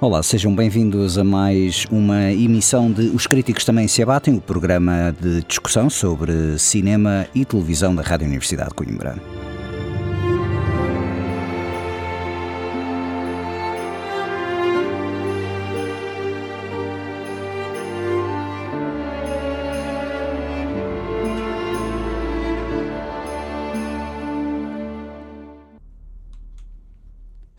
Olá, 0.00 0.22
sejam 0.22 0.54
bem-vindos 0.54 1.18
a 1.18 1.24
mais 1.24 1.84
uma 1.90 2.30
emissão 2.30 2.88
de 2.88 3.08
Os 3.08 3.26
Críticos 3.26 3.64
Também 3.64 3.88
Se 3.88 4.00
Abatem, 4.00 4.36
o 4.36 4.40
programa 4.40 5.12
de 5.20 5.42
discussão 5.42 5.90
sobre 5.90 6.56
cinema 6.56 7.26
e 7.34 7.44
televisão 7.44 7.92
da 7.92 8.02
Rádio 8.02 8.28
Universidade 8.28 8.68
de 8.68 8.76
Coimbra. 8.76 9.16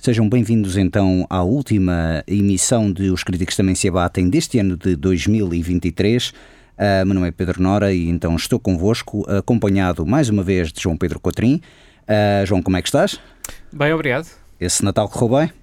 Sejam 0.10 0.28
bem-vindos 0.28 0.76
então 0.76 1.24
à 1.30 1.44
última 1.44 2.24
emissão 2.26 2.92
de 2.92 3.12
Os 3.12 3.24
Críticos 3.24 3.56
Também 3.56 3.76
Se 3.76 3.88
Abatem 3.88 4.28
deste 4.28 4.58
ano 4.58 4.76
de 4.76 4.96
2023. 4.96 6.30
Uh, 6.30 7.06
meu 7.06 7.14
nome 7.14 7.28
é 7.28 7.32
Pedro 7.32 7.62
Nora 7.62 7.94
e 7.94 8.10
então 8.10 8.36
estou 8.36 8.60
convosco, 8.60 9.24
acompanhado 9.30 10.08
mais 10.08 10.28
uma 10.28 10.42
vez 10.42 10.72
de 10.72 10.82
João 10.82 10.98
Pedro 10.98 11.20
Cotrim. 11.20 11.62
Uh, 12.08 12.44
João, 12.44 12.64
como 12.64 12.76
é 12.76 12.82
que 12.82 12.88
estás? 12.88 13.20
Bem, 13.72 13.94
obrigado. 13.94 14.28
Esse 14.60 14.84
Natal 14.84 15.08
correu 15.08 15.42
bem? 15.42 15.59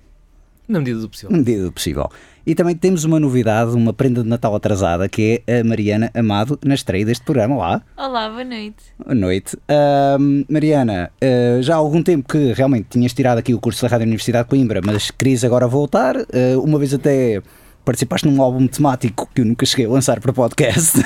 Na 0.69 0.81
medida 0.81 0.99
do 0.99 1.09
possível. 1.09 1.31
Na 1.31 1.39
medida 1.39 1.65
do 1.65 1.73
possível. 1.73 2.11
E 2.45 2.55
também 2.55 2.75
temos 2.75 3.05
uma 3.05 3.21
novidade, 3.21 3.71
uma 3.73 3.93
prenda 3.93 4.23
de 4.23 4.29
Natal 4.29 4.55
atrasada, 4.55 5.09
que 5.09 5.43
é 5.47 5.61
a 5.61 5.65
Mariana 5.65 6.11
Amado 6.13 6.59
na 6.65 6.75
estreia 6.75 7.05
deste 7.05 7.25
programa. 7.25 7.55
Olá. 7.55 7.83
Olá, 7.97 8.29
boa 8.29 8.45
noite. 8.45 8.77
Boa 8.99 9.15
noite. 9.15 9.57
Uh, 9.57 10.45
Mariana, 10.49 11.11
uh, 11.23 11.63
já 11.63 11.75
há 11.75 11.77
algum 11.77 12.03
tempo 12.03 12.29
que 12.29 12.53
realmente 12.53 12.87
tinhas 12.91 13.13
tirado 13.13 13.39
aqui 13.39 13.55
o 13.55 13.61
curso 13.61 13.83
da 13.83 13.89
Rádio 13.89 14.07
Universidade 14.07 14.45
de 14.45 14.51
Coimbra, 14.51 14.81
mas 14.85 15.11
querias 15.11 15.45
agora 15.45 15.69
voltar. 15.69 16.17
Uh, 16.17 16.61
uma 16.63 16.79
vez 16.81 16.93
até 16.95 17.41
participaste 17.85 18.29
num 18.29 18.43
álbum 18.43 18.67
temático 18.67 19.29
que 19.33 19.43
eu 19.43 19.45
nunca 19.45 19.65
cheguei 19.65 19.87
a 19.87 19.91
lançar 19.91 20.19
para 20.21 20.33
podcast. 20.33 20.99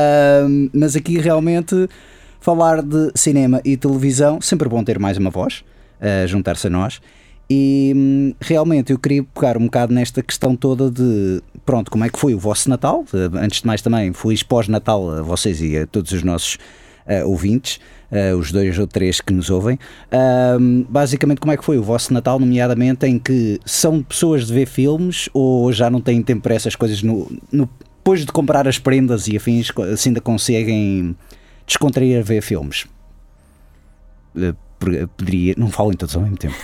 mas 0.72 0.96
aqui 0.96 1.18
realmente 1.18 1.88
falar 2.40 2.82
de 2.82 3.10
cinema 3.14 3.60
e 3.64 3.76
televisão, 3.76 4.40
sempre 4.40 4.68
bom 4.68 4.82
ter 4.82 4.98
mais 4.98 5.18
uma 5.18 5.28
voz, 5.28 5.62
juntar-se 6.26 6.66
a 6.66 6.70
nós. 6.70 6.98
E 7.50 7.92
hum, 7.96 8.34
realmente 8.40 8.92
eu 8.92 8.98
queria 8.98 9.24
pegar 9.24 9.56
um 9.56 9.64
bocado 9.64 9.92
nesta 9.92 10.22
questão 10.22 10.54
toda 10.54 10.90
de 10.90 11.42
pronto, 11.64 11.90
como 11.90 12.04
é 12.04 12.08
que 12.08 12.18
foi 12.18 12.34
o 12.34 12.38
vosso 12.38 12.68
Natal? 12.68 13.04
Antes 13.34 13.60
de 13.60 13.66
mais 13.66 13.82
também, 13.82 14.12
feliz 14.12 14.42
pós-Natal 14.42 15.10
a 15.10 15.22
vocês 15.22 15.60
e 15.60 15.78
a 15.78 15.86
todos 15.86 16.12
os 16.12 16.22
nossos 16.22 16.58
uh, 17.06 17.28
ouvintes, 17.28 17.80
uh, 18.10 18.36
os 18.36 18.52
dois 18.52 18.78
ou 18.78 18.86
três 18.86 19.20
que 19.20 19.32
nos 19.32 19.50
ouvem. 19.50 19.78
Uh, 20.06 20.86
basicamente, 20.88 21.40
como 21.40 21.52
é 21.52 21.56
que 21.56 21.64
foi 21.64 21.78
o 21.78 21.82
vosso 21.82 22.12
Natal, 22.12 22.38
nomeadamente 22.38 23.06
em 23.06 23.18
que 23.18 23.58
são 23.64 24.02
pessoas 24.02 24.46
de 24.46 24.52
ver 24.52 24.66
filmes 24.66 25.28
ou 25.32 25.72
já 25.72 25.90
não 25.90 26.00
têm 26.00 26.22
tempo 26.22 26.42
para 26.42 26.54
essas 26.54 26.76
coisas 26.76 27.02
no, 27.02 27.30
no 27.50 27.68
depois 27.98 28.24
de 28.24 28.32
comprar 28.32 28.66
as 28.66 28.78
prendas 28.78 29.28
e 29.28 29.36
afins, 29.36 29.70
assim 29.92 30.08
ainda 30.08 30.20
conseguem 30.22 31.14
descontrair 31.66 32.18
a 32.18 32.22
ver 32.22 32.40
filmes? 32.40 32.86
Poderia. 34.78 35.54
Não 35.56 35.70
falem 35.70 35.96
todos 35.96 36.14
ao 36.16 36.22
mesmo 36.22 36.36
tempo. 36.36 36.54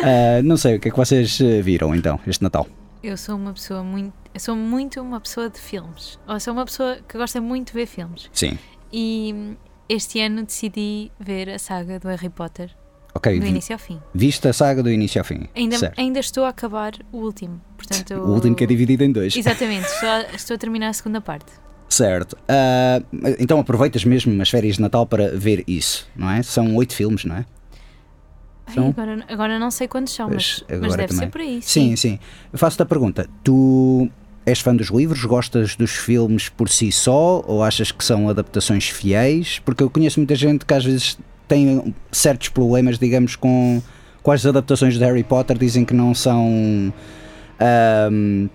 uh, 0.00 0.42
não 0.44 0.56
sei, 0.56 0.76
o 0.76 0.80
que 0.80 0.88
é 0.88 0.90
que 0.90 0.96
vocês 0.96 1.38
ah, 1.40 1.62
viram 1.62 1.94
então, 1.94 2.18
este 2.26 2.42
Natal? 2.42 2.66
Eu 3.02 3.16
sou 3.16 3.36
uma 3.36 3.52
pessoa 3.52 3.82
muito. 3.82 4.14
Sou 4.38 4.56
muito 4.56 5.00
uma 5.00 5.20
pessoa 5.20 5.48
de 5.48 5.60
filmes. 5.60 6.18
Ou 6.26 6.40
sou 6.40 6.52
uma 6.52 6.64
pessoa 6.64 6.98
que 7.06 7.16
gosta 7.18 7.40
muito 7.40 7.68
de 7.68 7.74
ver 7.74 7.86
filmes. 7.86 8.28
Sim. 8.32 8.58
E 8.92 9.56
este 9.88 10.20
ano 10.20 10.44
decidi 10.44 11.12
ver 11.20 11.50
a 11.50 11.58
saga 11.58 12.00
do 12.00 12.08
Harry 12.08 12.30
Potter. 12.30 12.70
Ok. 13.14 13.38
Do 13.38 13.46
início 13.46 13.74
ao 13.74 13.78
fim. 13.78 14.00
Viste 14.12 14.48
a 14.48 14.52
saga 14.52 14.82
do 14.82 14.90
início 14.90 15.20
ao 15.20 15.24
fim. 15.24 15.46
Ainda, 15.54 15.92
ainda 15.96 16.18
estou 16.18 16.44
a 16.44 16.48
acabar 16.48 16.94
o 17.12 17.18
último. 17.18 17.60
Portanto, 17.76 18.14
o 18.14 18.32
último 18.32 18.56
que 18.56 18.64
é 18.64 18.66
dividido 18.66 19.04
em 19.04 19.12
dois. 19.12 19.36
Exatamente, 19.36 19.86
estou 19.86 20.08
a, 20.08 20.22
estou 20.34 20.54
a 20.54 20.58
terminar 20.58 20.88
a 20.88 20.92
segunda 20.92 21.20
parte. 21.20 21.52
Certo. 21.88 22.34
Uh, 22.34 23.36
então 23.38 23.58
aproveitas 23.60 24.04
mesmo 24.04 24.40
as 24.40 24.50
férias 24.50 24.76
de 24.76 24.82
Natal 24.82 25.06
para 25.06 25.36
ver 25.36 25.62
isso, 25.66 26.08
não 26.16 26.30
é? 26.30 26.42
São 26.42 26.74
oito 26.76 26.94
filmes, 26.94 27.24
não 27.24 27.36
é? 27.36 27.44
São... 28.72 28.84
Ai, 28.84 28.90
agora, 28.90 29.24
agora 29.28 29.58
não 29.58 29.70
sei 29.70 29.86
quantos 29.86 30.14
são, 30.14 30.28
mas, 30.28 30.64
mas 30.68 30.96
deve 30.96 31.08
também. 31.08 31.24
ser 31.24 31.26
por 31.26 31.40
aí. 31.40 31.62
Sim, 31.62 31.96
sim. 31.96 31.96
sim. 31.96 32.18
Faço-te 32.54 32.82
a 32.82 32.86
pergunta: 32.86 33.28
tu 33.42 34.08
és 34.46 34.60
fã 34.60 34.74
dos 34.74 34.88
livros? 34.88 35.24
Gostas 35.24 35.76
dos 35.76 35.92
filmes 35.92 36.48
por 36.48 36.68
si 36.68 36.90
só? 36.90 37.42
Ou 37.46 37.62
achas 37.62 37.92
que 37.92 38.04
são 38.04 38.28
adaptações 38.28 38.88
fiéis? 38.88 39.58
Porque 39.64 39.82
eu 39.82 39.90
conheço 39.90 40.18
muita 40.20 40.34
gente 40.34 40.64
que 40.64 40.74
às 40.74 40.84
vezes 40.84 41.18
tem 41.46 41.94
certos 42.10 42.48
problemas, 42.48 42.98
digamos, 42.98 43.36
com, 43.36 43.82
com 44.22 44.30
as 44.30 44.44
adaptações 44.44 44.94
de 44.94 45.04
Harry 45.04 45.24
Potter, 45.24 45.58
dizem 45.58 45.84
que 45.84 45.94
não 45.94 46.14
são. 46.14 46.92
Um, 48.10 48.48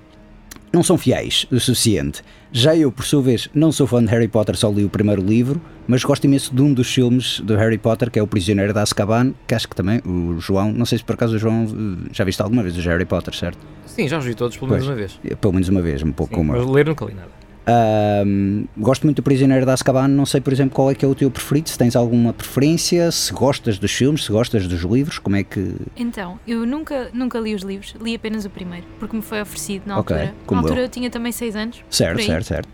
não 0.72 0.84
são 0.84 0.98
fiéis 0.98 1.46
o 1.52 1.60
suficiente. 1.60 2.22
Já 2.52 2.76
eu, 2.76 2.92
por 2.92 3.06
sua 3.06 3.22
vez, 3.22 3.48
não 3.54 3.72
sou 3.72 3.86
fã 3.86 4.04
de 4.04 4.10
Harry 4.10 4.28
Potter, 4.28 4.56
só 4.56 4.70
li 4.70 4.84
o 4.84 4.90
primeiro 4.90 5.22
livro, 5.22 5.62
mas 5.88 6.04
gosto 6.04 6.24
imenso 6.26 6.54
de 6.54 6.62
um 6.62 6.74
dos 6.74 6.92
filmes 6.92 7.40
do 7.42 7.56
Harry 7.56 7.78
Potter, 7.78 8.10
que 8.10 8.18
é 8.18 8.24
O 8.24 8.28
Prisioneiro 8.28 8.74
de 8.74 8.80
Azkaban, 8.80 9.34
que 9.48 9.54
acho 9.54 9.68
que 9.68 9.76
também 9.76 10.02
o 10.06 10.40
João, 10.40 10.72
não 10.72 10.86
sei 10.86 10.98
se 10.98 11.04
por 11.04 11.14
acaso 11.14 11.36
o 11.36 11.40
João 11.40 11.66
eh, 11.66 12.10
já 12.12 12.24
viste 12.24 12.42
alguma 12.42 12.64
vez 12.64 12.76
o 12.78 12.82
Harry 12.82 13.06
Potter, 13.06 13.36
certo? 13.36 13.60
Sim, 13.86 14.08
já 14.08 14.18
os 14.18 14.26
vi 14.26 14.34
todos 14.34 14.58
pelo 14.58 14.72
menos 14.72 14.88
uma 14.88 14.96
vez. 14.96 15.20
Pelo 15.40 15.54
menos 15.54 15.70
uma 15.70 15.82
vez, 15.82 16.02
um 16.04 16.12
pouco 16.12 16.34
Sim, 16.34 16.38
como 16.38 16.54
mas 16.54 16.66
ler 16.66 16.86
nunca 16.88 17.06
li 17.06 17.14
nada. 17.14 17.30
Um, 17.70 18.66
gosto 18.78 19.04
muito 19.04 19.18
do 19.18 19.24
Prisioneiro 19.24 19.66
de 19.66 19.72
Azkaban, 19.72 20.08
não 20.08 20.26
sei, 20.26 20.42
por 20.42 20.52
exemplo, 20.52 20.76
qual 20.76 20.90
é 20.90 20.96
que 20.96 21.06
é 21.06 21.08
o 21.08 21.14
teu 21.14 21.30
preferido, 21.30 21.70
se 21.70 21.78
tens 21.78 21.96
alguma 21.96 22.34
preferência, 22.34 23.12
se 23.12 23.32
gostas 23.32 23.78
dos 23.78 23.92
filmes, 23.92 24.26
se 24.26 24.32
gostas 24.32 24.68
dos 24.68 24.82
livros, 24.82 25.20
como 25.20 25.36
é 25.36 25.44
que... 25.44 25.76
Então, 25.96 26.40
eu 26.48 26.66
nunca, 26.66 27.10
nunca 27.14 27.40
li 27.40 27.54
os 27.54 27.62
livros, 27.62 27.94
li 28.02 28.16
apenas 28.16 28.46
o 28.46 28.50
primeiro, 28.50 28.88
porque 29.00 29.16
me 29.16 29.22
foi 29.22 29.42
oferecido 29.42 29.84
na 29.86 29.96
altura. 29.96 30.34
como 30.46 30.62
na 30.62 30.66
altura 30.66 30.82
eu. 30.82 30.86
eu. 30.86 30.90
tinha 30.90 31.10
também 31.10 31.32
6 31.32 31.56
anos. 31.56 31.84
Certo, 31.90 32.24
certo, 32.24 32.46
certo, 32.46 32.70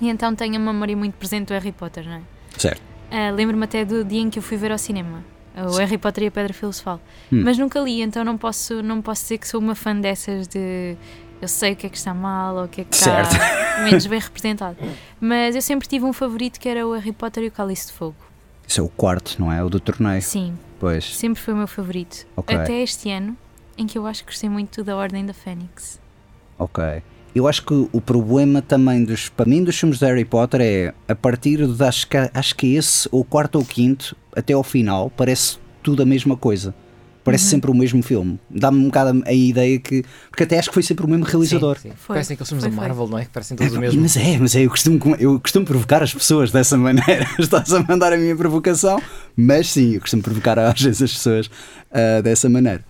E 0.00 0.08
então 0.08 0.34
tenho 0.34 0.58
uma 0.60 0.72
memória 0.72 0.96
muito 0.96 1.14
presente 1.14 1.46
do 1.48 1.54
Harry 1.54 1.72
Potter, 1.72 2.04
não 2.04 2.16
é? 2.16 2.20
certo. 2.58 2.82
Ah, 3.10 3.30
Lembro-me 3.30 3.64
até 3.64 3.84
do 3.84 4.04
dia 4.04 4.20
em 4.20 4.30
que 4.30 4.38
eu 4.38 4.42
fui 4.42 4.56
ver 4.56 4.72
ao 4.72 4.78
cinema. 4.78 5.22
O. 5.54 5.76
Harry 5.76 5.98
Potter 5.98 6.24
e 6.24 6.26
a 6.28 6.30
Pedra 6.30 6.54
Filosofal. 6.54 6.98
Hum. 7.30 7.42
Mas 7.44 7.58
nunca 7.58 7.78
li, 7.80 8.00
então 8.00 8.24
não 8.24 8.38
posso, 8.38 8.82
não 8.82 9.02
posso 9.02 9.22
dizer 9.22 9.38
que 9.38 9.46
sou 9.46 9.60
uma 9.60 9.74
fã 9.74 9.94
dessas 9.94 10.48
de 10.48 10.96
eu 11.42 11.48
sei 11.48 11.72
o 11.72 11.76
que 11.76 11.86
é 11.86 11.90
que 11.90 11.96
está 11.96 12.14
mal 12.14 12.56
ou 12.56 12.64
o 12.64 12.68
que 12.68 12.80
é 12.80 12.84
que 12.84 12.96
Certo. 12.96 13.32
está 13.32 13.82
menos 13.84 14.06
bem 14.06 14.18
representado. 14.20 14.76
Mas 15.20 15.54
eu 15.54 15.62
sempre 15.62 15.86
tive 15.88 16.04
um 16.04 16.12
favorito 16.12 16.58
que 16.58 16.68
era 16.68 16.86
o 16.86 16.92
Harry 16.92 17.12
Potter 17.12 17.44
e 17.44 17.48
o 17.48 17.50
Cálice 17.50 17.88
de 17.88 17.92
Fogo. 17.92 18.16
Isso 18.66 18.80
é 18.80 18.84
o 18.84 18.88
quarto, 18.88 19.36
não 19.38 19.52
é? 19.52 19.62
O 19.62 19.68
do 19.68 19.78
torneio. 19.80 20.22
Sim, 20.22 20.54
Pois, 20.80 21.04
sempre 21.16 21.40
foi 21.40 21.52
o 21.54 21.56
meu 21.56 21.66
favorito. 21.68 22.26
Ok. 22.36 22.56
Até 22.56 22.80
este 22.82 23.10
ano, 23.10 23.36
em 23.76 23.86
que 23.86 23.96
eu 23.98 24.06
acho 24.06 24.24
que 24.24 24.30
gostei 24.30 24.48
muito 24.48 24.82
da 24.82 24.96
Ordem 24.96 25.24
da 25.26 25.32
Fênix. 25.34 26.00
ok. 26.58 27.02
Eu 27.34 27.48
acho 27.48 27.64
que 27.64 27.72
o 27.90 27.98
problema 27.98 28.60
também 28.60 29.02
dos, 29.04 29.30
para 29.30 29.46
mim, 29.48 29.64
dos 29.64 29.74
filmes 29.78 29.98
de 29.98 30.04
Harry 30.04 30.22
Potter 30.24 30.60
é 30.60 30.92
a 31.08 31.14
partir 31.14 31.66
de 31.66 31.82
acho 31.82 32.06
que, 32.06 32.16
acho 32.34 32.54
que 32.54 32.74
esse, 32.74 33.08
ou 33.10 33.24
quarto 33.24 33.56
ou 33.58 33.64
quinto, 33.64 34.14
até 34.36 34.52
ao 34.52 34.62
final, 34.62 35.08
parece 35.08 35.56
tudo 35.82 36.02
a 36.02 36.04
mesma 36.06 36.36
coisa. 36.36 36.74
Parece 37.24 37.44
sempre 37.44 37.70
o 37.70 37.74
mesmo 37.74 38.02
filme. 38.02 38.38
Dá-me 38.50 38.78
um 38.78 38.84
bocado 38.86 39.22
a, 39.26 39.32
ideia 39.32 39.78
que. 39.78 40.04
Porque 40.30 40.42
até 40.44 40.58
acho 40.58 40.68
que 40.68 40.74
foi 40.74 40.82
sempre 40.82 41.04
o 41.06 41.08
mesmo 41.08 41.24
realizador. 41.24 41.78
Sim, 41.78 41.90
sim. 41.90 41.94
Foi, 41.96 42.14
Parecem 42.14 42.34
aqueles 42.34 42.48
filmes 42.48 42.64
da 42.64 42.70
foi. 42.70 42.78
Marvel, 42.78 43.08
não 43.08 43.18
é? 43.18 43.24
Que 43.24 43.30
parecem 43.30 43.56
todos 43.56 43.72
o 43.72 43.76
Epá, 43.76 43.80
mesmo. 43.80 44.00
Mas 44.02 44.16
é, 44.16 44.38
mas 44.38 44.54
é, 44.56 44.64
eu 44.64 44.70
costumo, 44.70 44.98
eu 45.18 45.40
costumo 45.40 45.64
provocar 45.66 46.02
as 46.02 46.12
pessoas 46.12 46.50
dessa 46.50 46.76
maneira. 46.76 47.26
Estás 47.38 47.72
a 47.72 47.82
mandar 47.82 48.12
a 48.12 48.16
minha 48.16 48.36
provocação, 48.36 49.00
mas 49.36 49.70
sim, 49.70 49.94
eu 49.94 50.00
costumo 50.00 50.22
provocar 50.22 50.58
às 50.58 50.80
vezes 50.80 51.02
as 51.02 51.12
pessoas 51.12 51.50
ah, 51.90 52.20
dessa 52.22 52.48
maneira. 52.48 52.84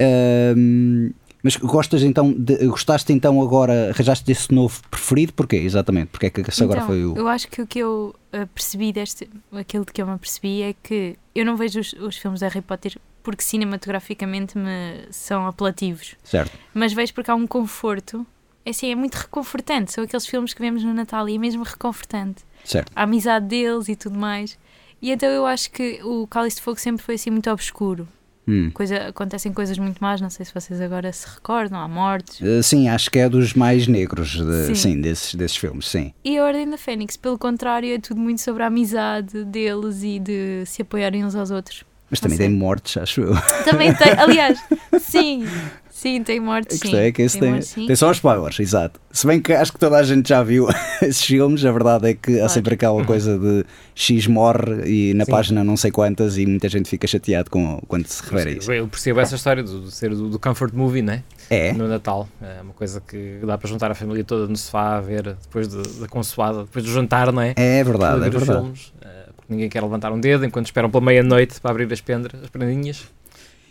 Ahm, 0.00 1.10
mas 1.42 1.56
gostas 1.56 2.02
então, 2.02 2.32
de- 2.32 2.66
gostaste 2.66 3.12
então 3.12 3.40
agora, 3.40 3.90
arranjaste 3.90 4.24
desse 4.24 4.52
novo 4.52 4.80
preferido? 4.90 5.32
Porquê? 5.32 5.56
Exatamente, 5.56 6.08
porque 6.08 6.26
é 6.26 6.30
que 6.30 6.40
esse 6.40 6.62
agora 6.62 6.80
Então, 6.80 6.88
foi 6.88 7.04
o. 7.04 7.16
Eu 7.16 7.28
acho 7.28 7.46
que 7.48 7.62
o 7.62 7.66
que 7.66 7.78
eu 7.78 8.14
uh, 8.34 8.46
percebi 8.48 8.92
deste. 8.92 9.30
aquilo 9.52 9.84
de 9.84 9.92
que 9.92 10.02
eu 10.02 10.06
me 10.06 10.12
apercebi 10.14 10.62
é 10.62 10.74
que 10.82 11.16
eu 11.34 11.44
não 11.44 11.56
vejo 11.56 11.78
os, 11.78 11.92
os 11.92 12.16
filmes 12.16 12.40
de 12.40 12.46
Harry 12.46 12.62
Potter 12.62 12.98
porque 13.26 13.42
cinematograficamente 13.42 14.56
me 14.56 15.04
são 15.10 15.48
apelativos, 15.48 16.14
Certo, 16.22 16.52
mas 16.72 16.92
vejo 16.92 17.12
porque 17.12 17.28
há 17.28 17.34
um 17.34 17.44
conforto. 17.46 18.24
É 18.64 18.70
assim, 18.70 18.90
é 18.90 18.94
muito 18.94 19.14
reconfortante. 19.16 19.92
São 19.92 20.04
aqueles 20.04 20.26
filmes 20.26 20.54
que 20.54 20.60
vemos 20.60 20.82
no 20.84 20.94
Natal 20.94 21.28
e 21.28 21.34
é 21.34 21.38
mesmo 21.38 21.62
reconfortante. 21.64 22.42
certo. 22.64 22.92
A 22.94 23.02
amizade 23.02 23.46
deles 23.46 23.88
e 23.88 23.96
tudo 23.96 24.16
mais. 24.18 24.56
E 25.02 25.10
então 25.10 25.28
eu 25.28 25.44
acho 25.44 25.70
que 25.72 26.00
o 26.04 26.26
Cálice 26.28 26.56
de 26.56 26.62
Fogo 26.62 26.78
sempre 26.80 27.02
foi 27.02 27.16
assim 27.16 27.30
muito 27.30 27.50
obscuro. 27.50 28.06
Hum. 28.48 28.70
Coisa, 28.72 29.08
acontecem 29.08 29.52
coisas 29.52 29.76
muito 29.76 29.98
más, 30.00 30.20
não 30.20 30.30
sei 30.30 30.46
se 30.46 30.54
vocês 30.54 30.80
agora 30.80 31.12
se 31.12 31.26
recordam, 31.28 31.80
há 31.80 31.88
mortes. 31.88 32.40
Uh, 32.40 32.62
sim, 32.62 32.88
acho 32.88 33.10
que 33.10 33.18
é 33.18 33.28
dos 33.28 33.54
mais 33.54 33.88
negros 33.88 34.30
de- 34.30 34.66
Sim. 34.66 34.74
sim, 34.76 35.00
desses, 35.00 35.34
desses 35.34 35.56
filmes, 35.56 35.88
sim. 35.88 36.12
E 36.24 36.38
a 36.38 36.44
Ordem 36.44 36.68
da 36.70 36.78
Fênix, 36.78 37.16
pelo 37.16 37.36
contrário, 37.38 37.92
é 37.92 37.98
tudo 37.98 38.20
muito 38.20 38.40
sobre 38.40 38.62
a 38.62 38.66
amizade 38.68 39.44
deles 39.44 40.02
e 40.04 40.20
de 40.20 40.64
se 40.64 40.82
apoiarem 40.82 41.24
uns 41.24 41.34
aos 41.34 41.50
outros. 41.50 41.84
Mas 42.10 42.20
também 42.20 42.38
tem 42.38 42.50
mortes, 42.50 42.96
acho 42.96 43.20
eu. 43.20 43.34
Também 43.64 43.92
tem, 43.94 44.12
aliás, 44.16 44.58
sim, 45.00 45.44
sim, 45.90 46.22
tem 46.22 46.38
mortes, 46.38 46.78
sim. 46.78 46.94
é 46.94 47.10
que 47.10 47.22
esse 47.22 47.38
tem, 47.40 47.50
mortes, 47.50 47.68
sim. 47.68 47.86
tem 47.86 47.96
só 47.96 48.10
os 48.10 48.20
powers, 48.20 48.60
exato. 48.60 49.00
Se 49.10 49.26
bem 49.26 49.40
que 49.40 49.52
acho 49.52 49.72
que 49.72 49.78
toda 49.78 49.96
a 49.96 50.02
gente 50.04 50.28
já 50.28 50.40
viu 50.42 50.68
esses 51.02 51.24
filmes, 51.24 51.64
a 51.64 51.72
verdade 51.72 52.10
é 52.10 52.14
que 52.14 52.32
há 52.34 52.36
Claro. 52.38 52.50
sempre 52.52 52.74
aquela 52.74 53.04
coisa 53.04 53.36
de 53.38 53.64
X 53.94 54.26
morre 54.28 54.84
e 54.86 55.14
na 55.14 55.24
Sim. 55.24 55.30
página 55.32 55.64
não 55.64 55.76
sei 55.76 55.90
quantas 55.90 56.38
e 56.38 56.46
muita 56.46 56.68
gente 56.68 56.88
fica 56.88 57.06
chateado 57.08 57.50
com, 57.50 57.80
quando 57.88 58.06
se 58.06 58.22
refere 58.22 58.50
a 58.50 58.52
isso. 58.54 58.72
Eu 58.72 58.86
percebo 58.86 59.18
essa 59.20 59.34
história 59.34 59.62
do, 59.64 59.80
do 59.80 59.90
ser 59.90 60.10
do, 60.10 60.28
do 60.28 60.38
comfort 60.38 60.72
movie, 60.74 61.02
né? 61.02 61.22
É, 61.50 61.72
No 61.72 61.88
Natal. 61.88 62.28
É 62.42 62.60
uma 62.60 62.72
coisa 62.74 63.00
que 63.00 63.38
dá 63.44 63.56
para 63.58 63.68
juntar 63.68 63.90
a 63.90 63.94
família 63.94 64.22
toda 64.22 64.46
no 64.46 64.56
sofá 64.56 64.96
a 64.96 65.00
ver 65.00 65.22
depois 65.42 65.66
de- 65.68 66.00
da 66.00 66.06
consoada, 66.08 66.60
depois 66.64 66.84
do 66.84 66.90
jantar, 66.92 67.32
não 67.32 67.40
é? 67.42 67.52
é 67.56 67.82
verdade, 67.82 68.24
é 68.24 68.30
verdade. 68.30 68.60
filmes, 68.60 68.92
eh, 69.00 69.25
porque 69.46 69.54
ninguém 69.54 69.68
quer 69.68 69.82
levantar 69.82 70.12
um 70.12 70.18
dedo 70.20 70.44
enquanto 70.44 70.66
esperam 70.66 70.90
pela 70.90 71.04
meia-noite 71.04 71.60
para 71.60 71.70
abrir 71.70 71.90
as, 71.92 72.00
pendras, 72.00 72.42
as 72.42 72.50
prendinhas. 72.50 73.04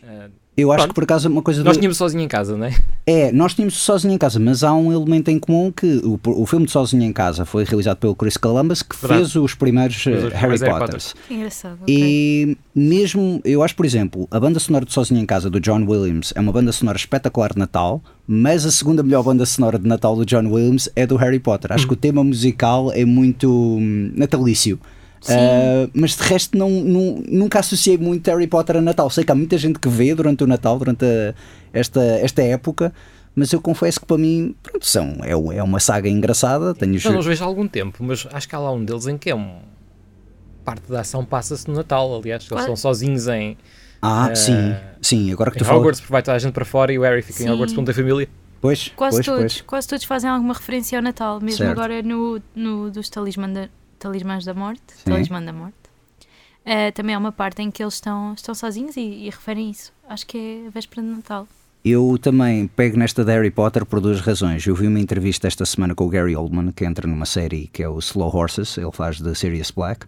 Eh, 0.04 0.30
Eu 0.58 0.72
acho 0.72 0.78
Pronto. 0.84 0.90
que 0.90 0.96
por 0.96 1.04
acaso 1.04 1.28
uma 1.28 1.42
coisa 1.42 1.64
nós 1.64 1.76
do- 1.76 1.80
tínhamos 1.82 1.98
sozinho 1.98 2.24
em 2.24 2.28
casa, 2.30 2.56
não 2.56 2.66
é? 2.68 2.74
É, 3.06 3.32
nós 3.32 3.54
tínhamos 3.54 3.76
sozinho 3.76 4.14
em 4.14 4.18
casa, 4.18 4.40
mas 4.40 4.64
há 4.64 4.74
um 4.74 4.92
elemento 4.94 5.30
em 5.30 5.38
comum 5.38 5.72
que 5.72 5.98
o, 6.04 6.18
o 6.24 6.46
filme 6.46 6.66
de 6.66 6.72
Sozinho 6.72 7.04
em 7.04 7.12
Casa 7.14 7.44
foi 7.46 7.64
realizado 7.66 7.98
pelo 7.98 8.16
Chris 8.16 8.38
Columbus, 8.38 8.82
que 8.82 8.96
Verdade. 8.96 9.22
fez 9.24 9.36
os 9.36 9.54
primeiros 9.54 9.96
Fez 10.02 10.16
eh, 10.24 10.28
os 10.28 10.34
Harry 10.34 10.40
primeiros 10.58 10.62
Harry 10.62 10.80
Potters. 10.80 11.16
Que 11.28 11.34
engraçado. 11.34 11.80
E 11.88 12.58
mesmo, 12.74 13.42
eu 13.44 13.62
acho, 13.62 13.76
por 13.76 13.86
exemplo, 13.86 14.28
a 14.32 14.40
banda 14.40 14.60
sonora 14.60 14.86
de 14.86 14.94
Sozinho 14.94 15.20
em 15.20 15.26
Casa 15.26 15.50
do 15.50 15.60
John 15.60 15.84
Williams 15.86 16.32
é 16.36 16.40
uma 16.40 16.52
banda 16.52 16.72
sonora 16.72 16.98
espetacular 16.98 17.52
de 17.54 17.60
Natal, 17.60 18.02
mas 18.28 18.66
a 18.66 18.72
segunda 18.72 19.04
melhor 19.04 19.24
banda 19.24 19.46
sonora 19.46 19.78
de 19.78 19.88
Natal 19.88 20.16
do 20.16 20.26
John 20.26 20.48
Williams 20.48 20.90
é 20.96 21.06
do 21.06 21.16
Harry 21.18 21.40
Potter. 21.40 21.74
Acho 21.74 21.86
que 21.88 21.94
o 21.94 21.98
tema 21.98 22.24
musical 22.24 22.92
é 22.94 23.04
muito 23.06 23.52
hum, 23.52 24.12
natalício. 24.16 24.80
Ah, 25.34 25.90
mas 25.94 26.16
de 26.16 26.24
resto 26.24 26.58
não, 26.58 26.70
não- 26.70 27.24
nunca 27.28 27.60
associei 27.60 27.98
muito 27.98 28.28
Harry 28.30 28.48
Potter 28.48 28.78
a 28.78 28.82
Natal. 28.82 29.10
Sei 29.10 29.24
que 29.24 29.32
há 29.32 29.36
muita 29.36 29.58
gente 29.58 29.80
que 29.80 29.88
vê 29.90 30.14
durante 30.14 30.44
o 30.44 30.48
Natal, 30.48 30.78
durante 30.78 31.04
a- 31.06 31.34
esta, 31.74 32.02
esta 32.02 32.42
época, 32.44 32.94
mas 33.36 33.52
eu 33.52 33.60
confesso 33.62 34.00
que 34.00 34.06
para 34.06 34.18
mim 34.18 34.56
pronto, 34.64 34.86
são, 34.86 35.18
é, 35.24 35.32
é 35.32 35.64
uma 35.64 35.80
saga 35.80 36.08
engraçada. 36.10 36.74
Tenho 36.74 36.98
Já 37.00 37.12
não 37.12 37.20
os 37.20 37.26
vejo 37.26 37.44
há 37.44 37.48
algum 37.48 37.68
tempo, 37.68 38.04
mas 38.04 38.28
acho 38.32 38.48
que 38.48 38.56
há 38.56 38.60
lá 38.60 38.72
um 38.72 38.84
deles 38.84 39.08
em 39.08 39.18
que 39.18 39.30
é 39.30 39.36
um. 39.36 39.58
Parte 40.64 40.92
da 40.92 41.02
ação 41.02 41.24
passa-se 41.24 41.68
no 41.68 41.76
Natal, 41.76 42.08
aliás, 42.16 42.42
eles 42.42 42.48
Claro. 42.50 42.62
estão 42.64 42.76
sozinhos 42.76 43.28
em, 43.28 43.56
Ah, 44.02 44.30
eh, 44.32 44.36
sim, 44.36 44.76
sim, 45.02 45.32
agora 45.32 45.52
que 45.52 45.58
em 45.58 45.60
tu 45.60 45.66
falas. 45.66 45.80
Hogwarts, 45.80 46.02
porque 46.02 46.12
vai 46.12 46.24
toda 46.24 46.36
a 46.36 46.40
gente 46.40 46.54
para 46.54 46.66
fora 46.66 46.92
e 46.92 46.98
o 46.98 47.02
Harry 47.04 47.22
fica 47.22 47.42
em 47.44 47.46
Sim. 47.46 47.52
Hogwarts 47.52 47.74
para 47.74 47.82
não 47.82 47.86
ter 47.86 47.94
família. 47.94 48.28
Pois, 48.62 48.92
Quase 48.96 49.18
pois, 49.18 49.26
todos, 49.28 49.42
pois. 49.42 49.62
quase 49.62 49.88
todos 49.88 50.06
fazem 50.06 50.28
alguma 50.30 50.54
referência 50.56 50.98
ao 50.98 51.04
Natal, 51.04 51.40
mesmo 51.40 51.58
Certo. 51.60 51.72
agora 51.72 52.02
no, 52.02 52.42
no 52.56 52.90
dos 52.90 53.10
talismã 53.10 53.48
da, 53.48 53.70
talismãs 54.06 54.46
da 54.46 54.54
morte, 54.54 54.84
Sim. 54.96 55.10
talismã 55.10 55.42
da 55.42 55.52
morte. 55.52 55.76
Eh, 56.64 56.92
também 56.92 57.16
há 57.16 57.18
uma 57.18 57.32
parte 57.32 57.62
em 57.64 57.72
que 57.72 57.82
eles 57.82 57.96
estão, 57.96 58.34
estão 58.34 58.54
sozinhos 58.54 58.96
e, 58.96 59.02
e 59.02 59.26
referem 59.26 59.72
isso. 59.72 59.92
Acho 60.08 60.28
que 60.28 60.38
é 60.38 60.68
a 60.68 60.70
véspera 60.70 61.02
de 61.02 61.08
Natal. 61.08 61.48
Eu 61.84 62.18
também 62.20 62.68
pego 62.68 62.98
nesta 62.98 63.24
de 63.24 63.32
Harry 63.32 63.52
Potter 63.52 63.86
por 63.86 64.00
duas 64.00 64.20
razões. 64.22 64.66
Eu 64.66 64.76
vi 64.76 64.88
uma 64.88 65.00
entrevista 65.00 65.48
esta 65.48 65.66
semana 65.66 65.96
com 65.96 66.06
o 66.06 66.10
Gary 66.10 66.36
Oldman, 66.36 66.72
que 66.72 66.86
entra 66.86 67.08
numa 67.08 67.26
série 67.26 67.68
que 67.74 67.82
é 67.82 67.90
o 67.90 68.00
Slow 68.00 68.36
Horses, 68.36 68.78
ele 68.78 68.92
faz 68.92 69.20
de 69.20 69.34
Sirius 69.36 69.72
Black. 69.72 70.06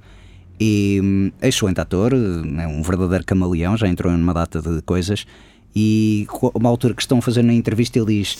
E 0.60 1.00
hum, 1.04 1.32
é 1.42 1.50
excelente 1.50 1.80
ator, 1.80 2.14
é 2.14 2.68
um 2.68 2.82
verdadeiro 2.82 3.24
camaleão, 3.26 3.78
já 3.78 3.88
entrou 3.88 4.12
numa 4.12 4.34
data 4.34 4.62
de 4.62 4.82
coisas. 4.84 5.26
E 5.76 6.28
uma 6.56 6.70
altura 6.70 6.96
que 6.96 7.02
estão 7.02 7.20
a 7.20 7.22
fazer 7.22 7.44
na 7.44 7.54
entrevista, 7.54 8.00
ele 8.00 8.20
diz: 8.20 8.38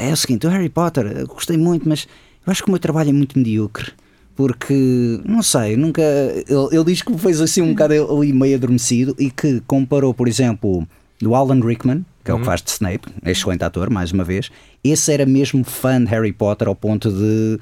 é 0.00 0.12
o 0.12 0.16
seguinte, 0.16 0.46
o 0.46 0.50
Harry 0.50 0.70
Potter, 0.70 1.06
eu 1.06 1.26
gostei 1.26 1.58
muito, 1.58 1.86
mas 1.86 2.06
eu 2.46 2.50
acho 2.50 2.62
que 2.62 2.68
o 2.68 2.72
meu 2.72 2.80
trabalho 2.80 3.10
é 3.10 3.12
muito 3.12 3.38
mediocre. 3.38 3.92
Porque, 4.34 5.20
não 5.24 5.42
sei, 5.42 5.76
nunca. 5.76 6.02
Ele, 6.02 6.68
ele 6.72 6.84
diz 6.84 7.02
que 7.02 7.16
fez 7.18 7.40
assim 7.40 7.60
um 7.60 7.70
bocado 7.70 7.94
ali 7.94 8.32
meio 8.32 8.56
adormecido 8.56 9.14
e 9.18 9.30
que 9.30 9.60
comparou, 9.66 10.14
por 10.14 10.26
exemplo, 10.26 10.86
do 11.20 11.34
Alan 11.34 11.60
Rickman, 11.60 12.04
que 12.24 12.30
é 12.30 12.34
o 12.34 12.38
que 12.38 12.44
faz 12.44 12.62
de 12.62 12.70
Snape, 12.70 13.08
é 13.22 13.30
excelente 13.30 13.64
ator, 13.64 13.90
mais 13.90 14.12
uma 14.12 14.24
vez. 14.24 14.50
Esse 14.82 15.12
era 15.12 15.26
mesmo 15.26 15.64
fã 15.64 16.02
de 16.02 16.10
Harry 16.10 16.32
Potter 16.32 16.68
ao 16.68 16.74
ponto 16.74 17.10
de 17.10 17.58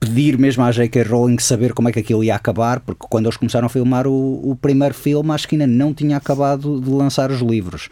pedir 0.00 0.38
mesmo 0.38 0.62
à 0.62 0.70
J.K. 0.70 1.02
Rowling 1.02 1.38
saber 1.38 1.72
como 1.72 1.88
é 1.88 1.92
que 1.92 1.98
aquilo 1.98 2.22
ia 2.22 2.34
acabar, 2.34 2.80
porque 2.80 3.06
quando 3.08 3.26
eles 3.26 3.36
começaram 3.36 3.66
a 3.66 3.68
filmar 3.68 4.06
o, 4.06 4.50
o 4.50 4.56
primeiro 4.56 4.94
filme, 4.94 5.30
acho 5.32 5.48
que 5.48 5.54
ainda 5.54 5.66
não 5.66 5.92
tinha 5.92 6.16
acabado 6.16 6.80
de 6.80 6.90
lançar 6.90 7.30
os 7.30 7.40
livros. 7.40 7.88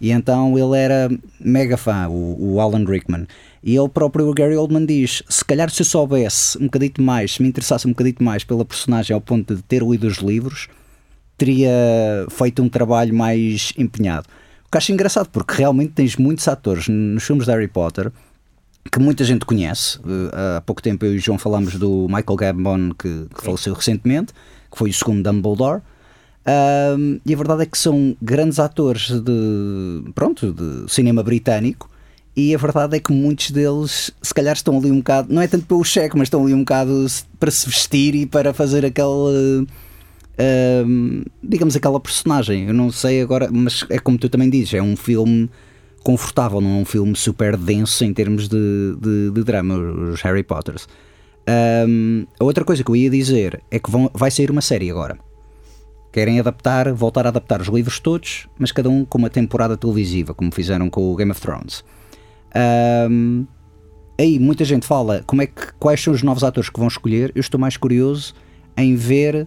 E 0.00 0.10
então 0.10 0.58
ele 0.58 0.76
era 0.76 1.10
mega 1.40 1.76
fã, 1.76 2.08
o, 2.08 2.54
o 2.54 2.60
Alan 2.60 2.84
Rickman. 2.84 3.26
E 3.66 3.74
ele 3.76 3.88
próprio, 3.88 4.28
o 4.28 4.32
Gary 4.32 4.56
Oldman, 4.56 4.86
diz: 4.86 5.24
se 5.28 5.44
calhar 5.44 5.68
se 5.68 5.82
eu 5.82 5.86
soubesse 5.86 6.56
um 6.56 6.66
bocadito 6.66 7.02
mais, 7.02 7.32
se 7.32 7.42
me 7.42 7.48
interessasse 7.48 7.84
um 7.84 7.90
bocadito 7.90 8.22
mais 8.22 8.44
pela 8.44 8.64
personagem 8.64 9.12
ao 9.12 9.20
ponto 9.20 9.56
de 9.56 9.62
ter 9.62 9.82
lido 9.82 10.06
os 10.06 10.18
livros, 10.18 10.68
teria 11.36 11.72
feito 12.30 12.62
um 12.62 12.68
trabalho 12.68 13.12
mais 13.12 13.72
empenhado. 13.76 14.28
O 14.64 14.70
que 14.70 14.78
acho 14.78 14.92
engraçado, 14.92 15.28
porque 15.30 15.52
realmente 15.54 15.94
tens 15.94 16.14
muitos 16.14 16.46
atores 16.46 16.86
nos 16.86 17.24
filmes 17.24 17.44
de 17.44 17.50
Harry 17.50 17.66
Potter 17.66 18.12
que 18.90 19.00
muita 19.00 19.24
gente 19.24 19.44
conhece. 19.44 19.98
Uh, 19.98 20.56
há 20.56 20.60
pouco 20.60 20.80
tempo 20.80 21.04
eu 21.04 21.14
e 21.14 21.16
o 21.16 21.20
João 21.20 21.36
falámos 21.36 21.74
do 21.74 22.06
Michael 22.06 22.36
Gambon, 22.36 22.90
que, 22.90 23.26
que 23.34 23.42
faleceu 23.42 23.74
recentemente, 23.74 24.32
que 24.70 24.78
foi 24.78 24.90
o 24.90 24.94
segundo 24.94 25.24
Dumbledore. 25.24 25.82
Um, 26.96 27.18
e 27.26 27.34
a 27.34 27.36
verdade 27.36 27.62
é 27.62 27.66
que 27.66 27.76
são 27.76 28.16
grandes 28.22 28.60
atores 28.60 29.10
de, 29.10 30.12
pronto, 30.14 30.52
de 30.52 30.88
cinema 30.88 31.20
britânico. 31.24 31.90
E 32.36 32.54
a 32.54 32.58
verdade 32.58 32.94
é 32.94 33.00
que 33.00 33.12
muitos 33.12 33.50
deles, 33.50 34.10
se 34.20 34.34
calhar, 34.34 34.54
estão 34.54 34.76
ali 34.76 34.90
um 34.90 34.98
bocado, 34.98 35.32
não 35.32 35.40
é 35.40 35.48
tanto 35.48 35.64
pelo 35.64 35.82
cheque, 35.82 36.18
mas 36.18 36.26
estão 36.26 36.44
ali 36.44 36.52
um 36.52 36.58
bocado 36.58 37.06
para 37.40 37.50
se 37.50 37.64
vestir 37.64 38.14
e 38.14 38.26
para 38.26 38.52
fazer 38.52 38.84
aquele, 38.84 39.66
um, 40.86 41.22
digamos, 41.42 41.74
aquela 41.74 41.98
personagem. 41.98 42.66
Eu 42.66 42.74
não 42.74 42.90
sei 42.92 43.22
agora, 43.22 43.48
mas 43.50 43.86
é 43.88 43.98
como 43.98 44.18
tu 44.18 44.28
também 44.28 44.50
dizes, 44.50 44.74
é 44.74 44.82
um 44.82 44.94
filme 44.94 45.48
confortável, 46.04 46.60
não 46.60 46.76
é 46.76 46.80
um 46.82 46.84
filme 46.84 47.16
super 47.16 47.56
denso 47.56 48.04
em 48.04 48.12
termos 48.12 48.48
de, 48.48 48.96
de, 49.00 49.30
de 49.30 49.42
drama, 49.42 49.74
os 49.74 50.20
Harry 50.20 50.42
Potters. 50.42 50.86
Um, 51.88 52.26
a 52.38 52.44
outra 52.44 52.66
coisa 52.66 52.84
que 52.84 52.90
eu 52.90 52.96
ia 52.96 53.08
dizer 53.08 53.62
é 53.70 53.78
que 53.78 53.90
vão, 53.90 54.10
vai 54.12 54.30
sair 54.30 54.50
uma 54.50 54.60
série 54.60 54.90
agora. 54.90 55.18
Querem 56.12 56.38
adaptar, 56.38 56.92
voltar 56.92 57.24
a 57.24 57.30
adaptar 57.30 57.62
os 57.62 57.68
livros 57.68 57.98
todos, 57.98 58.46
mas 58.58 58.72
cada 58.72 58.90
um 58.90 59.06
com 59.06 59.16
uma 59.16 59.30
temporada 59.30 59.76
televisiva, 59.76 60.34
como 60.34 60.52
fizeram 60.52 60.90
com 60.90 61.12
o 61.12 61.16
Game 61.16 61.30
of 61.30 61.40
Thrones. 61.40 61.82
Um, 63.10 63.46
aí 64.18 64.38
muita 64.38 64.64
gente 64.64 64.86
fala 64.86 65.22
como 65.26 65.42
é 65.42 65.46
que, 65.46 65.72
quais 65.78 66.00
são 66.00 66.12
os 66.12 66.22
novos 66.22 66.44
atores 66.44 66.70
que 66.70 66.78
vão 66.78 66.88
escolher. 66.88 67.32
Eu 67.34 67.40
estou 67.40 67.60
mais 67.60 67.76
curioso 67.76 68.34
em 68.76 68.94
ver 68.94 69.46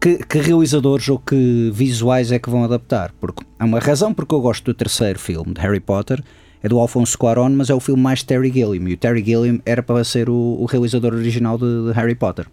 que, 0.00 0.18
que 0.24 0.38
realizadores 0.38 1.08
ou 1.08 1.18
que 1.18 1.70
visuais 1.72 2.32
é 2.32 2.38
que 2.38 2.50
vão 2.50 2.64
adaptar. 2.64 3.12
Porque 3.20 3.44
há 3.58 3.64
uma 3.64 3.78
razão 3.78 4.12
porque 4.12 4.34
eu 4.34 4.40
gosto 4.40 4.64
do 4.64 4.74
terceiro 4.74 5.18
filme 5.18 5.54
de 5.54 5.60
Harry 5.60 5.80
Potter, 5.80 6.22
é 6.62 6.68
do 6.68 6.78
Alfonso 6.78 7.16
Cuarón, 7.18 7.50
mas 7.50 7.70
é 7.70 7.74
o 7.74 7.80
filme 7.80 8.02
mais 8.02 8.22
Terry 8.22 8.50
Gilliam. 8.52 8.88
E 8.88 8.94
o 8.94 8.96
Terry 8.96 9.24
Gilliam 9.24 9.60
era 9.64 9.82
para 9.82 10.02
ser 10.04 10.28
o, 10.28 10.56
o 10.60 10.66
realizador 10.66 11.14
original 11.14 11.58
de, 11.58 11.86
de 11.86 11.92
Harry 11.92 12.14
Potter. 12.14 12.46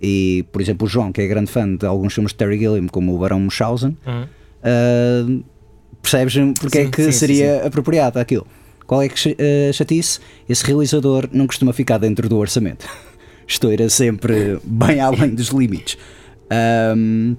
E, 0.00 0.44
por 0.52 0.60
exemplo, 0.60 0.86
o 0.86 0.90
João, 0.90 1.12
que 1.12 1.22
é 1.22 1.26
grande 1.26 1.50
fã 1.50 1.76
de 1.76 1.86
alguns 1.86 2.12
filmes 2.12 2.32
de 2.32 2.36
Terry 2.36 2.58
Gilliam, 2.58 2.86
como 2.88 3.14
o 3.14 3.18
Barão 3.18 3.40
Munchausen, 3.40 3.96
Uhum. 4.06 4.26
Uh, 4.64 5.44
percebes 6.02 6.34
porque 6.60 6.78
é 6.78 6.84
Sim, 6.84 6.90
que 6.90 7.04
sim, 7.04 7.12
sim, 7.12 7.18
seria 7.18 7.66
apropriado 7.66 8.18
aquilo? 8.18 8.46
Qual 8.86 9.00
é 9.02 9.08
que 9.08 9.30
uh, 9.30 9.72
chatice? 9.72 10.20
Esse 10.48 10.64
realizador 10.64 11.28
não 11.32 11.46
costuma 11.46 11.72
ficar 11.72 11.98
dentro 11.98 12.28
do 12.28 12.36
orçamento. 12.36 12.86
Estoura 13.46 13.88
sempre 13.88 14.58
bem 14.64 15.00
além 15.00 15.34
dos 15.34 15.48
limites. 15.48 15.96
Um, 16.96 17.36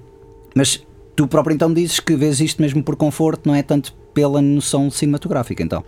mas 0.54 0.84
tu 1.14 1.26
próprio 1.28 1.54
então 1.54 1.72
dizes 1.72 2.00
que 2.00 2.14
vês 2.16 2.40
isto 2.40 2.60
mesmo 2.60 2.82
por 2.82 2.96
conforto, 2.96 3.46
não 3.46 3.54
é 3.54 3.62
tanto 3.62 3.94
pela 4.12 4.40
noção 4.42 4.90
cinematográfica, 4.90 5.62
então. 5.62 5.84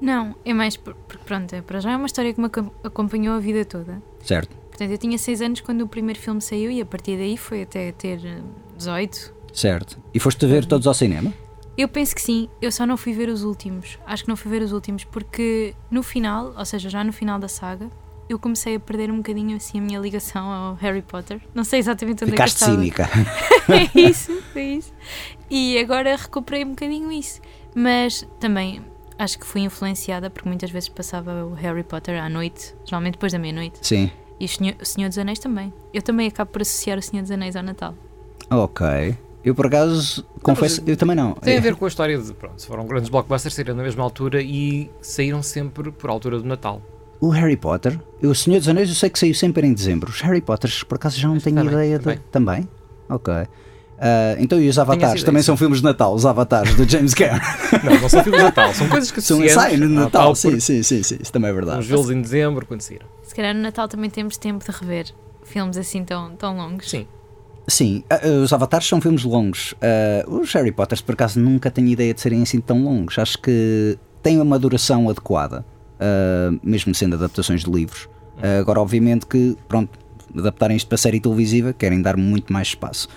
Não, 0.00 0.34
é 0.44 0.52
mais 0.52 0.76
por- 0.76 0.94
porque, 0.94 1.24
pronto, 1.24 1.54
é- 1.54 1.60
para 1.62 1.78
já 1.80 1.92
é 1.92 1.96
uma 1.96 2.06
história 2.06 2.32
que 2.32 2.40
me 2.40 2.46
acom- 2.46 2.70
acompanhou 2.82 3.36
a 3.36 3.38
vida 3.38 3.64
toda. 3.64 4.02
Certo, 4.24 4.56
Portanto, 4.68 4.90
eu 4.90 4.98
tinha 4.98 5.18
6 5.18 5.42
anos 5.42 5.60
quando 5.60 5.82
o 5.82 5.86
primeiro 5.88 6.18
filme 6.18 6.40
saiu 6.40 6.70
e 6.70 6.80
a 6.80 6.86
partir 6.86 7.16
daí 7.18 7.36
foi 7.36 7.62
até 7.62 7.92
ter 7.92 8.18
eh, 8.24 8.40
18. 8.78 9.32
certo. 9.52 9.98
E 10.14 10.18
foste 10.18 10.46
ver 10.46 10.64
todos 10.64 10.86
ao 10.86 10.94
cinema? 10.94 11.32
Eu 11.76 11.88
penso 11.88 12.14
que 12.14 12.20
sim, 12.20 12.48
eu 12.60 12.70
só 12.70 12.84
não 12.86 12.96
fui 12.96 13.12
ver 13.12 13.28
os 13.28 13.42
últimos. 13.44 13.98
Acho 14.06 14.24
que 14.24 14.28
não 14.28 14.36
fui 14.36 14.50
ver 14.50 14.62
os 14.62 14.72
últimos 14.72 15.04
porque 15.04 15.74
no 15.90 16.02
final, 16.02 16.52
ou 16.56 16.64
seja, 16.64 16.90
já 16.90 17.02
no 17.02 17.12
final 17.12 17.38
da 17.38 17.48
saga, 17.48 17.90
eu 18.28 18.38
comecei 18.38 18.76
a 18.76 18.80
perder 18.80 19.10
um 19.10 19.18
bocadinho 19.18 19.56
assim 19.56 19.78
a 19.78 19.82
minha 19.82 19.98
ligação 19.98 20.50
ao 20.50 20.74
Harry 20.74 21.02
Potter. 21.02 21.40
Não 21.54 21.64
sei 21.64 21.78
exatamente 21.78 22.24
onde 22.24 22.32
Ficaste 22.32 22.62
é 22.62 22.66
que 22.66 22.70
eu 22.70 22.74
cínica. 22.76 23.02
estava. 23.04 23.74
é 23.98 24.00
isso, 24.00 24.42
é 24.54 24.62
isso. 24.62 24.92
E 25.50 25.78
agora 25.78 26.14
recuperei 26.16 26.64
um 26.64 26.70
bocadinho 26.70 27.10
isso. 27.10 27.40
Mas 27.74 28.26
também 28.38 28.82
acho 29.18 29.38
que 29.38 29.46
fui 29.46 29.62
influenciada 29.62 30.28
porque 30.28 30.48
muitas 30.48 30.70
vezes 30.70 30.88
passava 30.88 31.44
o 31.44 31.54
Harry 31.54 31.82
Potter 31.82 32.22
à 32.22 32.28
noite, 32.28 32.74
geralmente 32.84 33.14
depois 33.14 33.32
da 33.32 33.38
meia-noite. 33.38 33.78
Sim. 33.82 34.10
E 34.38 34.44
o 34.44 34.48
Senhor, 34.48 34.74
o 34.80 34.84
Senhor 34.84 35.08
dos 35.08 35.18
Anéis 35.18 35.38
também. 35.38 35.72
Eu 35.92 36.02
também 36.02 36.26
acabo 36.26 36.50
por 36.50 36.62
associar 36.62 36.98
o 36.98 37.02
Senhor 37.02 37.22
dos 37.22 37.30
Anéis 37.30 37.54
ao 37.56 37.62
Natal. 37.62 37.94
Ok. 38.50 39.16
Eu 39.44 39.54
por 39.54 39.66
acaso 39.66 40.24
confesso, 40.40 40.82
eu 40.86 40.96
também 40.96 41.16
não. 41.16 41.34
Tem 41.34 41.58
a 41.58 41.60
ver 41.60 41.74
com 41.74 41.84
a 41.84 41.88
história 41.88 42.16
de, 42.16 42.32
pronto, 42.32 42.64
foram 42.64 42.86
grandes 42.86 43.08
blockbusters, 43.10 43.54
saíram 43.54 43.74
na 43.74 43.82
mesma 43.82 44.02
altura 44.04 44.40
e 44.40 44.88
saíram 45.00 45.42
sempre 45.42 45.90
por 45.90 46.10
altura 46.10 46.38
do 46.38 46.44
Natal. 46.46 46.80
O 47.20 47.28
Harry 47.28 47.56
Potter, 47.56 47.98
o 48.22 48.34
Senhor 48.34 48.58
dos 48.58 48.68
Anéis, 48.68 48.88
eu 48.88 48.94
sei 48.94 49.10
que 49.10 49.18
saiu 49.18 49.34
sempre 49.34 49.66
em 49.66 49.72
dezembro. 49.72 50.10
Os 50.10 50.20
Harry 50.20 50.40
Potters, 50.40 50.82
por 50.84 50.96
acaso, 50.96 51.18
já 51.18 51.28
não 51.28 51.38
tenho 51.38 51.56
também, 51.56 51.72
ideia 51.72 51.98
de. 51.98 52.04
também. 52.04 52.20
Também? 52.30 52.68
Ok. 53.08 53.32
Ah, 54.04 54.34
então, 54.40 54.60
e 54.60 54.68
os 54.68 54.76
Avatares? 54.78 55.22
Também 55.22 55.42
são 55.42 55.56
filmes 55.56 55.78
de 55.78 55.84
Natal, 55.84 56.12
os 56.12 56.26
Avatares 56.26 56.74
do 56.74 56.88
James 56.88 57.14
Cameron. 57.14 57.38
Não, 57.84 58.00
não 58.00 58.08
são 58.08 58.24
filmes 58.24 58.40
de 58.40 58.46
Natal, 58.46 58.74
são 58.74 58.88
coisas 58.88 59.10
que 59.12 59.20
São 59.22 59.48
saem 59.48 59.76
no 59.76 59.84
ao 59.98 60.04
Natal, 60.06 60.34
sim, 60.34 60.50
por- 60.50 60.60
sim, 60.60 60.82
sim, 60.82 61.02
sim, 61.04 61.18
isso 61.22 61.32
também 61.32 61.50
é 61.50 61.52
verdade. 61.52 61.78
Uns 61.78 61.86
vê-los 61.86 62.10
em 62.10 62.20
dezembro, 62.20 62.66
quando 62.66 62.80
saíram. 62.80 63.06
Se 63.22 63.32
calhar 63.32 63.54
no 63.54 63.60
Natal 63.62 63.86
também 63.86 64.10
temos 64.10 64.36
tempo 64.36 64.64
de 64.64 64.76
rever 64.76 65.06
filmes 65.44 65.76
assim 65.76 66.04
tão, 66.04 66.34
tão 66.34 66.56
longos. 66.56 66.90
Sim. 66.90 67.06
Sim, 67.66 68.02
os 68.42 68.52
Avatares 68.52 68.86
são 68.88 69.00
filmes 69.00 69.24
longos. 69.24 69.74
Ah, 69.80 70.24
os 70.28 70.52
Harry 70.52 70.72
Potters, 70.72 71.00
por 71.00 71.12
acaso, 71.12 71.38
nunca 71.40 71.70
tenho 71.70 71.88
ideia 71.88 72.12
de 72.12 72.20
serem 72.20 72.42
assim 72.42 72.60
tão 72.60 72.82
longos. 72.82 73.18
Acho 73.18 73.38
que 73.38 73.96
têm 74.22 74.40
uma 74.40 74.58
duração 74.58 75.08
adequada, 75.08 75.64
ah, 76.00 76.50
mesmo 76.62 76.94
sendo 76.94 77.14
adaptações 77.16 77.64
de 77.64 77.70
livros. 77.70 78.08
Ah, 78.42 78.58
agora, 78.58 78.80
obviamente 78.80 79.26
que, 79.26 79.56
pronto, 79.68 79.90
adaptarem 80.36 80.76
isto 80.76 80.88
para 80.88 80.98
série 80.98 81.20
televisiva, 81.20 81.72
querem 81.72 82.02
dar 82.02 82.16
muito 82.16 82.52
mais 82.52 82.68
espaço. 82.68 83.08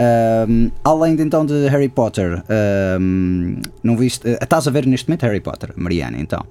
Ahm, 0.00 0.70
além 0.84 1.16
de 1.16 1.22
então 1.24 1.44
de 1.44 1.66
Harry 1.68 1.88
Potter, 1.88 2.44
ahm, 2.48 3.60
não 3.82 3.96
viste. 3.96 4.28
ah, 4.28 4.38
estás 4.44 4.66
a 4.68 4.70
ver 4.70 4.86
neste 4.86 5.08
momento 5.08 5.22
Harry 5.22 5.40
Potter, 5.40 5.72
Mariana, 5.76 6.18
então. 6.20 6.44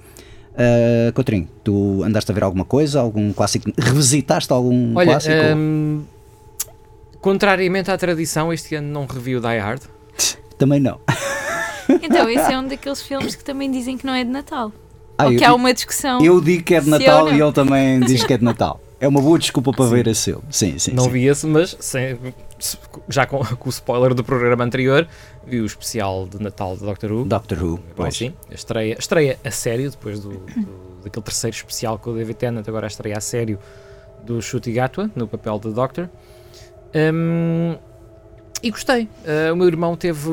Uh, 0.53 1.13
Coutrinho, 1.13 1.47
tu 1.63 2.01
andaste 2.03 2.31
a 2.31 2.33
ver 2.33 2.43
alguma 2.43 2.65
coisa, 2.65 2.99
algum 2.99 3.31
clássico? 3.31 3.71
Revisitaste 3.77 4.51
algum 4.51 4.95
Olha, 4.95 5.11
clássico? 5.11 5.35
hum, 5.55 6.01
contrariamente 7.21 7.91
à 7.91 7.97
tradição, 7.97 8.51
este 8.53 8.75
ano 8.75 8.87
não 8.89 9.05
revi 9.05 9.35
o 9.35 9.41
Die 9.41 9.57
Hard. 9.57 9.81
Também 10.57 10.79
não. 10.79 10.99
Então, 12.01 12.29
esse 12.29 12.51
é 12.51 12.57
um 12.59 12.67
daqueles 12.67 13.01
filmes 13.01 13.35
que 13.35 13.43
também 13.43 13.71
dizem 13.71 13.97
que 13.97 14.05
não 14.05 14.13
é 14.13 14.23
de 14.23 14.29
Natal. 14.29 14.71
Ah, 15.17 15.25
Ou 15.25 15.31
eu 15.33 15.37
que 15.39 15.43
há 15.45 15.53
uma 15.53 15.73
discussão. 15.73 16.23
Eu 16.23 16.41
digo 16.41 16.63
que 16.63 16.75
é 16.75 16.81
de 16.81 16.89
Natal 16.89 17.31
e 17.33 17.41
ele 17.41 17.51
também 17.51 17.99
diz 18.05 18.23
que 18.23 18.33
é 18.33 18.37
de 18.37 18.43
Natal. 18.43 18.81
É 18.99 19.07
uma 19.07 19.21
boa 19.21 19.37
desculpa 19.37 19.71
para 19.71 19.85
ver 19.85 20.07
esse 20.07 20.25
filme. 20.31 20.43
Sim, 20.49 20.77
sim. 20.79 20.91
não 20.93 21.03
sim. 21.05 21.09
vi 21.11 21.25
esse, 21.27 21.45
mas 21.45 21.77
sem- 21.79 22.17
se- 22.59 22.77
já 23.07 23.25
com, 23.27 23.37
com 23.55 23.67
o 23.67 23.69
spoiler 23.69 24.13
do 24.15 24.23
programa 24.23 24.63
anterior, 24.63 25.07
vi 25.45 25.61
o 25.61 25.65
especial 25.65 26.27
de 26.27 26.41
Natal 26.41 26.75
de 26.75 26.83
Doctor 26.83 27.11
Who. 27.11 27.25
Doctor 27.25 27.57
Who. 27.63 27.77
Bom, 27.77 27.81
Pois. 27.95 28.17
sim, 28.17 28.33
a 28.51 28.55
estreia, 28.55 28.95
a 28.95 28.99
estreia 28.99 29.39
a 29.45 29.51
sério, 29.51 29.89
depois 29.91 30.19
do, 30.19 30.29
do- 30.29 30.99
daquele 31.03 31.23
terceiro 31.23 31.55
especial 31.55 31.99
com 31.99 32.09
o 32.09 32.15
David 32.15 32.37
Tennant, 32.37 32.67
agora 32.67 32.87
a 32.87 32.89
estreia 32.89 33.17
a 33.17 33.21
sério 33.21 33.59
do 34.23 34.41
Shuti 34.41 34.71
Gatwa, 34.71 35.09
no 35.15 35.27
papel 35.27 35.59
de 35.59 35.71
Doctor. 35.71 36.09
Hum, 36.95 37.75
e 38.61 38.71
gostei. 38.71 39.03
Uh, 39.23 39.53
o 39.53 39.55
meu 39.55 39.67
irmão 39.67 39.95
teve 39.95 40.29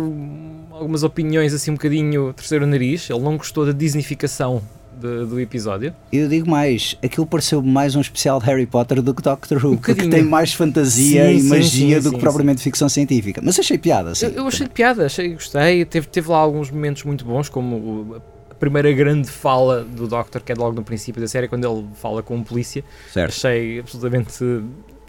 algumas 0.71 1.03
opiniões 1.03 1.53
assim 1.53 1.71
um 1.71 1.75
bocadinho 1.75 2.33
terceiro 2.33 2.67
nariz, 2.67 3.09
ele 3.11 3.21
não 3.21 3.37
gostou 3.37 3.67
da 3.67 3.73
disnificação 3.73 4.63
de- 4.99 5.27
do 5.27 5.39
episódio. 5.41 5.95
Eu 6.13 6.29
digo 6.29 6.49
mais, 6.49 6.97
aquilo 7.05 7.27
pareceu 7.27 7.61
mais 7.63 7.95
um 7.97 8.01
especial 8.01 8.39
de 8.41 8.47
Harry 8.47 8.67
Potter 8.67 9.03
do 9.03 9.13
que 9.15 9.21
Doctor 9.23 9.59
Who, 9.59 9.77
porque 9.77 9.93
bocadinho. 9.93 10.11
tem 10.11 10.23
mais 10.25 10.55
fantasia 10.55 11.27
Sim, 11.27 11.37
e 11.37 11.41
sim, 11.41 11.49
magia 11.49 11.97
sim, 11.97 12.03
do 12.03 12.11
sim, 12.11 12.15
que 12.17 12.21
propriamente 12.21 12.63
ficção 12.63 12.89
científica. 12.89 13.41
Mas 13.45 13.59
achei 13.59 13.77
piada, 13.77 14.15
sim. 14.15 14.27
eu, 14.27 14.33
eu 14.33 14.47
achei 14.47 14.67
piada, 14.69 15.05
achei, 15.07 15.35
gostei. 15.35 15.85
Teve, 15.85 16.07
teve 16.07 16.29
lá 16.31 16.39
alguns 16.39 16.71
momentos 16.71 17.03
muito 17.05 17.25
bons, 17.25 17.49
como 17.49 18.17
a 18.51 18.55
primeira 18.55 18.91
grande 18.93 19.29
fala 19.29 19.83
do 19.85 20.07
Doctor, 20.09 20.41
que 20.43 20.53
é 20.53 20.55
logo 20.55 20.75
no 20.77 20.83
princípio 20.85 21.21
da 21.21 21.29
série, 21.29 21.47
quando 21.49 21.69
ele 21.71 21.87
fala 22.01 22.23
com 22.23 22.37
um 22.37 22.43
polícia. 22.43 22.83
Certo. 23.13 23.31
Achei 23.33 23.81
absolutamente 23.81 24.33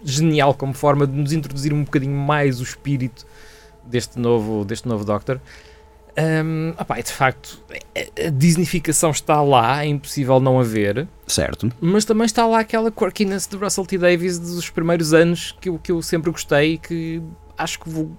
genial 0.04 0.54
como 0.54 0.72
forma 0.74 1.06
de 1.06 1.12
nos 1.14 1.32
introduzir 1.32 1.72
um 1.72 1.84
bocadinho 1.84 2.16
mais 2.16 2.60
o 2.60 2.62
espírito 2.62 3.26
deste 3.84 4.18
novo, 4.18 4.64
deste 4.64 4.86
novo 4.88 5.04
Doctor. 5.04 5.40
Um, 6.18 6.70
opá, 6.80 6.98
e 6.98 7.02
de 7.02 7.12
facto, 7.12 7.62
a- 7.94 8.30
Disneyficação 8.30 9.10
está 9.10 9.42
lá, 9.42 9.84
é 9.84 9.86
impossível 9.88 10.40
não 10.40 10.58
haver, 10.58 11.06
Certo. 11.26 11.70
mas 11.78 12.06
também 12.06 12.24
está 12.24 12.46
lá 12.46 12.60
aquela 12.60 12.90
quirkiness 12.90 13.46
de 13.46 13.54
Russell 13.56 13.84
T. 13.84 13.98
Davies 13.98 14.38
dos 14.38 14.70
primeiros 14.70 15.12
anos 15.12 15.54
que 15.60 15.68
eu, 15.68 15.78
que 15.78 15.92
eu 15.92 16.00
sempre 16.00 16.30
gostei 16.30 16.74
e 16.74 16.78
que 16.78 17.22
acho 17.58 17.78
que 17.78 17.88
vou 17.90 18.10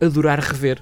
adorar 0.00 0.38
rever. 0.38 0.80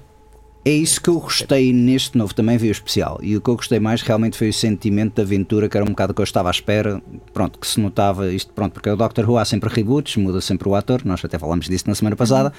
É 0.63 0.71
isso 0.71 1.01
que 1.01 1.09
eu 1.09 1.19
gostei 1.19 1.73
neste 1.73 2.15
novo, 2.15 2.35
também 2.35 2.55
vi 2.55 2.67
o 2.67 2.71
especial. 2.71 3.19
E 3.23 3.35
o 3.35 3.41
que 3.41 3.49
eu 3.49 3.55
gostei 3.55 3.79
mais 3.79 4.03
realmente 4.03 4.37
foi 4.37 4.49
o 4.49 4.53
sentimento 4.53 5.15
de 5.15 5.21
aventura, 5.21 5.67
que 5.67 5.75
era 5.75 5.83
um 5.83 5.89
bocado 5.89 6.13
que 6.13 6.21
eu 6.21 6.23
estava 6.23 6.49
à 6.49 6.51
espera. 6.51 7.01
Pronto, 7.33 7.57
que 7.57 7.65
se 7.65 7.79
notava 7.79 8.31
isto, 8.31 8.53
pronto, 8.53 8.73
porque 8.73 8.89
o 8.89 8.95
Doctor 8.95 9.27
Who 9.27 9.37
há 9.37 9.45
sempre 9.45 9.73
reboots, 9.73 10.17
muda 10.17 10.39
sempre 10.39 10.69
o 10.69 10.75
ator, 10.75 11.01
nós 11.03 11.23
até 11.25 11.39
falámos 11.39 11.67
disso 11.67 11.85
na 11.87 11.95
semana 11.95 12.15
passada. 12.15 12.53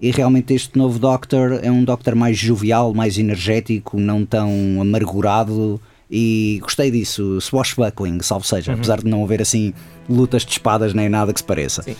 E 0.00 0.12
realmente 0.12 0.54
este 0.54 0.78
novo 0.78 1.00
Doctor 1.00 1.58
é 1.60 1.70
um 1.70 1.82
Doctor 1.82 2.14
mais 2.14 2.38
jovial, 2.38 2.94
mais 2.94 3.18
energético, 3.18 3.98
não 3.98 4.24
tão 4.24 4.50
amargurado. 4.80 5.80
E 6.08 6.58
gostei 6.62 6.92
disso, 6.92 7.40
swashbuckling, 7.40 8.20
salvo 8.22 8.46
seja, 8.46 8.72
apesar 8.72 8.98
de 8.98 9.06
não 9.06 9.22
haver 9.24 9.42
assim 9.42 9.74
lutas 10.08 10.44
de 10.44 10.52
espadas 10.52 10.94
nem 10.94 11.08
nada 11.08 11.32
que 11.34 11.40
se 11.40 11.44
pareça. 11.44 11.82
Sim. 11.82 11.96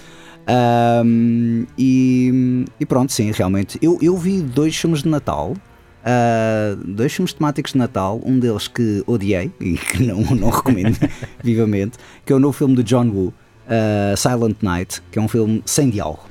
Ahm, 0.49 1.67
e, 1.77 2.65
e 2.81 2.87
pronto, 2.87 3.13
sim, 3.13 3.31
realmente. 3.31 3.79
Eu, 3.83 3.99
eu 4.01 4.17
vi 4.17 4.41
dois 4.41 4.75
filmes 4.77 5.03
de 5.03 5.09
Natal. 5.09 5.55
ah, 6.05 6.77
dois 6.85 7.13
filmes 7.13 7.33
temáticos 7.35 7.73
de 7.73 7.79
Natal, 7.79 8.21
um 8.25 8.39
deles 8.39 8.67
que 8.67 9.03
odiei 9.07 9.53
e 9.61 9.77
que 9.77 10.03
não, 10.03 10.23
não 10.35 10.49
recomendo 10.49 10.97
vivamente, 11.45 11.99
que 12.25 12.33
é 12.33 12.37
o 12.37 12.39
novo 12.39 12.57
filme 12.57 12.75
do 12.75 12.83
John 12.83 13.09
Woo, 13.09 13.35
ah, 13.69 14.15
Silent 14.17 14.57
Night, 14.63 15.03
que 15.13 15.19
é 15.19 15.23
um 15.23 15.29
filme 15.29 15.63
sem 15.67 15.91
diálogo. 15.91 16.25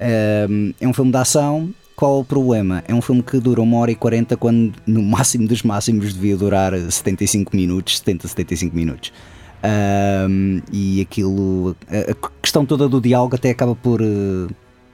Ahm, 0.00 0.72
é 0.80 0.88
um 0.88 0.94
filme 0.94 1.12
de 1.12 1.18
ação. 1.18 1.72
Qual 1.94 2.20
o 2.20 2.24
problema? 2.24 2.82
É 2.88 2.94
um 2.94 3.02
filme 3.02 3.22
que 3.22 3.38
dura 3.38 3.60
1 3.60 3.74
hora 3.74 3.90
e 3.90 3.94
40 3.94 4.36
quando 4.38 4.72
no 4.86 5.02
máximo 5.02 5.46
dos 5.46 5.62
máximos 5.62 6.14
devia 6.14 6.36
durar 6.36 6.72
75 6.74 7.54
minutos, 7.54 7.98
70, 7.98 8.28
75 8.28 8.74
minutos. 8.74 9.12
Ahm, 9.62 10.60
e 10.72 11.00
aquilo, 11.00 11.76
a, 11.88 12.28
questão 12.42 12.66
toda 12.66 12.88
do 12.88 13.00
diálogo 13.00 13.36
até 13.36 13.50
acaba 13.50 13.74
por 13.76 14.00
eh, 14.02 14.48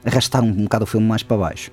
arrastar 0.05 0.43
um, 0.45 0.49
um 0.49 0.65
bocado 0.65 0.85
o 0.85 0.87
filme 0.87 1.07
mais 1.07 1.23
para 1.23 1.37
baixo. 1.39 1.71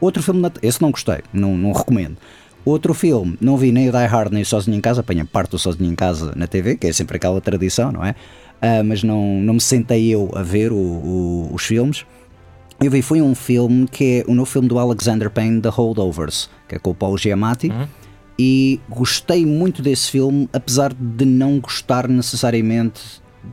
Outro 0.00 0.22
filme, 0.22 0.50
esse 0.62 0.82
não 0.82 0.90
gostei, 0.90 1.20
não, 1.32 1.56
não 1.56 1.72
recomendo. 1.72 2.16
Outro 2.64 2.92
filme, 2.94 3.36
não 3.40 3.56
vi 3.56 3.72
nem 3.72 3.88
o 3.88 3.92
Die 3.92 4.06
Hard 4.06 4.32
nem 4.32 4.42
o 4.42 4.46
Sozinho 4.46 4.76
em 4.76 4.80
Casa, 4.80 5.00
apanha 5.00 5.24
parte 5.24 5.50
do 5.52 5.58
Sozinho 5.58 5.90
em 5.90 5.94
Casa 5.94 6.32
na 6.36 6.46
TV, 6.46 6.76
que 6.76 6.86
é 6.86 6.92
sempre 6.92 7.16
aquela 7.16 7.40
tradição, 7.40 7.90
não 7.92 8.04
é? 8.04 8.14
Ah, 8.60 8.82
mas 8.82 9.02
não, 9.02 9.40
não 9.42 9.54
me 9.54 9.60
sentei 9.60 10.08
eu 10.08 10.30
a 10.34 10.42
ver 10.42 10.72
o- 10.72 10.76
o- 10.76 11.50
os 11.52 11.62
filmes. 11.64 12.04
Eu 12.80 12.90
vi, 12.90 13.02
foi 13.02 13.20
um 13.22 13.34
filme 13.34 13.86
que 13.86 14.24
é 14.26 14.30
o 14.30 14.34
novo 14.34 14.50
filme 14.50 14.68
do 14.68 14.78
Alexander 14.78 15.30
Payne, 15.30 15.60
The 15.60 15.68
Holdovers, 15.68 16.50
que 16.68 16.74
é 16.74 16.78
com 16.78 16.90
o 16.90 16.94
Paul 16.94 17.16
Giamatti. 17.16 17.70
E 18.38 18.80
gostei 18.88 19.46
muito 19.46 19.80
desse 19.80 20.10
filme, 20.10 20.48
apesar 20.52 20.92
de 20.92 21.24
não 21.24 21.60
gostar 21.60 22.08
necessariamente 22.08 23.00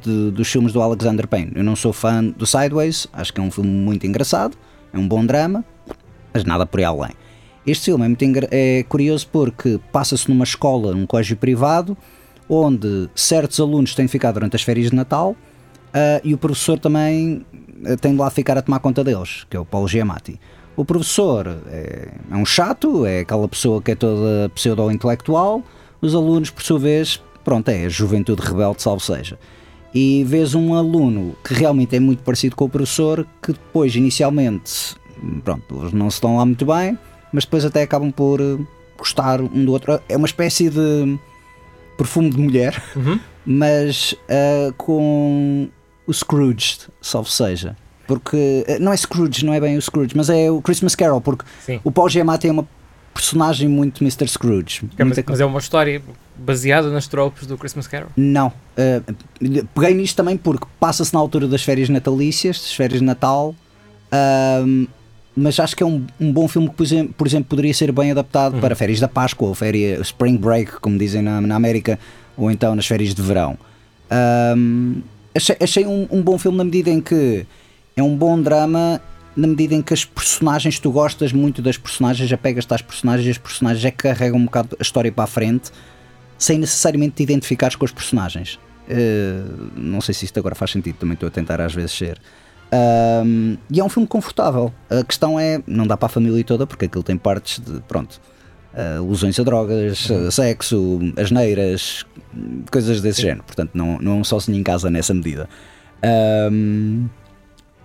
de- 0.04 0.32
dos 0.32 0.48
filmes 0.48 0.74
do 0.74 0.82
Alexander 0.82 1.28
Payne. 1.28 1.52
Eu 1.56 1.64
não 1.64 1.76
sou 1.76 1.94
fã 1.94 2.24
do 2.24 2.46
Sideways, 2.46 3.08
acho 3.14 3.34
que 3.34 3.40
é 3.40 3.44
um 3.44 3.52
filme 3.52 3.70
muito 3.70 4.08
engraçado, 4.08 4.58
é 4.92 4.98
um 4.98 5.08
bom 5.08 5.26
drama, 5.26 5.64
mas 6.34 6.44
nada 6.44 6.66
por 6.66 6.80
aí 6.80 6.86
além. 6.86 7.12
Este 7.66 7.86
filme 7.86 8.06
é, 8.06 8.08
muito 8.08 8.48
é 8.50 8.84
curioso 8.90 9.28
porque 9.32 9.80
passa-se 9.92 10.28
numa 10.30 10.44
escola, 10.44 10.96
num 10.96 11.06
colégio 11.06 11.38
privado, 11.38 11.96
onde 12.50 13.08
certos 13.14 13.60
alunos 13.60 13.94
têm 13.94 14.06
de 14.06 14.12
ficar 14.12 14.32
durante 14.32 14.56
as 14.56 14.64
férias 14.64 14.90
de 14.90 14.96
Natal 14.96 15.36
ah, 15.94 16.20
e 16.24 16.34
o 16.34 16.38
professor 16.38 16.80
também 16.80 17.46
ah, 17.86 17.96
tem 17.98 18.14
de 18.14 18.18
lá 18.18 18.30
ficar 18.32 18.58
a 18.58 18.62
tomar 18.62 18.80
conta 18.80 19.04
deles, 19.04 19.46
que 19.50 19.56
é 19.56 19.60
o 19.60 19.66
Paulo 19.66 19.88
Giamatti. 19.88 20.40
O 20.76 20.86
professor 20.86 21.48
é, 21.68 22.10
é 22.32 22.36
um 22.36 22.46
chato, 22.46 23.06
é 23.06 23.20
aquela 23.20 23.48
pessoa 23.48 23.82
que 23.82 23.92
é 23.92 23.96
toda 23.96 24.50
pseudo-intelectual, 24.56 25.62
os 26.02 26.16
alunos, 26.16 26.50
por 26.50 26.64
sua 26.64 26.80
vez, 26.80 27.22
pronto, 27.44 27.70
é 27.70 27.86
a 27.86 27.90
juventude 27.90 28.42
rebelde, 28.42 28.82
salvo 28.82 29.02
seja. 29.02 29.38
E 29.94 30.24
vês 30.24 30.56
um 30.56 30.74
aluno 30.74 31.36
que 31.44 31.54
realmente 31.54 31.96
é 31.96 32.00
muito 32.00 32.24
parecido 32.24 32.56
com 32.56 32.66
o 32.66 32.70
professor, 32.70 33.28
que 33.42 33.52
depois, 33.52 33.94
inicialmente, 33.96 34.96
pronto, 35.44 35.64
eles 35.82 35.94
não 35.94 36.10
se 36.10 36.16
estão 36.16 36.38
lá 36.38 36.46
muito 36.46 36.66
bem, 36.66 36.98
mas 37.34 37.44
depois 37.44 37.66
até 37.66 37.82
acabam 37.84 38.12
por 38.12 38.40
gostar 38.98 39.42
um 39.42 39.66
do 39.66 39.72
outro. 39.74 40.00
É 40.08 40.16
uma 40.16 40.26
espécie 40.28 40.70
de 40.70 41.20
perfume 41.98 42.30
de 42.30 42.38
mulher, 42.40 42.82
Uhum. 42.96 43.20
mas 43.46 44.16
ah, 44.30 44.74
com 44.78 45.68
o 46.08 46.14
Scrooge, 46.14 46.80
salvo 47.02 47.30
seja. 47.30 47.76
Porque 48.08 48.64
eh, 48.68 48.80
não 48.80 48.92
é 48.92 48.98
Scrooge, 48.98 49.46
não 49.46 49.54
é 49.54 49.60
bem 49.60 49.78
o 49.78 49.82
Scrooge, 49.82 50.16
mas 50.16 50.30
é 50.30 50.50
o 50.50 50.62
Christmas 50.62 50.96
Carol, 50.96 51.22
porque 51.22 51.46
Sim. 51.66 51.80
o 51.84 51.92
Paul 51.92 52.10
Giamatti 52.10 52.48
é 52.48 52.52
uma 52.52 52.68
personagem 53.14 53.68
muito 53.68 54.04
Mr. 54.04 54.28
Scrooge. 54.28 54.84
É, 54.98 55.04
mas, 55.04 55.18
mas 55.28 55.40
é 55.40 55.46
uma 55.46 55.60
história 55.60 56.02
baseada 56.38 56.90
nas 56.90 57.08
tropes 57.08 57.46
do 57.46 57.58
Christmas 57.58 57.88
Carol. 57.88 58.10
Não. 58.16 58.48
Uh, 58.48 59.64
peguei 59.76 59.94
nisto 59.94 60.16
também 60.16 60.38
porque 60.38 60.66
passa-se 60.80 61.14
na 61.14 61.20
altura 61.20 61.48
das 61.48 61.62
férias 61.64 61.90
natalícias, 61.90 62.60
das 62.60 62.74
férias 62.74 63.00
de 63.00 63.06
Natal, 63.06 63.54
ahm, 64.12 64.88
mas 65.36 65.60
acho 65.60 65.76
que 65.76 65.84
é 65.84 65.86
um, 65.86 66.06
um 66.20 66.32
bom 66.32 66.48
filme 66.48 66.70
que, 66.70 66.76
por 66.76 66.84
exemplo, 66.84 67.14
por 67.18 67.28
exemplo, 67.28 67.50
poderia 67.50 67.74
ser 67.74 67.92
bem 67.92 68.12
adaptado 68.12 68.60
para 68.60 68.76
férias 68.76 69.00
da 69.00 69.08
Páscoa 69.08 69.50
ou 69.50 69.56
férias 69.56 70.08
Spring 70.08 70.38
Break, 70.38 70.80
como 70.82 70.98
dizem 70.98 71.22
na, 71.22 71.40
na 71.40 71.56
América, 71.56 72.00
ou 72.36 72.50
então 72.50 72.76
nas 72.76 72.86
férias 72.86 73.14
de 73.14 73.22
verão. 73.22 73.58
Ahm, 74.10 75.02
achei 75.36 75.56
achei 75.60 75.86
um, 75.86 76.08
um 76.12 76.22
bom 76.22 76.38
filme 76.38 76.58
na 76.58 76.64
medida 76.64 76.90
em 76.90 77.00
que 77.00 77.46
é 77.96 78.04
um 78.04 78.16
bom 78.16 78.42
drama. 78.42 79.02
Na 79.34 79.48
medida 79.48 79.74
em 79.74 79.82
que 79.82 79.94
as 79.94 80.04
personagens, 80.04 80.78
tu 80.78 80.92
gostas 80.92 81.32
muito 81.32 81.62
das 81.62 81.78
personagens, 81.78 82.32
apegas-te 82.34 82.74
às 82.74 82.82
personagens 82.82 83.26
e 83.28 83.32
as 83.32 83.38
personagens 83.38 83.84
é 83.86 83.90
que 83.90 83.98
carregam 84.00 84.38
um 84.38 84.44
bocado 84.46 84.76
a 84.78 84.82
história 84.82 85.10
para 85.12 85.24
a 85.24 85.28
frente 85.28 85.72
sem 86.38 86.58
necessariamente 86.60 87.16
te 87.16 87.24
identificares 87.24 87.76
com 87.78 87.86
os 87.86 87.92
personagens. 87.92 88.60
Eh, 88.90 89.42
não 89.78 90.02
sei 90.02 90.14
se 90.14 90.26
isto 90.26 90.38
agora 90.38 90.54
faz 90.54 90.72
sentido, 90.72 90.96
também 90.98 91.14
estou 91.14 91.28
a 91.28 91.32
tentar 91.32 91.62
às 91.62 91.74
vezes 91.74 91.92
ser. 91.94 92.20
Ahm, 92.74 93.56
e 93.70 93.80
é 93.80 93.84
um 93.84 93.88
filme 93.90 94.08
confortável. 94.08 94.74
A 94.90 95.02
questão 95.04 95.40
é, 95.40 95.62
não 95.66 95.88
dá 95.88 95.96
para 95.96 96.08
a 96.08 96.10
família 96.10 96.44
toda, 96.44 96.68
porque 96.68 96.86
aquilo 96.86 97.04
tem 97.04 97.16
partes 97.16 97.60
de, 97.60 97.80
pronto, 97.82 98.20
alusões 98.98 99.40
a 99.40 99.44
drogas, 99.44 100.10
Uhum. 100.10 100.30
sexo, 100.32 101.00
asneiras, 101.18 102.06
coisas 102.70 103.02
desse 103.02 103.22
género. 103.22 103.44
Portanto, 103.44 103.72
não, 103.74 103.98
não 104.00 104.12
é 104.14 104.16
um 104.16 104.24
sozinho 104.26 104.58
em 104.58 104.64
casa 104.64 104.90
nessa 104.90 105.14
medida. 105.14 105.48
Ahm, 106.04 107.08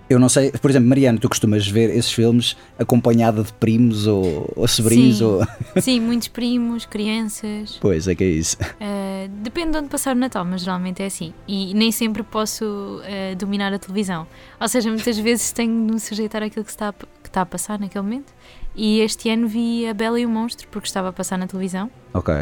eu 0.08 0.18
não 0.18 0.28
sei, 0.28 0.52
por 0.52 0.70
exemplo, 0.70 0.88
Mariana, 0.88 1.18
tu 1.18 1.28
costumas 1.28 1.66
ver 1.66 1.90
esses 1.90 2.12
filmes 2.12 2.56
acompanhada 2.78 3.42
de 3.42 3.52
primos 3.52 4.06
ou, 4.06 4.52
ou 4.54 4.68
sobrinhos? 4.68 5.18
Sim. 5.18 5.24
Ou... 5.24 5.46
Sim, 5.82 6.00
muitos 6.06 6.28
primos, 6.28 6.86
crianças. 6.86 7.78
Pois, 7.80 8.06
é 8.06 8.14
que 8.14 8.22
é 8.22 8.28
isso. 8.28 8.56
Uh, 8.60 9.28
depende 9.42 9.72
de 9.72 9.78
onde 9.78 9.88
passar 9.88 10.14
o 10.14 10.18
Natal, 10.18 10.44
mas 10.44 10.62
geralmente 10.62 11.02
é 11.02 11.06
assim. 11.06 11.34
E 11.48 11.74
nem 11.74 11.90
sempre 11.90 12.22
posso 12.22 12.64
uh, 12.64 13.36
dominar 13.36 13.72
a 13.72 13.78
televisão. 13.78 14.26
Ou 14.60 14.68
seja, 14.68 14.90
muitas 14.90 15.18
vezes 15.18 15.50
tenho 15.50 15.86
de 15.86 15.94
me 15.94 16.00
sujeitar 16.00 16.42
àquilo 16.42 16.64
que 16.64 16.70
está, 16.70 16.90
a, 16.90 16.92
que 16.92 17.06
está 17.24 17.40
a 17.40 17.46
passar 17.46 17.78
naquele 17.78 18.02
momento. 18.02 18.32
E 18.76 19.00
este 19.00 19.28
ano 19.30 19.48
vi 19.48 19.88
A 19.88 19.94
Bela 19.94 20.20
e 20.20 20.26
o 20.26 20.28
Monstro, 20.28 20.68
porque 20.70 20.86
estava 20.86 21.08
a 21.08 21.12
passar 21.12 21.36
na 21.38 21.46
televisão. 21.46 21.90
Ok. 22.14 22.32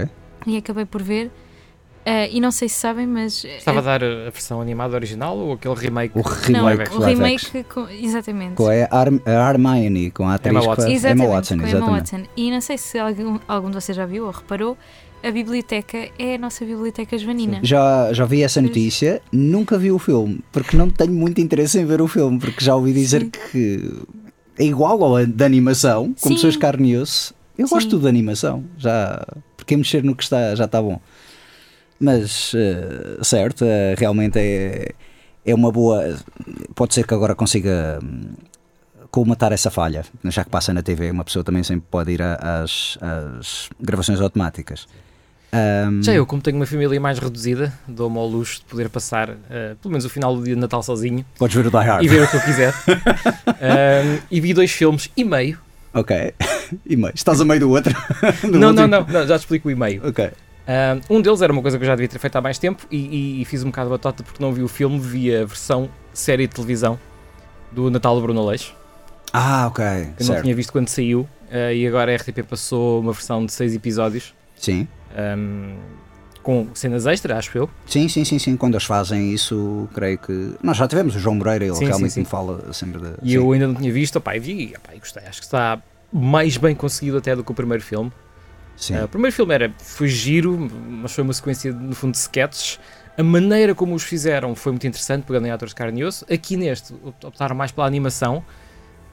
E 0.47 0.56
acabei 0.56 0.85
por 0.85 1.02
ver. 1.02 1.30
Uh, 2.07 2.29
e 2.31 2.39
não 2.39 2.51
sei 2.51 2.69
se 2.69 2.75
sabem, 2.77 3.07
mas. 3.07 3.45
Estava 3.45 3.79
a 3.79 3.83
uh, 3.83 3.85
dar 3.85 4.05
a 4.05 4.31
versão 4.31 4.61
animada 4.61 4.95
original 4.95 5.39
ou 5.39 5.55
aquele 5.55 5.75
remake? 5.75 6.19
O 6.19 6.23
não, 6.53 6.67
remake 6.67 6.95
o 6.95 6.99
live 6.99 7.23
remake. 7.23 7.65
Com, 7.65 7.89
exatamente. 7.89 8.55
Com 8.57 8.67
a, 8.67 8.73
Ar 8.91 9.09
a 9.25 9.51
Hermione, 9.51 10.11
com 10.11 10.29
a 10.29 10.35
atriz 10.35 10.53
Emma 10.53 10.61
que 10.61 10.67
Watson. 10.67 10.83
faz- 10.83 10.95
Exatamente, 10.95 11.25
Emma 11.25 11.35
Watson, 11.35 11.55
com 11.55 11.61
Emma 11.61 11.69
exatamente. 11.71 12.13
Watson. 12.13 12.29
E 12.37 12.51
não 12.51 12.61
sei 12.61 12.77
se 12.77 12.99
algum, 12.99 13.39
algum 13.49 13.71
de 13.71 13.75
vocês 13.77 13.97
já 13.97 14.05
viu 14.05 14.27
ou 14.27 14.31
reparou, 14.31 14.77
a 15.23 15.31
biblioteca 15.31 16.11
é 16.19 16.35
a 16.35 16.39
nossa 16.39 16.63
biblioteca 16.67 17.17
joanina. 17.17 17.61
Já, 17.63 18.13
já 18.13 18.27
vi 18.27 18.43
essa 18.43 18.61
Pois. 18.61 18.69
notícia, 18.69 19.23
nunca 19.33 19.79
vi 19.79 19.91
o 19.91 19.99
filme, 19.99 20.41
porque 20.53 20.77
não 20.77 20.91
tenho 20.91 21.13
muito 21.15 21.41
interesse 21.41 21.79
em 21.81 21.87
ver 21.87 22.03
o 22.03 22.07
filme, 22.07 22.39
porque 22.39 22.63
já 22.63 22.75
ouvi 22.75 22.93
dizer 22.93 23.23
Sim. 23.23 23.31
que 23.31 23.93
é 24.59 24.65
igual 24.65 25.03
ao 25.03 25.27
da 25.27 25.47
animação, 25.47 26.15
com 26.21 26.29
Sim. 26.29 26.35
pessoas 26.35 26.57
carne 26.59 26.91
e 26.91 26.99
osso. 26.99 27.33
Eu 27.57 27.67
Sim. 27.67 27.75
gosto 27.75 27.89
tudo 27.89 28.03
de 28.03 28.09
animação, 28.09 28.63
já, 28.77 29.27
porque 29.57 29.75
mexer 29.75 30.05
no 30.05 30.15
que 30.15 30.23
está 30.23 30.55
já 30.55 30.67
está 30.67 30.83
bom. 30.83 31.01
Mas, 32.05 32.53
eh, 32.55 33.19
certo, 33.23 33.65
eh, 33.65 33.95
realmente 33.97 34.39
é, 34.39 34.93
é 35.47 35.55
uma 35.55 35.73
boa. 35.73 36.17
Pode 36.75 36.93
ser 36.93 37.07
que 37.07 37.15
agora 37.15 37.35
consiga 37.35 37.99
hum, 38.03 38.35
colmatar 39.11 39.53
essa 39.53 39.71
falha, 39.71 40.05
já 40.25 40.45
que 40.45 40.51
passa 40.51 40.75
na 40.75 40.83
TV, 40.83 41.11
uma 41.11 41.25
pessoa 41.25 41.43
também 41.43 41.63
sempre 41.63 41.87
pode 41.91 42.13
ir 42.13 42.21
às, 42.21 42.99
às 43.01 43.71
gravações 43.81 44.21
automáticas. 44.21 44.87
Hum, 45.55 46.03
Já 46.03 46.13
eu, 46.13 46.27
como 46.27 46.43
tenho 46.43 46.57
uma 46.57 46.67
família 46.67 47.01
mais 47.01 47.19
reduzida, 47.19 47.73
dou-me 47.87 48.19
ao 48.19 48.27
luxo 48.27 48.59
de 48.59 48.64
poder 48.67 48.88
passar 48.90 49.31
eh, 49.49 49.77
pelo 49.81 49.93
menos 49.93 50.05
o 50.05 50.11
final 50.11 50.37
do 50.37 50.43
dia 50.43 50.55
de 50.57 50.61
Natal 50.61 50.83
sozinho 50.83 51.25
Podes 51.38 51.55
ver 51.55 51.64
o 51.67 51.71
Die 51.71 51.77
Hard. 51.77 52.05
e 52.05 52.09
ver 52.09 52.23
o 52.25 52.29
que 52.29 52.37
eu 52.37 52.40
quiser. 52.40 52.75
Ahm, 53.61 54.19
e 54.31 54.40
vi 54.40 54.53
dois 54.53 54.73
filmes 54.73 55.09
e 55.17 55.25
meio. 55.25 55.59
Ok. 55.95 56.35
E 56.87 56.97
meio. 56.97 57.12
Estás 57.14 57.40
a 57.40 57.45
meio 57.45 57.61
do 57.61 57.71
outro? 57.71 57.95
Do 58.43 58.59
não, 58.59 58.73
não, 58.73 58.88
não, 58.88 59.05
não, 59.07 59.27
já 59.29 59.37
te 59.38 59.43
explico 59.43 59.69
o 59.69 59.71
e 59.71 59.75
meio. 59.77 60.01
Ok. 60.09 60.31
Ahm, 60.66 61.00
um 61.11 61.20
deles 61.20 61.42
era 61.42 61.53
uma 61.53 61.61
coisa 61.62 61.77
que 61.77 61.85
eu 61.85 61.87
já 61.87 61.94
devia 61.94 62.09
ter 62.09 62.18
feito 62.18 62.37
há 62.37 62.40
mais 62.40 62.59
tempo 62.59 62.87
e, 62.90 62.96
e- 62.96 63.42
e 63.42 63.44
fiz 63.44 63.62
um 63.62 63.66
bocado 63.66 63.88
de 63.88 63.92
batota 63.92 64.22
porque 64.22 64.42
não 64.42 64.53
vi 64.53 64.62
o 64.62 64.68
filme, 64.68 64.98
vi 64.98 65.35
a 65.35 65.44
versão 65.44 65.90
série 66.12 66.46
de 66.46 66.55
televisão 66.55 66.98
do 67.70 67.90
Natal 67.90 68.14
do 68.16 68.22
Bruno 68.22 68.46
Leix, 68.46 68.74
Ah, 69.33 69.66
ok. 69.66 69.85
que 69.85 69.90
eu 69.90 70.07
não 70.20 70.27
certo. 70.27 70.42
tinha 70.42 70.55
visto 70.55 70.72
quando 70.72 70.88
saiu, 70.88 71.29
eh, 71.50 71.74
e 71.77 71.87
agora 71.87 72.12
a 72.12 72.14
RTP 72.16 72.42
passou 72.48 73.00
uma 73.00 73.12
versão 73.12 73.44
de 73.44 73.53
seis 73.53 73.74
episódios, 73.74 74.33
Sim. 74.57 74.87
ahm, 75.16 75.77
com 76.42 76.68
cenas 76.74 77.07
extra, 77.07 77.37
acho 77.38 77.57
eu. 77.59 77.68
Sim, 77.87 78.07
sim, 78.09 78.24
sim, 78.24 78.38
sim. 78.38 78.57
Quando 78.57 78.74
eles 78.74 78.85
fazem 78.85 79.33
isso, 79.33 79.88
creio 79.94 80.18
que. 80.18 80.55
Nós 80.62 80.77
já 80.77 80.87
tivemos 80.87 81.16
o 81.16 81.18
João 81.18 81.35
Moreira, 81.37 81.64
ele 81.64 81.74
Sim, 81.74 81.87
realmente 81.87 82.11
sim, 82.11 82.14
sim. 82.16 82.20
me 82.20 82.27
fala 82.27 82.70
sempre 82.72 83.00
de. 83.00 83.14
E 83.22 83.31
sim. 83.31 83.37
eu 83.37 83.50
ainda 83.53 83.66
não 83.66 83.74
tinha 83.74 83.90
visto, 83.92 84.16
opá, 84.16 84.33
vi 84.38 84.74
opá, 84.77 84.94
e 84.94 84.98
gostei. 84.98 85.22
Acho 85.27 85.40
que 85.40 85.46
está 85.46 85.81
mais 86.12 86.57
bem 86.59 86.74
conseguido 86.74 87.16
até 87.18 87.35
do 87.35 87.42
que 87.42 87.50
o 87.50 87.55
primeiro 87.55 87.83
filme. 87.83 88.12
Sim. 88.77 88.97
Ah, 88.97 89.05
o 89.05 89.09
primeiro 89.09 89.35
filme 89.35 89.55
era, 89.55 89.73
foi 89.79 90.09
giro, 90.09 90.69
mas 90.89 91.13
foi 91.13 91.23
uma 91.25 91.33
sequência, 91.33 91.73
no 91.73 91.95
fundo, 91.95 92.13
de 92.13 92.19
sketches. 92.19 92.79
A 93.17 93.23
maneira 93.23 93.75
como 93.75 93.95
os 93.95 94.03
fizeram 94.03 94.55
foi 94.57 94.73
muito 94.73 94.87
interessante, 94.87 95.23
pegando 95.25 95.47
em 95.47 95.51
atores 95.51 95.71
de 95.73 95.77
carne 95.77 96.01
e 96.01 96.05
osso. 96.05 96.25
Aqui 96.33 96.57
neste, 96.57 96.93
opt- 97.05 97.27
optaram 97.27 97.55
mais 97.55 97.71
pela 97.71 97.87
animação 97.87 98.45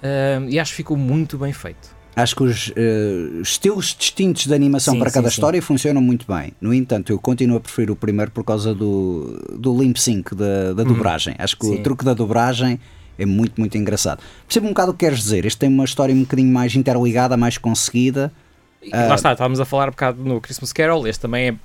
ah, 0.01 0.43
e 0.49 0.59
acho 0.59 0.71
que 0.71 0.77
ficou 0.77 0.97
muito 0.97 1.37
bem 1.37 1.53
feito. 1.53 1.89
Acho 2.13 2.35
que 2.35 2.43
os 2.43 2.73
eh, 2.75 3.39
estilos 3.41 3.95
distintos 3.97 4.45
de 4.45 4.53
animação 4.53 4.95
Sim, 4.95 4.99
para 4.99 5.09
cada 5.11 5.29
sim, 5.29 5.33
sim. 5.35 5.39
história 5.39 5.61
funcionam 5.61 6.01
muito 6.01 6.25
bem. 6.27 6.51
No 6.59 6.73
entanto, 6.73 7.13
eu 7.13 7.17
continuo 7.17 7.55
a 7.55 7.59
preferir 7.61 7.89
o 7.89 7.95
primeiro 7.95 8.29
por 8.31 8.43
causa 8.43 8.75
do, 8.75 9.39
do 9.57 9.81
limp 9.81 9.95
sync, 9.95 10.35
da, 10.35 10.73
da 10.73 10.83
dobragem. 10.83 11.35
Acho 11.39 11.55
que 11.55 11.65
o 11.65 11.69
Uhum. 11.69 11.77
Sim. 11.77 11.83
truque 11.83 12.03
da 12.03 12.13
dobragem 12.13 12.77
é 13.17 13.25
muito, 13.25 13.53
muito 13.57 13.77
engraçado. 13.77 14.21
Percebo 14.45 14.65
um 14.65 14.71
bocado 14.71 14.91
o 14.91 14.93
que 14.93 15.05
queres 15.05 15.19
dizer. 15.19 15.45
Este 15.45 15.59
tem 15.59 15.69
uma 15.69 15.85
história 15.85 16.13
um 16.13 16.19
bocadinho 16.19 16.51
mais 16.51 16.75
interligada, 16.75 17.37
mais 17.37 17.57
conseguida. 17.57 18.29
Ah. 18.91 19.07
lá 19.07 19.15
está, 19.15 19.31
estávamos 19.33 19.59
a 19.59 19.65
falar 19.65 19.87
um 19.87 19.91
bocado 19.91 20.23
no 20.23 20.39
Christmas 20.41 20.73
Carol, 20.73 21.07
este 21.07 21.21
também 21.21 21.49
é, 21.49 21.55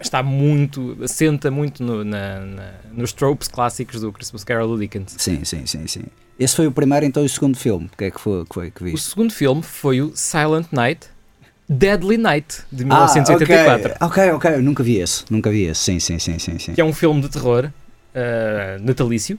está 0.00 0.22
muito, 0.22 0.96
assenta 1.02 1.50
muito 1.50 1.82
no- 1.82 2.04
na- 2.04 2.40
na- 2.40 2.72
nos 2.92 3.12
tropes 3.12 3.48
clássicos 3.48 4.00
do 4.00 4.12
Christmas 4.12 4.44
Carol 4.44 4.68
do 4.68 4.78
Dickens. 4.78 5.14
Sim, 5.18 5.44
sim, 5.44 5.64
sim, 5.66 5.86
sim. 5.86 6.02
Esse 6.38 6.54
foi 6.54 6.66
o 6.66 6.72
primeiro, 6.72 7.06
então 7.06 7.22
e 7.22 7.26
o 7.26 7.28
segundo 7.30 7.56
filme. 7.56 7.88
O 7.92 7.96
que 7.96 8.04
é 8.04 8.10
que 8.10 8.20
foi 8.20 8.44
que, 8.44 8.54
foi 8.54 8.70
que 8.70 8.84
O 8.92 8.98
segundo 8.98 9.32
filme 9.32 9.62
foi 9.62 10.02
o 10.02 10.12
Silent 10.14 10.66
Night, 10.70 11.06
Deadly 11.68 12.18
Night, 12.18 12.58
de 12.70 12.82
Ah, 12.84 13.06
1984. 13.08 13.94
ok, 14.00 14.30
ok, 14.32 14.50
eu 14.56 14.62
nunca 14.62 14.82
vi 14.82 14.98
esse, 14.98 15.24
nunca 15.30 15.50
vi 15.50 15.64
esse, 15.64 15.80
sim, 15.80 15.98
sim, 15.98 16.18
sim, 16.18 16.38
sim, 16.38 16.58
sim. 16.58 16.74
que 16.74 16.80
é 16.80 16.84
um 16.84 16.92
filme 16.92 17.22
de 17.22 17.30
terror 17.30 17.70
ah, 18.14 18.76
natalício 18.80 19.38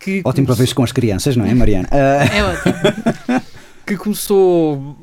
que, 0.00 0.22
Ótimo 0.24 0.46
para 0.46 0.56
ver 0.56 0.72
com 0.74 0.82
as 0.82 0.90
crianças, 0.92 1.36
não 1.36 1.44
é, 1.44 1.54
Mariana? 1.54 1.88
Ah, 1.90 2.24
É 2.34 2.42
ótimo. 2.44 3.42
que 3.86 3.96
começou 3.96 4.96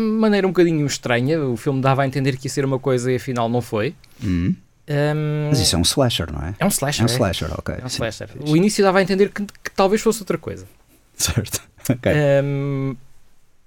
maneira 0.00 0.46
um 0.46 0.50
bocadinho 0.50 0.86
estranha. 0.86 1.40
O 1.44 1.56
filme 1.56 1.80
dava 1.80 2.02
a 2.02 2.06
entender 2.06 2.36
que 2.36 2.46
ia 2.46 2.50
ser 2.50 2.64
uma 2.64 2.78
coisa 2.78 3.10
e 3.12 3.16
afinal 3.16 3.48
não 3.48 3.60
foi. 3.60 3.94
hum, 4.22 4.54
Ahm, 4.90 5.48
mas 5.50 5.60
isso 5.60 5.76
é 5.76 5.78
um 5.78 5.82
slasher, 5.82 6.32
não 6.32 6.40
é? 6.40 6.54
é 6.58 6.64
um 6.64 6.68
slasher. 6.68 7.02
É 7.02 7.04
um 7.04 7.12
é? 7.12 7.14
slasher, 7.14 7.50
ok. 7.58 7.74
É 7.74 7.84
um 7.84 7.88
sim. 7.88 7.96
slasher. 7.96 8.30
O 8.40 8.56
início 8.56 8.82
dava 8.82 8.98
a 8.98 9.02
entender 9.02 9.30
que, 9.30 9.44
que 9.44 9.70
talvez 9.76 10.00
fosse 10.00 10.20
outra 10.20 10.38
coisa. 10.38 10.66
Certo. 11.14 11.60
Ahm, 12.06 12.96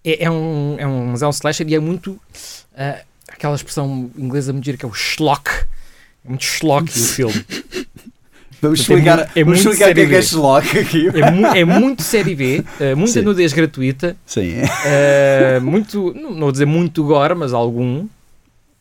é, 0.04 0.26
é 0.26 0.32
um, 0.32 0.76
é 0.80 0.88
um, 0.88 1.08
mas 1.08 1.22
é 1.22 1.28
um 1.28 1.32
slasher 1.32 1.68
e 1.70 1.76
é 1.76 1.80
muito 1.80 2.20
ah, 2.76 3.02
aquela 3.28 3.56
expressão 3.56 4.10
inglesa 4.18 4.52
muito 4.52 4.66
gira 4.66 4.78
que 4.78 4.86
é 4.86 4.88
o 4.88 4.94
schlock. 4.94 5.50
É 6.26 6.30
muito 6.30 6.44
schlock 6.44 6.90
o 6.90 6.92
filme. 6.92 7.46
Vamos 8.62 8.80
é 8.80 8.82
explicar, 8.82 9.20
é 9.36 9.44
vamos 9.44 9.64
muito 9.64 9.74
explicar 9.74 9.92
o 9.92 9.96
que 9.96 10.02
é 10.02 10.06
que 10.08 10.16
é. 10.16 10.22
Sherlock 10.22 10.78
aqui. 10.80 11.08
É, 11.08 11.32
mu- 11.32 11.48
é 11.48 11.66
muito 11.66 12.04
série 12.04 12.36
B, 12.36 12.64
ah, 12.80 12.96
muita 12.96 13.14
Sim. 13.14 13.22
nudez 13.22 13.54
gratuita, 13.54 14.16
Sim. 14.26 14.54
ah, 14.62 15.60
muito, 15.62 16.14
não, 16.16 16.32
não 16.32 16.40
vou 16.42 16.52
dizer 16.52 16.66
muito 16.66 17.04
gore, 17.04 17.34
mas 17.36 17.54
algum. 17.54 18.06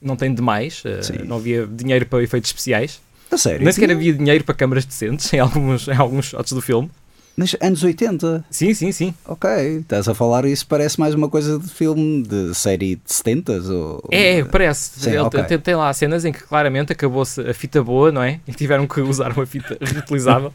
Não 0.02 0.16
tem 0.16 0.32
demais, 0.34 0.82
Sim. 1.02 1.24
não 1.26 1.36
havia 1.36 1.66
dinheiro 1.66 2.06
para 2.06 2.22
efeitos 2.22 2.48
especiais. 2.50 3.00
A 3.30 3.36
sério. 3.36 3.62
Nem 3.62 3.72
sequer 3.72 3.90
havia 3.90 4.12
dinheiro 4.12 4.42
para 4.44 4.54
câmaras 4.54 4.84
decentes 4.84 5.32
em 5.32 5.38
alguns, 5.38 5.86
em 5.88 5.94
alguns 5.96 6.26
shots 6.26 6.52
do 6.52 6.60
filme. 6.60 6.90
Mas 7.36 7.56
anos 7.60 7.82
80? 7.82 8.44
Sim, 8.50 8.74
sim, 8.74 8.92
sim. 8.92 9.14
Ok, 9.24 9.48
estás 9.78 10.06
a 10.08 10.14
falar 10.14 10.44
isso, 10.44 10.66
parece 10.66 11.00
mais 11.00 11.14
uma 11.14 11.28
coisa 11.28 11.58
de 11.58 11.68
filme 11.68 12.22
de 12.22 12.54
série 12.54 12.96
de 12.96 13.02
70 13.06 13.52
ou... 13.72 14.02
É, 14.10 14.44
parece. 14.44 15.00
Sim, 15.00 15.10
Ele 15.10 15.18
ok. 15.20 15.42
tem, 15.44 15.58
tem 15.58 15.74
lá 15.74 15.90
cenas 15.94 16.24
em 16.26 16.32
que 16.32 16.42
claramente 16.42 16.92
acabou-se 16.92 17.40
a 17.40 17.54
fita 17.54 17.82
boa, 17.82 18.12
não 18.12 18.22
é? 18.22 18.40
E 18.46 18.52
tiveram 18.52 18.86
que 18.86 19.00
usar 19.00 19.32
uma 19.32 19.46
fita 19.46 19.78
reutilizável. 19.80 20.52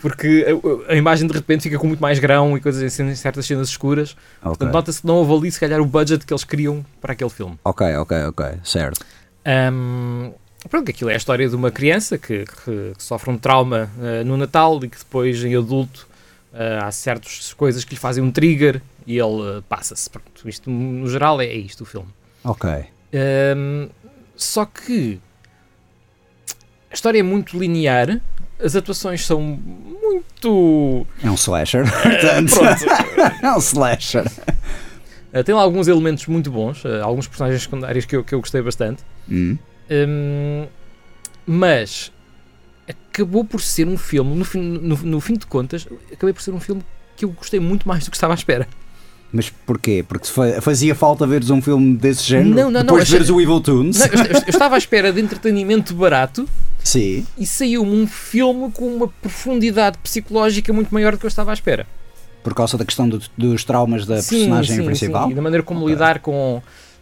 Porque 0.00 0.46
a, 0.88 0.92
a 0.92 0.96
imagem 0.96 1.26
de 1.26 1.32
repente 1.34 1.62
fica 1.64 1.78
com 1.78 1.86
muito 1.88 2.00
mais 2.00 2.18
grão 2.18 2.56
e 2.56 2.60
coisas 2.60 2.82
assim, 2.82 3.08
em 3.08 3.14
certas 3.14 3.46
cenas 3.46 3.68
escuras. 3.68 4.16
Ok, 4.40 4.50
Portanto, 4.50 4.72
nota-se 4.72 5.00
que 5.00 5.06
não 5.06 5.16
houve 5.16 5.32
ali, 5.32 5.50
se 5.50 5.58
calhar, 5.58 5.80
o 5.80 5.86
budget 5.86 6.24
que 6.24 6.32
eles 6.32 6.44
queriam 6.44 6.84
para 7.00 7.12
aquele 7.12 7.30
filme. 7.30 7.58
ok, 7.64 7.96
ok, 7.96 8.24
ok, 8.26 8.46
certo. 8.62 9.04
Ahm, 9.44 10.30
pronto, 10.68 10.90
aquilo 10.90 11.10
é 11.10 11.14
a 11.14 11.16
história 11.16 11.48
de 11.48 11.54
uma 11.56 11.70
criança 11.70 12.16
que, 12.18 12.44
que- 12.44 12.92
que 12.96 13.02
sofre 13.02 13.30
um 13.30 13.38
trauma 13.38 13.90
ah, 14.00 14.24
no 14.24 14.36
Natal 14.36 14.78
e 14.84 14.88
que 14.88 14.98
depois, 14.98 15.42
em 15.44 15.56
adulto, 15.56 16.06
ah, 16.54 16.86
há 16.86 16.90
certas 16.92 17.52
coisas 17.54 17.84
que 17.84 17.94
lhe 17.94 18.00
fazem 18.00 18.22
um 18.22 18.30
trigger 18.30 18.80
e 19.06 19.18
ele 19.18 19.58
ah, 19.58 19.62
passa-se. 19.68 20.08
Pronto, 20.08 20.48
isto, 20.48 20.70
no 20.70 21.08
geral, 21.08 21.40
é, 21.40 21.46
é 21.46 21.56
isto 21.56 21.82
o 21.82 21.84
filme. 21.86 22.08
Ok, 22.44 22.68
Ahm, 23.14 23.88
só 24.36 24.64
que 24.64 25.20
a 26.90 26.94
história 26.94 27.18
é 27.20 27.22
muito 27.22 27.58
linear, 27.58 28.20
as 28.62 28.74
atuações 28.76 29.24
são 29.24 29.40
muito. 29.40 31.06
é 31.22 31.30
um 31.30 31.34
slasher, 31.34 31.84
portanto, 31.90 32.54
é 33.42 33.52
um 33.52 33.58
slasher. 33.58 34.24
ah, 35.32 35.42
tem 35.44 35.54
lá 35.54 35.62
alguns 35.62 35.88
elementos 35.88 36.26
muito 36.26 36.50
bons, 36.50 36.84
ah, 36.86 37.02
alguns 37.04 37.26
personagens 37.28 37.62
secundários 37.62 38.04
que 38.04 38.16
eu, 38.16 38.24
que 38.24 38.34
eu 38.34 38.40
gostei 38.40 38.62
bastante. 38.62 39.02
Hum, 39.30 39.56
Hum, 39.90 40.66
mas 41.46 42.12
acabou 42.88 43.44
por 43.44 43.60
ser 43.60 43.86
um 43.86 43.96
filme, 43.98 44.34
no 44.34 44.44
fim, 44.44 44.60
no, 44.60 44.96
no 44.96 45.20
fim 45.20 45.34
de 45.34 45.46
contas, 45.46 45.86
acabei 46.12 46.32
por 46.32 46.42
ser 46.42 46.52
um 46.52 46.60
filme 46.60 46.82
que 47.16 47.24
eu 47.24 47.30
gostei 47.30 47.60
muito 47.60 47.86
mais 47.86 48.04
do 48.04 48.10
que 48.10 48.16
estava 48.16 48.32
à 48.32 48.36
espera. 48.36 48.66
Mas 49.32 49.48
porquê? 49.48 50.04
Porque 50.06 50.26
fazia 50.60 50.94
falta 50.94 51.26
veres 51.26 51.48
um 51.48 51.62
filme 51.62 51.96
desse 51.96 52.22
género 52.24 52.50
Não, 52.50 52.62
não, 52.64 52.70
não, 52.70 52.80
depois 52.82 53.04
de 53.04 53.08
achei- 53.08 53.18
veres 53.18 53.30
o 53.30 53.40
Evil 53.40 53.60
Toons? 53.60 53.98
Não, 53.98 54.06
eu, 54.06 54.24
eu- 54.26 54.42
estava 54.46 54.74
à 54.74 54.78
espera 54.78 55.10
de 55.12 55.20
entretenimento 55.22 55.94
barato 55.94 56.46
Sim, 56.84 57.26
e 57.38 57.46
saiu-me 57.46 57.94
um 58.02 58.06
filme 58.06 58.70
com 58.72 58.94
uma 58.94 59.08
profundidade 59.08 59.96
psicológica 59.98 60.70
muito 60.72 60.92
maior 60.92 61.12
do 61.12 61.18
que 61.18 61.24
eu 61.24 61.28
estava 61.28 61.50
à 61.50 61.54
espera. 61.54 61.86
por 62.42 62.52
causa 62.54 62.76
da 62.76 62.84
questão 62.84 63.08
do- 63.08 63.22
dos 63.38 63.64
traumas 63.64 64.04
da 64.04 64.20
Sim, 64.20 64.36
personagem 64.36 64.76
sim, 64.78 64.84
principal. 64.84 65.26
sim, 65.26 65.32
e 65.32 65.34
da 65.34 65.40
maneira 65.42 65.62
como 65.62 65.80
Ok. 65.80 65.92
lidar 65.94 66.18
com, 66.18 66.60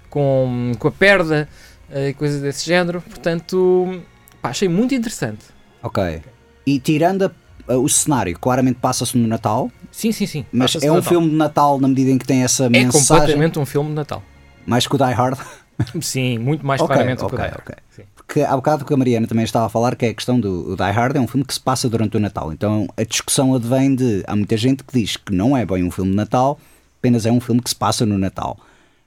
com, 0.09 0.73
com 0.79 0.87
a 0.89 0.93
perda 0.93 1.49
e 1.93 2.13
coisas 2.15 2.41
desse 2.41 2.67
género. 2.67 3.01
Portanto, 3.01 4.03
pá, 4.41 4.51
achei 4.51 4.69
muito 4.69 4.95
interessante. 4.95 5.45
Ok. 5.83 6.23
E 6.67 6.79
tirando 6.81 7.25
a- 7.69 7.77
o 7.77 7.89
cenário, 7.89 8.39
claramente 8.39 8.79
passa-se 8.81 9.17
no 9.17 9.27
Natal, 9.27 9.71
Sim, 9.93 10.13
sim, 10.13 10.27
sim. 10.27 10.45
mas 10.53 10.75
é 10.77 10.91
um 10.91 10.97
Natal. 10.97 11.09
filme 11.09 11.31
de 11.31 11.37
Natal 11.37 11.81
na 11.81 11.89
medida 11.89 12.11
em 12.11 12.19
que 12.19 12.27
tem 12.27 12.43
essa 12.43 12.65
É 12.67 12.69
mensagem 12.69 13.19
completamente 13.21 13.59
um 13.59 13.67
filme 13.67 13.91
de 13.91 13.95
Natal. 13.97 14.23
mais 14.67 14.87
que 14.87 14.95
o 14.95 14.99
Die 14.99 15.13
Hard. 15.13 15.39
Sim, 16.03 16.39
muito 16.39 16.65
mais 16.67 16.79
Ok, 16.81 16.95
claramente 16.95 17.21
do 17.21 17.29
que 17.29 17.35
o 17.35 17.39
Die 17.39 17.47
Hard. 17.47 17.61
ok. 17.61 17.75
Sim. 17.91 18.03
Porque 18.15 18.43
há 18.43 18.55
bocado 18.55 18.85
que 18.85 18.93
a 18.93 18.97
Mariana 18.97 19.27
também 19.27 19.45
estava 19.45 19.65
a 19.67 19.69
falar 19.69 19.97
que 19.97 20.05
é 20.05 20.11
a 20.11 20.15
questão 20.15 20.39
do 20.39 20.77
Die 20.77 20.83
Hard 20.91 21.17
é 21.17 21.21
um 21.21 21.27
filme 21.27 21.45
que 21.45 21.55
se 21.55 21.61
passa 21.61 21.89
durante 21.89 22.17
o 22.17 22.21
Natal. 22.21 22.53
Então 22.53 22.87
a 22.97 23.03
discussão 23.03 23.55
advém 23.55 23.95
de. 23.95 24.23
Há 24.27 24.37
muita 24.37 24.57
gente 24.57 24.85
que 24.85 24.93
diz 25.01 25.17
que 25.17 25.33
não 25.33 25.57
é 25.57 25.65
bem 25.65 25.83
um 25.83 25.91
filme 25.91 26.11
de 26.11 26.17
Natal, 26.17 26.61
apenas 26.99 27.25
é 27.27 27.33
um 27.33 27.41
filme 27.41 27.61
que 27.63 27.71
se 27.71 27.75
passa 27.77 28.05
no 28.05 28.19
Natal. 28.19 28.59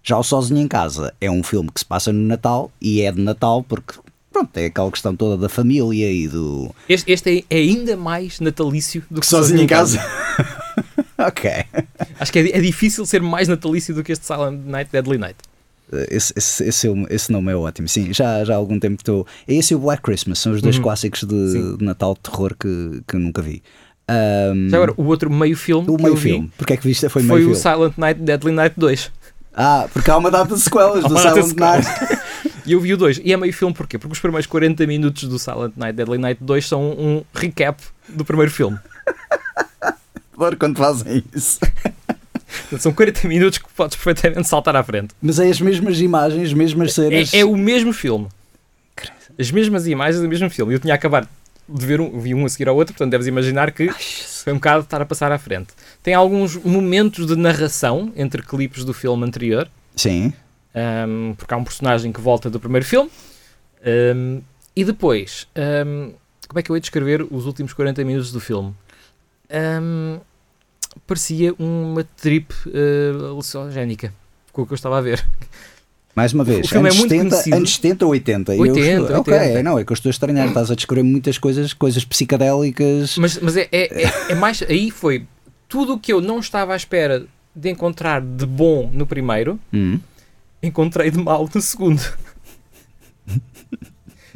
Já 0.03 0.17
o 0.17 0.23
Sozinho 0.23 0.59
em 0.59 0.67
Casa 0.67 1.13
é 1.21 1.31
um 1.31 1.41
filme 1.41 1.69
que 1.73 1.79
se 1.79 1.85
passa 1.85 2.11
no 2.11 2.19
Natal 2.27 2.69
e 2.81 3.01
é 3.01 3.11
de 3.11 3.21
Natal 3.21 3.63
porque. 3.63 3.95
Pronto, 4.31 4.49
é 4.57 4.65
aquela 4.65 4.89
questão 4.91 5.15
toda 5.15 5.37
da 5.37 5.47
família 5.47 6.11
e 6.11 6.27
do. 6.27 6.73
Este, 6.89 7.11
este 7.11 7.45
é, 7.49 7.55
é 7.55 7.59
ainda 7.59 7.95
mais 7.95 8.39
natalício 8.39 9.03
do 9.09 9.21
que 9.21 9.27
Sozinho 9.27 9.61
em 9.61 9.67
Casa. 9.67 9.99
ok. 11.17 11.51
Acho 12.19 12.31
que 12.33 12.39
é, 12.39 12.57
é 12.57 12.59
difícil 12.61 13.05
ser 13.05 13.21
mais 13.21 13.47
natalício 13.47 13.93
do 13.93 14.03
que 14.03 14.11
este 14.11 14.25
Silent 14.25 14.59
Night, 14.65 14.91
Deadly 14.91 15.17
Night. 15.17 15.37
Esse, 16.09 16.33
esse, 16.35 16.63
esse, 16.63 16.87
é 16.87 16.91
esse 17.11 17.31
nome 17.31 17.51
é 17.51 17.55
ótimo, 17.55 17.87
sim. 17.87 18.11
Já, 18.11 18.43
já 18.43 18.55
há 18.55 18.57
algum 18.57 18.79
tempo 18.79 18.95
estou. 18.95 19.27
É 19.47 19.53
esse 19.53 19.73
e 19.73 19.75
o 19.75 19.79
Black 19.79 20.01
Christmas, 20.01 20.39
são 20.39 20.51
os 20.51 20.61
dois 20.61 20.77
Uhum. 20.77 20.81
clássicos 20.83 21.23
de, 21.23 21.77
de 21.77 21.85
Natal 21.85 22.15
de 22.15 22.21
terror 22.31 22.55
que, 22.59 23.01
que 23.07 23.15
nunca 23.15 23.41
vi. 23.43 23.61
Ahm, 24.07 24.69
Já 24.69 24.77
agora, 24.77 24.93
o 24.97 25.03
outro 25.05 25.29
meio 25.29 25.55
filme 25.55 25.87
o 25.89 25.95
que 25.95 26.01
meio 26.03 26.13
eu 26.13 26.17
vi 26.17 26.29
filme. 26.31 26.51
Porque 26.57 26.73
é 26.73 26.77
que 26.77 26.87
viste? 26.87 27.07
Foi, 27.07 27.21
foi, 27.21 27.23
meio 27.23 27.51
o 27.51 27.55
filme. 27.55 27.77
Silent 27.77 27.93
Night, 27.97 28.19
Deadly 28.19 28.51
Night 28.51 28.73
2. 28.77 29.11
Ah, 29.53 29.87
porque 29.91 30.09
há 30.09 30.17
uma 30.17 30.31
data 30.31 30.55
de 30.55 30.61
sequelas 30.61 31.03
do 31.03 31.17
Silent 31.17 31.55
Night. 31.55 31.87
E 32.65 32.73
eu 32.73 32.79
vi 32.79 32.93
o 32.93 32.97
2. 32.97 33.21
E 33.23 33.33
é 33.33 33.37
meio 33.37 33.53
filme 33.53 33.73
porquê? 33.73 33.97
Porque 33.97 34.13
os 34.13 34.19
primeiros 34.19 34.47
40 34.47 34.87
minutos 34.87 35.27
do 35.27 35.37
Silent 35.37 35.73
Night, 35.75 35.95
Deadly 35.95 36.17
Night 36.17 36.43
2 36.43 36.67
são 36.67 36.81
um 36.81 37.23
recap 37.33 37.81
do 38.07 38.23
primeiro 38.23 38.51
filme. 38.51 38.79
Adoro 40.33 40.57
quando 40.57 40.77
fazem 40.77 41.23
isso. 41.35 41.59
São 42.79 42.93
40 42.93 43.27
minutos 43.27 43.57
que 43.57 43.65
podes 43.75 43.95
perfeitamente 43.95 44.47
saltar 44.47 44.75
à 44.75 44.83
frente. 44.83 45.13
Mas 45.21 45.39
é 45.39 45.47
as 45.47 45.59
mesmas 45.59 45.99
imagens, 45.99 46.47
as 46.47 46.53
mesmas 46.53 46.93
cenas. 46.93 47.33
É, 47.33 47.39
é 47.39 47.45
o 47.45 47.55
mesmo 47.55 47.93
filme. 47.93 48.27
As 49.37 49.51
mesmas 49.51 49.87
imagens 49.87 50.21
do 50.21 50.29
mesmo 50.29 50.49
filme. 50.49 50.73
Eu 50.73 50.79
tinha 50.79 50.93
acabado 50.93 51.27
de 51.67 51.85
ver 51.85 52.01
um, 52.01 52.19
vi 52.19 52.33
um 52.33 52.45
a 52.45 52.49
seguir 52.49 52.67
ao 52.67 52.75
outro, 52.75 52.93
portanto 52.93 53.11
deves 53.11 53.27
imaginar 53.27 53.71
que 53.71 53.89
foi 54.43 54.53
um 54.53 54.57
bocado 54.57 54.81
de 54.81 54.87
estar 54.87 55.01
a 55.01 55.05
passar 55.05 55.31
à 55.31 55.37
frente. 55.37 55.73
Tem 56.01 56.13
alguns 56.13 56.55
momentos 56.57 57.25
de 57.25 57.35
narração 57.35 58.11
entre 58.15 58.41
clipes 58.41 58.83
do 58.83 58.93
filme 58.93 59.25
anterior, 59.25 59.69
Sim. 59.95 60.33
um, 61.07 61.33
porque 61.35 61.53
há 61.53 61.57
um 61.57 61.63
personagem 61.63 62.11
que 62.11 62.19
volta 62.21 62.49
do 62.49 62.59
primeiro 62.59 62.85
filme, 62.85 63.09
um, 64.15 64.41
e 64.75 64.83
depois, 64.83 65.47
um, 65.85 66.13
como 66.47 66.59
é 66.59 66.63
que 66.63 66.71
eu 66.71 66.75
ia 66.75 66.81
descrever 66.81 67.25
os 67.29 67.45
últimos 67.45 67.73
40 67.73 68.03
minutos 68.03 68.31
do 68.31 68.39
filme? 68.39 68.73
Um, 69.81 70.19
parecia 71.07 71.53
uma 71.59 72.03
trip 72.03 72.53
uh, 72.67 73.25
alucinogénica, 73.27 74.13
com 74.51 74.63
o 74.63 74.65
que 74.65 74.73
eu 74.73 74.75
estava 74.75 74.97
a 74.97 75.01
ver. 75.01 75.25
Mais 76.15 76.31
uma 76.31 76.43
vez, 76.43 76.71
O 76.71 76.75
é 76.75 76.77
anos, 76.79 76.95
muito 76.97 77.09
70, 77.09 77.29
conhecido. 77.29 77.55
anos 77.55 77.75
70 77.75 78.05
ou 78.05 78.11
80? 78.11 78.53
E 78.53 78.57
eu 78.57 78.61
80, 78.63 79.01
estou- 79.01 79.17
Ok, 79.19 79.33
80. 79.33 79.63
não, 79.63 79.79
é 79.79 79.83
que 79.85 79.91
eu 79.91 79.95
estou 79.95 80.09
a 80.09 80.11
estranhar. 80.11 80.47
Estás 80.47 80.69
a 80.69 80.75
descobrir 80.75 81.01
muitas 81.03 81.37
coisas, 81.39 81.73
coisas 81.73 82.05
psicadélicas. 82.05 83.17
Mas, 83.17 83.39
mas 83.39 83.57
é, 83.57 83.67
é, 83.71 84.03
é- 84.03 84.31
é 84.31 84.35
mais. 84.35 84.61
Aí 84.61 84.91
foi 84.91 85.25
tudo 85.67 85.93
o 85.93 85.99
que 85.99 86.13
eu 86.13 86.21
não 86.21 86.37
estava 86.39 86.73
à 86.73 86.75
espera 86.75 87.25
de 87.55 87.69
encontrar 87.69 88.21
de 88.21 88.45
bom 88.45 88.89
no 88.93 89.07
primeiro, 89.07 89.59
Hum. 89.73 89.99
encontrei 90.61 91.09
de 91.09 91.17
mal 91.17 91.49
no 91.53 91.61
segundo. 91.61 92.01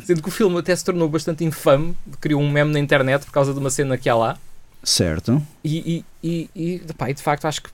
Sendo 0.04 0.22
que 0.22 0.30
o 0.30 0.32
filme 0.32 0.58
até 0.58 0.76
se 0.76 0.84
tornou 0.86 1.08
bastante 1.10 1.44
infame, 1.44 1.96
criou 2.22 2.42
um 2.42 2.50
meme 2.50 2.72
na 2.72 2.80
internet 2.80 3.26
por 3.26 3.32
causa 3.32 3.54
de 3.54 3.60
uma 3.60 3.70
cena 3.70 3.98
que 3.98 4.08
há 4.10 4.16
lá. 4.16 4.38
Certo. 4.84 5.42
E, 5.64 6.04
e, 6.24 6.50
e, 6.56 6.80
e, 6.86 6.94
pá, 6.94 7.10
e 7.10 7.14
de 7.14 7.22
facto 7.22 7.46
acho 7.46 7.62
que 7.64 7.70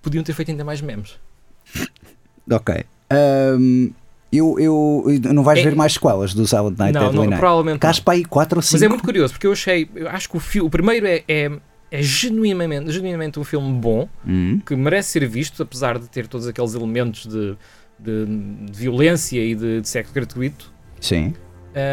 podiam 0.00 0.22
ter 0.22 0.32
feito 0.34 0.50
ainda 0.50 0.64
mais 0.64 0.80
memes. 0.80 1.18
Ok. 2.50 2.84
Ahm, 3.14 3.90
eu, 4.32 4.58
eu, 4.58 5.04
não 5.32 5.42
vais 5.44 5.60
É- 5.60 5.62
ver 5.62 5.76
mais 5.76 5.92
sequelas 5.92 6.34
do 6.34 6.46
Silent 6.46 6.76
Night 6.78 6.92
não, 6.94 7.02
Deadly 7.10 7.28
não, 7.28 7.38
provavelmente. 7.38 7.86
Has 7.86 8.00
para 8.00 8.14
aí 8.14 8.24
4 8.24 8.58
ou 8.58 8.62
5. 8.62 8.72
Mas 8.74 8.82
é 8.82 8.88
muito 8.88 9.04
curioso 9.04 9.32
porque 9.34 9.46
eu 9.46 9.52
achei, 9.52 9.88
eu 9.94 10.08
acho 10.08 10.28
que 10.28 10.36
o, 10.36 10.40
fi- 10.40 10.60
o 10.60 10.68
primeiro 10.68 11.06
é, 11.06 11.22
é, 11.28 11.52
é 11.90 12.02
genuinamente, 12.02 12.90
genuinamente 12.90 13.38
um 13.38 13.44
filme 13.44 13.72
bom. 13.78 14.08
Hum, 14.26 14.60
que 14.66 14.74
merece 14.74 15.10
ser 15.12 15.28
visto, 15.28 15.62
apesar 15.62 15.98
de 15.98 16.08
ter 16.08 16.26
todos 16.26 16.48
aqueles 16.48 16.74
elementos 16.74 17.26
de, 17.26 17.56
de- 17.98 18.26
de 18.72 18.78
violência 18.78 19.38
e 19.40 19.54
de, 19.54 19.80
de 19.80 19.88
sexo 19.88 20.12
gratuito. 20.12 20.72
sim. 21.00 21.32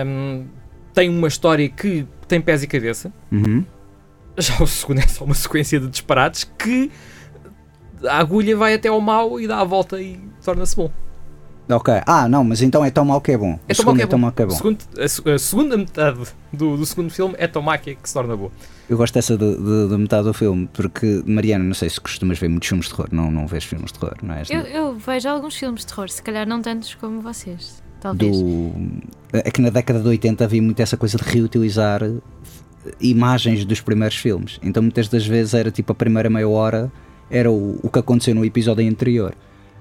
Um, 0.05 0.45
tem 0.93 1.09
uma 1.09 1.27
história 1.27 1.67
que 1.69 2.05
tem 2.27 2.39
pés 2.41 2.61
e 2.63 2.67
cabeça. 2.67 3.11
Uhum. 3.31 3.63
Já 4.37 4.61
o 4.61 4.67
segundo 4.67 4.99
é 4.99 5.07
só 5.07 5.23
uma 5.25 5.33
sequência 5.35 5.79
de 5.79 5.87
disparates 5.87 6.43
que 6.57 6.91
a 8.07 8.17
agulha 8.17 8.55
vai 8.57 8.73
até 8.73 8.89
ao 8.89 8.99
mau 9.01 9.39
e 9.39 9.47
dá 9.47 9.59
a 9.59 9.63
volta 9.63 10.01
e 10.01 10.19
torna-se 10.43 10.75
bom. 10.75 10.91
Ok. 11.71 11.93
Ah, 12.05 12.27
não, 12.27 12.43
mas 12.43 12.61
então 12.61 12.83
é 12.83 12.91
tão 12.91 13.05
mau 13.05 13.19
que 13.21 13.31
é 13.31 13.37
bom. 13.37 13.57
É 13.67 13.73
O 13.73 13.75
tão 13.75 13.85
mau 13.85 13.95
que 13.95 14.01
é 14.01 14.03
é 14.03 14.07
tão 14.07 14.19
bom. 14.19 14.21
mau 14.23 14.31
que 14.31 14.41
é 14.41 14.45
bom. 14.45 14.55
segundo- 14.55 14.77
a, 14.97 15.33
a 15.35 15.39
segunda 15.39 15.77
metade 15.77 16.19
do, 16.51 16.75
do 16.77 16.85
segundo 16.85 17.09
filme 17.09 17.35
é 17.37 17.47
tão 17.47 17.61
má 17.61 17.77
que, 17.77 17.91
é 17.91 17.95
que 17.95 18.07
se 18.07 18.13
torna 18.13 18.35
boa. 18.35 18.51
Eu 18.89 18.97
gosto 18.97 19.13
dessa 19.13 19.37
de, 19.37 19.55
de- 19.55 19.87
de 19.89 19.97
metade 19.97 20.23
do 20.25 20.33
filme, 20.33 20.67
porque, 20.73 21.23
Mariana, 21.25 21.63
não 21.63 21.73
sei 21.73 21.89
se 21.89 21.99
costumas 22.01 22.37
ver 22.39 22.49
muitos 22.49 22.67
filmes 22.67 22.87
de 22.87 22.91
terror. 22.93 23.07
Não, 23.11 23.31
não 23.31 23.47
vês 23.47 23.63
filmes 23.63 23.91
de 23.91 23.99
terror, 23.99 24.15
não 24.21 24.35
é? 24.35 24.43
Eu, 24.49 24.59
eu 24.61 24.95
vejo 24.97 25.29
alguns 25.29 25.55
filmes 25.55 25.81
de 25.81 25.87
terror, 25.87 26.09
se 26.09 26.21
calhar 26.21 26.45
não 26.47 26.61
tantos 26.61 26.93
como 26.95 27.21
vocês. 27.21 27.81
Talvez. 28.01 28.35
do 28.41 28.71
é 29.31 29.49
que 29.51 29.61
na 29.61 29.69
década 29.69 29.99
de 30.01 30.07
80 30.07 30.43
havia 30.43 30.61
muito 30.61 30.79
essa 30.81 30.97
coisa 30.97 31.17
de 31.19 31.23
reutilizar 31.23 32.01
imagens 32.99 33.63
dos 33.63 33.79
primeiros 33.79 34.17
filmes 34.17 34.59
então 34.63 34.81
muitas 34.81 35.07
das 35.07 35.25
vezes 35.25 35.53
era 35.53 35.69
tipo 35.69 35.91
a 35.91 35.95
primeira 35.95 36.29
meia 36.29 36.49
hora 36.49 36.91
era 37.29 37.51
o, 37.51 37.79
o 37.83 37.89
que 37.89 37.99
aconteceu 37.99 38.33
no 38.33 38.43
episódio 38.43 38.87
anterior 38.89 39.35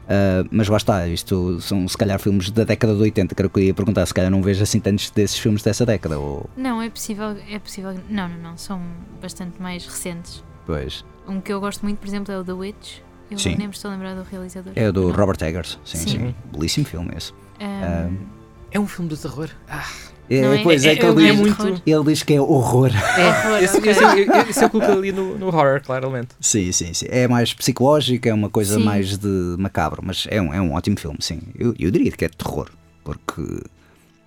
Ah, 0.09 0.45
mas 0.51 0.69
lá 0.69 0.77
está, 0.77 1.07
isto 1.07 1.61
são 1.61 1.87
se 1.87 1.97
calhar 1.97 2.19
filmes 2.19 2.51
da 2.51 2.65
década 2.65 2.95
de 2.95 3.01
80 3.03 3.35
que 3.35 3.41
era 3.41 3.47
o 3.47 3.51
que 3.51 3.61
eu 3.61 3.65
ia 3.65 3.75
perguntar, 3.75 4.05
se 4.07 4.15
calhar 4.15 4.31
não 4.31 4.43
vejo 4.43 4.63
assim 4.63 4.81
tantos 4.81 5.11
desses 5.11 5.39
filmes 5.39 5.63
dessa 5.63 5.87
década 5.87 6.19
ou, 6.19 6.49
Não, 6.57 6.83
é 6.83 6.91
possível, 6.91 7.37
é 7.49 7.59
possível. 7.59 7.95
Não, 8.09 8.29
não, 8.29 8.39
não. 8.39 8.57
São 8.57 8.81
bastante 9.23 9.61
mais 9.63 9.87
recentes. 9.87 10.43
pois, 10.67 11.05
Um 11.29 11.41
que 11.41 11.53
eu 11.53 11.61
gosto 11.61 11.83
muito, 11.83 11.99
por 11.99 12.09
exemplo, 12.09 12.33
é 12.35 12.39
o 12.39 12.45
The 12.45 12.53
Witch. 12.53 12.99
Eu 13.31 13.39
Sim. 13.39 13.55
nem 13.57 13.69
me 13.69 13.75
estou 13.75 13.89
a 13.91 13.95
lembrar 13.95 14.15
do 14.17 14.23
realizador. 14.25 14.73
é 14.75 14.89
o 14.89 14.93
do 14.93 15.09
Não. 15.09 15.15
Robert 15.15 15.37
Eggers 15.41 15.79
sim, 15.85 15.99
sim, 15.99 16.09
Sim. 16.09 16.35
belíssimo 16.53 16.85
filme 16.87 17.13
esse 17.17 17.33
Um, 17.61 18.17
É 18.73 18.81
um 18.81 18.87
filme 18.89 19.09
de 19.09 19.17
terror. 19.17 19.49
Ah, 19.69 19.87
É, 20.31 20.37
é? 20.61 20.63
pois 20.63 20.85
é, 20.85 20.93
É- 20.93 20.97
que 20.97 21.05
é 21.05 21.09
ele, 21.09 21.27
diz, 21.33 21.37
muito- 21.41 21.83
ele 21.85 22.05
diz 22.05 22.23
que 22.23 22.35
é 22.35 22.41
horror. 22.41 22.91
Horror, 22.91 23.63
Esse, 23.63 23.77
ok. 23.79 23.91
esse, 24.49 24.63
eu- 24.65 24.71
coloco 24.71 24.93
ali 24.93 25.11
no, 25.13 25.37
no 25.37 25.47
horror, 25.49 25.83
claramente. 25.83 26.29
Sim, 26.41 26.71
sim, 26.71 26.95
sim. 26.95 27.07
É 27.11 27.27
mais 27.27 27.53
psicológico, 27.53 28.29
é 28.29 28.33
uma 28.33 28.49
coisa 28.49 28.77
Sim. 28.79 28.85
mais 28.85 29.19
de 29.19 29.57
macabro, 29.59 30.01
mas 30.05 30.27
é 30.31 30.41
um, 30.41 30.55
é 30.55 30.61
um 30.61 30.73
ótimo 30.75 30.99
filme, 30.99 31.19
sim. 31.21 31.41
Eu, 31.59 31.75
eu 31.79 31.91
diria 31.91 32.13
que 32.13 32.25
é 32.25 32.29
de 32.29 32.37
terror, 32.37 32.71
porque 33.03 33.43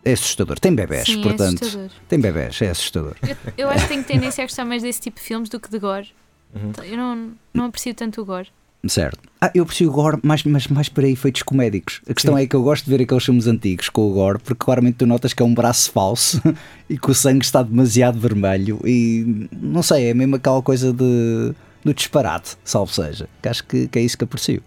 é 0.04 0.12
assustador. 0.12 0.60
Tem 0.60 0.76
bebés, 0.76 1.06
Sim, 1.06 1.22
é 1.22 1.24
portanto. 1.24 1.62
assustador. 1.64 1.90
tem 2.10 2.20
bebés, 2.20 2.62
é 2.62 2.70
assustador. 2.70 3.16
Eu, 3.26 3.36
eu 3.58 3.70
acho 3.70 3.84
que 3.84 3.94
tenho 3.94 4.04
tendência 4.04 4.44
a 4.44 4.46
gostar 4.48 4.66
mais 4.66 4.84
desse 4.84 5.00
tipo 5.00 5.18
de 5.20 5.26
filmes 5.26 5.48
do 5.48 5.60
que 5.60 5.70
de 5.70 5.80
gore. 5.80 6.12
Então, 6.54 6.84
Eu 6.84 6.98
não, 6.98 7.32
não 7.54 7.66
aprecio 7.66 7.94
tanto 7.96 8.22
o 8.22 8.26
gore. 8.26 8.50
Certo. 8.86 9.20
Ah, 9.40 9.52
eu 9.56 9.64
aprecio 9.64 9.90
o 9.90 9.92
gore, 9.92 10.20
mas, 10.22 10.44
mas 10.44 10.68
mais 10.68 10.90
para 10.90 11.08
efeitos 11.08 11.42
comédicos. 11.42 12.02
A 12.08 12.14
questão 12.14 12.38
é 12.38 12.46
que 12.46 12.56
eu 12.56 12.64
gosto 12.64 12.86
de 12.86 12.92
ver 12.92 13.04
aqueles 13.04 13.24
filmes 13.24 13.48
antigos 13.48 13.90
com 13.90 14.10
o 14.10 14.14
gore, 14.14 14.40
porque 14.40 14.64
claramente 14.64 14.96
tu 14.96 15.06
notas 15.06 15.34
que 15.34 15.42
é 15.42 15.46
um 15.46 15.54
braço 15.54 15.92
falso 15.92 16.42
e 16.90 16.98
que 16.98 17.12
o 17.12 17.14
sangue 17.14 17.46
está 17.46 17.64
demasiado 17.64 18.20
vermelho 18.20 18.80
e 18.86 19.48
não 19.52 19.82
sei, 19.82 20.10
é 20.10 20.14
mesmo 20.14 20.36
aquela 20.36 20.62
coisa 20.62 20.92
de, 20.92 21.54
do 21.84 21.94
disparate, 21.94 22.58
salvo 22.64 22.94
seja. 22.94 23.28
Que 23.42 23.50
acho 23.50 23.64
que, 23.66 23.88
que 23.88 24.00
é 24.00 24.02
isso 24.02 24.18
que 24.18 24.24
aprecio. 24.26 24.62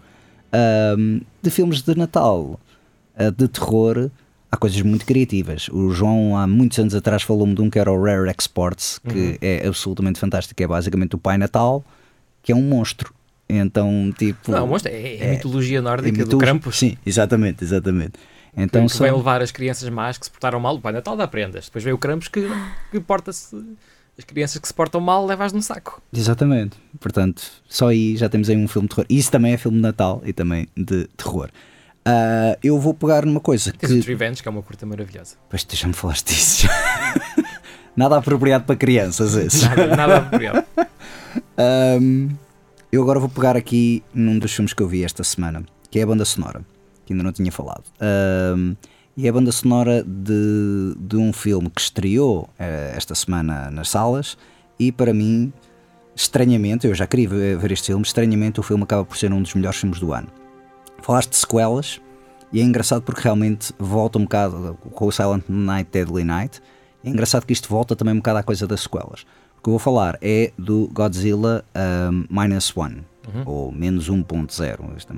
Ahm, 0.51 1.21
de 1.41 1.49
filmes 1.49 1.81
de 1.81 1.95
Natal, 1.95 2.59
ah, 3.15 3.29
de 3.29 3.47
terror, 3.47 4.09
há 4.51 4.57
coisas 4.57 4.81
muito 4.81 5.05
criativas. 5.05 5.69
O 5.69 5.91
João, 5.91 6.37
há 6.37 6.47
muitos 6.47 6.79
anos 6.79 6.95
atrás, 6.95 7.21
falou-me 7.21 7.53
de 7.53 7.61
um 7.61 7.69
que 7.69 7.77
era 7.79 7.91
o 7.91 8.03
Rare 8.03 8.29
Exports, 8.29 8.99
que 8.99 9.37
é 9.41 9.67
absolutamente 9.67 10.19
fantástico. 10.19 10.61
É 10.61 10.67
basicamente 10.67 11.15
o 11.15 11.19
Pai 11.19 11.37
Natal, 11.37 11.83
que 12.41 12.51
é 12.51 12.55
um 12.55 12.61
monstro. 12.61 13.13
Então, 13.49 14.13
tipo. 14.17 14.51
Não, 14.51 14.65
o 14.65 14.67
monstro 14.67 14.91
é, 14.91 15.15
é, 15.17 15.31
mitologia 15.31 15.77
é 15.77 15.81
nórdica 15.81 16.11
do 16.11 16.17
mitologia- 16.25 16.47
Krampus. 16.47 16.77
Sim, 16.79 16.97
exatamente, 17.05 17.63
exatamente. 17.63 18.13
Então, 18.55 18.85
que 18.87 18.93
são- 18.93 19.05
vem 19.05 19.15
levar 19.15 19.41
as 19.41 19.51
crianças 19.51 19.87
más 19.89 20.17
que 20.17 20.25
se 20.25 20.31
portaram 20.31 20.59
mal. 20.59 20.75
O 20.75 20.81
Pai 20.81 20.91
Natal 20.91 21.15
dá 21.15 21.27
prendas. 21.27 21.65
Depois 21.65 21.83
vem 21.83 21.93
o 21.93 21.97
Krampus 21.97 22.27
que, 22.27 22.47
que 22.91 22.99
porta-se. 22.99 23.55
As 24.17 24.23
crianças 24.25 24.57
que 24.59 24.67
se 24.67 24.73
portam 24.73 24.99
mal, 24.99 25.23
levas 25.27 25.53
no 25.53 25.61
saco. 25.61 26.01
Exatamente. 26.11 26.75
Portanto, 26.99 27.41
só 27.69 27.89
aí 27.89 28.17
já 28.17 28.27
temos 28.27 28.49
aí 28.49 28.57
um 28.57 28.67
filme 28.67 28.87
de 28.87 28.95
terror. 28.95 29.05
Isso 29.09 29.29
também 29.31 29.53
é 29.53 29.57
filme 29.57 29.77
de 29.77 29.83
Natal 29.83 30.21
e 30.25 30.33
também 30.33 30.67
de 30.75 31.05
terror. 31.15 31.49
Ah, 32.03 32.57
eu 32.63 32.79
vou 32.79 32.93
pegar 32.95 33.25
numa 33.25 33.39
coisa 33.39 33.71
Tens 33.73 34.03
que. 34.03 34.09
Revenge, 34.09 34.41
que 34.41 34.47
é 34.47 34.51
uma 34.51 34.63
curta 34.63 34.85
maravilhosa. 34.87 35.35
Pois 35.49 35.63
tu 35.63 35.75
já 35.75 35.87
me 35.87 35.93
falaste 35.93 36.25
disso. 36.33 36.67
Nada 37.95 38.17
apropriado 38.17 38.63
para 38.65 38.75
crianças, 38.75 39.35
esses. 39.35 39.61
Nada, 39.63 39.95
nada 39.95 40.17
apropriado. 40.17 40.63
Ahm, 41.57 42.29
eu 42.91 43.01
agora 43.01 43.19
vou 43.19 43.29
pegar 43.29 43.55
aqui 43.55 44.03
num 44.13 44.39
dos 44.39 44.53
filmes 44.53 44.73
que 44.73 44.81
eu 44.81 44.87
vi 44.87 45.03
esta 45.03 45.23
semana, 45.23 45.63
que 45.89 45.99
é 45.99 46.03
a 46.03 46.07
banda 46.07 46.23
sonora, 46.23 46.65
que 47.05 47.13
ainda 47.13 47.23
não 47.23 47.31
tinha 47.31 47.51
falado. 47.51 47.83
Ahm, 47.99 48.75
e 49.15 49.25
é 49.25 49.29
a 49.29 49.33
banda 49.33 49.51
sonora 49.51 50.03
de, 50.03 50.95
de 50.99 51.17
um 51.17 51.33
filme 51.33 51.69
que 51.69 51.81
estreou 51.81 52.47
eh, 52.59 52.93
esta 52.95 53.15
semana 53.15 53.71
nas 53.71 53.89
salas 53.89 54.37
e 54.79 54.91
para 54.91 55.11
mim, 55.11 55.51
estranhamente, 56.15 56.85
eu 56.85 56.93
já 56.93 57.07
queria 57.07 57.27
ver 57.27 57.57
ver 57.57 57.71
este 57.71 57.87
filme, 57.87 58.03
estranhamente 58.05 58.59
o 58.59 58.63
filme 58.63 58.83
acaba 58.83 59.03
por 59.03 59.17
ser 59.17 59.33
um 59.33 59.41
dos 59.41 59.55
melhores 59.55 59.79
filmes 59.79 59.99
do 59.99 60.13
ano. 60.13 60.27
Falaste 61.01 61.31
de 61.31 61.37
sequelas 61.37 61.99
e 62.53 62.61
é 62.61 62.63
engraçado 62.63 63.01
porque 63.01 63.21
realmente 63.21 63.73
volta 63.79 64.19
um 64.19 64.23
bocado 64.23 64.77
com 64.91 65.07
o 65.07 65.11
Silent 65.11 65.43
Night, 65.49 65.89
Deadly 65.91 66.23
Night. 66.23 66.61
É 67.03 67.09
engraçado 67.09 67.45
que 67.45 67.53
isto 67.53 67.67
volta 67.69 67.95
também 67.95 68.13
um 68.13 68.17
bocado 68.17 68.37
à 68.37 68.43
coisa 68.43 68.67
das 68.67 68.81
sequelas. 68.81 69.25
Que 69.67 69.69
eu 69.69 69.73
vou 69.73 69.79
falar 69.79 70.17
é 70.21 70.53
do 70.57 70.89
Godzilla 70.93 71.61
um, 71.75 72.23
Minus 72.29 72.71
One, 72.73 73.03
ou 73.45 73.69
menos 73.69 74.09
1.0, 74.09 74.95
esta 74.95 75.13
é 75.13 75.17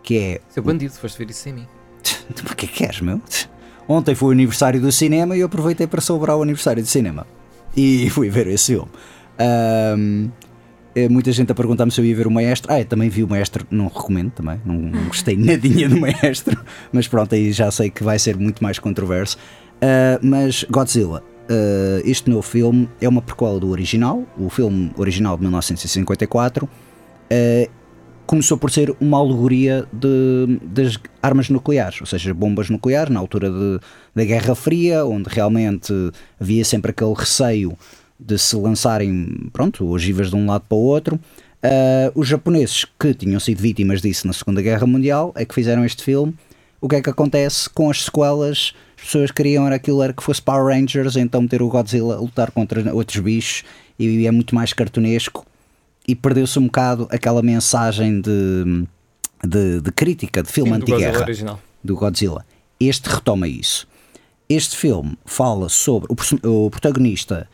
que 0.00 0.16
é. 0.16 0.40
Seu 0.48 0.62
bandido, 0.62 0.94
foste 0.94 1.18
ver 1.18 1.28
isso 1.28 1.40
sem 1.40 1.54
mim. 1.54 1.66
O 2.48 2.54
que 2.54 2.66
é 2.66 2.68
que 2.68 2.74
queres, 2.74 3.00
meu? 3.00 3.20
Ontem 3.88 4.14
foi 4.14 4.28
o 4.28 4.30
aniversário 4.30 4.80
do 4.80 4.92
cinema 4.92 5.36
e 5.36 5.40
eu 5.40 5.46
aproveitei 5.46 5.88
para 5.88 6.00
celebrar 6.00 6.36
o 6.36 6.42
aniversário 6.42 6.84
do 6.84 6.88
cinema. 6.88 7.26
E 7.76 8.08
fui 8.14 8.30
ver 8.30 8.46
esse 8.46 8.74
filme. 8.74 8.88
Ahm, 9.40 10.28
eh, 10.94 11.08
muita 11.08 11.32
gente 11.32 11.50
a 11.50 11.54
perguntar-me 11.56 11.90
se 11.90 12.00
eu 12.00 12.04
ia 12.04 12.14
ver 12.14 12.28
o 12.28 12.30
Maestro. 12.30 12.72
Ah, 12.72 12.78
eu 12.78 12.84
também 12.84 13.08
vi 13.08 13.24
o 13.24 13.28
Maestro, 13.28 13.66
não 13.72 13.88
recomendo 13.88 14.30
também. 14.30 14.60
Não, 14.64 14.76
não 14.76 15.06
gostei 15.06 15.34
nadinha 15.36 15.88
do 15.88 15.98
Maestro. 15.98 16.56
Mas 16.92 17.08
pronto, 17.08 17.34
aí 17.34 17.50
já 17.50 17.72
sei 17.72 17.90
que 17.90 18.04
vai 18.04 18.20
ser 18.20 18.36
muito 18.36 18.62
mais 18.62 18.78
controverso. 18.78 19.36
Ah, 19.82 20.20
mas 20.22 20.64
Godzilla, 20.70 21.24
ah, 21.48 22.00
este 22.04 22.28
novo 22.30 22.42
filme 22.42 22.88
é 23.00 23.08
uma 23.08 23.22
prequela 23.22 23.58
do 23.60 23.70
original, 23.70 24.24
o 24.38 24.48
filme 24.50 24.90
original 24.96 25.36
de 25.36 25.42
1954. 25.42 26.68
ah, 27.30 27.68
começou 28.26 28.56
por 28.56 28.70
ser 28.70 28.94
uma 28.98 29.18
alegoria 29.18 29.86
de, 29.92 30.58
das 30.62 30.98
armas 31.22 31.50
nucleares, 31.50 32.00
ou 32.00 32.06
seja, 32.06 32.32
bombas 32.32 32.70
nucleares, 32.70 33.12
na 33.12 33.20
altura 33.20 33.50
de- 33.50 33.78
da 34.14 34.24
Guerra 34.24 34.54
Fria, 34.54 35.04
onde 35.04 35.28
realmente 35.28 35.92
havia 36.40 36.64
sempre 36.64 36.90
aquele 36.90 37.12
receio 37.12 37.76
de 38.18 38.38
se 38.38 38.56
lançarem 38.56 39.50
pronto, 39.52 39.86
ogivas 39.86 40.30
de 40.30 40.36
um 40.36 40.46
lado 40.46 40.64
para 40.66 40.74
o 40.76 40.80
outro. 40.80 41.20
Ah, 41.62 42.10
os 42.14 42.26
japoneses 42.26 42.86
que 42.98 43.12
tinham 43.12 43.38
sido 43.38 43.60
vítimas 43.60 44.00
disso 44.00 44.26
na 44.26 44.32
Segunda 44.32 44.62
Guerra 44.62 44.86
Mundial 44.86 45.30
é 45.36 45.44
que 45.44 45.54
fizeram 45.54 45.84
este 45.84 46.02
filme. 46.02 46.34
O 46.80 46.88
que 46.88 46.96
é 46.96 47.02
que 47.02 47.10
acontece 47.10 47.68
com 47.68 47.90
as 47.90 48.04
sequelas? 48.04 48.72
As 49.04 49.08
pessoas 49.08 49.30
queriam 49.30 49.66
era 49.66 49.76
aquilo 49.76 50.02
era 50.02 50.14
que 50.14 50.22
fosse 50.22 50.40
Power 50.40 50.74
Rangers, 50.74 51.14
então 51.16 51.42
meter 51.42 51.60
o 51.60 51.68
Godzilla 51.68 52.14
a 52.16 52.20
lutar 52.20 52.50
contra 52.50 52.94
outros 52.94 53.18
bichos 53.22 53.62
e 53.98 54.26
é 54.26 54.30
muito 54.30 54.54
mais 54.54 54.72
cartunesco 54.72 55.44
e 56.08 56.14
perdeu-se 56.14 56.58
um 56.58 56.64
bocado 56.64 57.06
aquela 57.10 57.42
mensagem 57.42 58.22
de, 58.22 58.86
de, 59.46 59.82
de 59.82 59.92
crítica 59.92 60.42
de 60.42 60.50
filme 60.50 60.72
Sim, 60.72 60.78
do 60.78 60.86
Godzilla 60.86 61.08
anti-guerra 61.10 61.58
do 61.84 61.94
Godzilla. 61.96 62.46
Este 62.80 63.10
retoma 63.10 63.46
isso. 63.46 63.86
Este 64.48 64.74
filme 64.74 65.18
fala 65.26 65.68
sobre. 65.68 66.08
O, 66.42 66.64
o 66.66 66.70
protagonista 66.70 67.46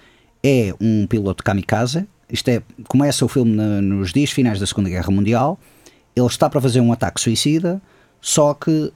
é 0.44 0.72
um 0.80 1.04
piloto 1.08 1.42
kamikaze. 1.42 2.06
Isto 2.30 2.48
é, 2.48 2.62
começa 2.86 3.24
o 3.24 3.28
filme 3.28 3.56
na- 3.56 3.82
nos 3.82 4.12
dias 4.12 4.30
finais 4.30 4.60
da 4.60 4.66
Segunda 4.68 4.88
Guerra 4.88 5.10
Mundial. 5.10 5.58
Ele 6.14 6.26
está 6.26 6.48
para 6.48 6.60
fazer 6.60 6.80
um 6.80 6.92
ataque 6.92 7.20
suicida, 7.20 7.82
só 8.20 8.54
que 8.54 8.92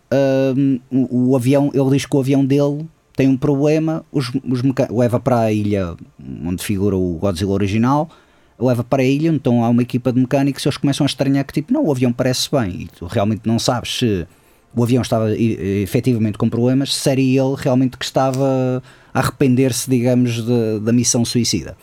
hum, 0.57 0.81
o, 0.91 1.37
avião, 1.37 1.71
ele 1.75 1.91
diz 1.91 2.07
que 2.07 2.17
o 2.17 2.21
avião 2.21 2.45
dele 2.45 2.87
tem 3.17 3.29
um 3.29 3.37
problema, 3.37 4.05
os, 4.13 4.31
os 4.49 4.61
leva 4.91 5.21
para 5.21 5.41
a 5.41 5.53
ilha 5.53 5.95
onde 6.45 6.63
figura 6.63 6.97
o 6.97 7.15
Godzilla 7.15 7.53
original, 7.53 8.11
leva 8.59 8.85
para 8.85 9.03
a 9.03 9.07
ilha, 9.07 9.29
então 9.29 9.65
há 9.65 9.69
uma 9.69 9.83
equipa 9.83 10.13
de 10.13 10.21
mecânicos 10.21 10.65
e 10.65 10.69
eles 10.69 10.77
começam 10.77 11.05
a 11.05 11.07
estranhar 11.07 11.45
que 11.45 11.53
tipo, 11.53 11.73
não, 11.73 11.85
o 11.85 11.91
avião 11.91 12.13
parece 12.13 12.51
bem, 12.51 12.83
e 12.83 12.87
tu 12.87 13.07
realmente 13.07 13.43
não 13.45 13.59
sabes 13.59 13.99
se 13.99 14.27
o 14.77 14.83
avião 14.83 15.03
estava 15.03 15.31
efetivamente 15.37 16.37
com 16.37 16.49
problemas, 16.49 16.95
se 16.95 17.09
era 17.09 17.21
ele 17.21 17.55
realmente 17.57 17.97
que 17.97 18.05
estava 18.05 18.83
a 19.13 19.19
arrepender-se, 19.21 19.89
digamos, 19.89 20.45
de- 20.45 20.81
da 20.81 20.93
missão 20.93 21.25
suicida. 21.25 21.77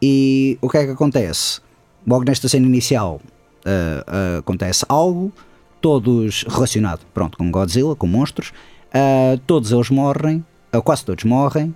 E 0.00 0.58
o 0.60 0.68
que 0.68 0.76
é 0.76 0.84
que 0.84 0.92
acontece? 0.92 1.60
Logo 2.06 2.24
nesta 2.24 2.46
cena 2.48 2.66
inicial 2.66 3.20
ah, 3.64 4.04
ah, 4.06 4.38
acontece 4.38 4.84
algo, 4.88 5.32
todos 5.80 6.44
relacionado 6.48 7.00
pronto, 7.14 7.36
com 7.38 7.50
Godzilla, 7.50 7.94
com 7.96 8.06
monstros, 8.06 8.52
ah, 8.92 9.38
todos 9.46 9.72
eles 9.72 9.90
morrem, 9.90 10.44
ah, 10.72 10.80
quase 10.80 11.04
todos 11.04 11.24
morrem. 11.24 11.74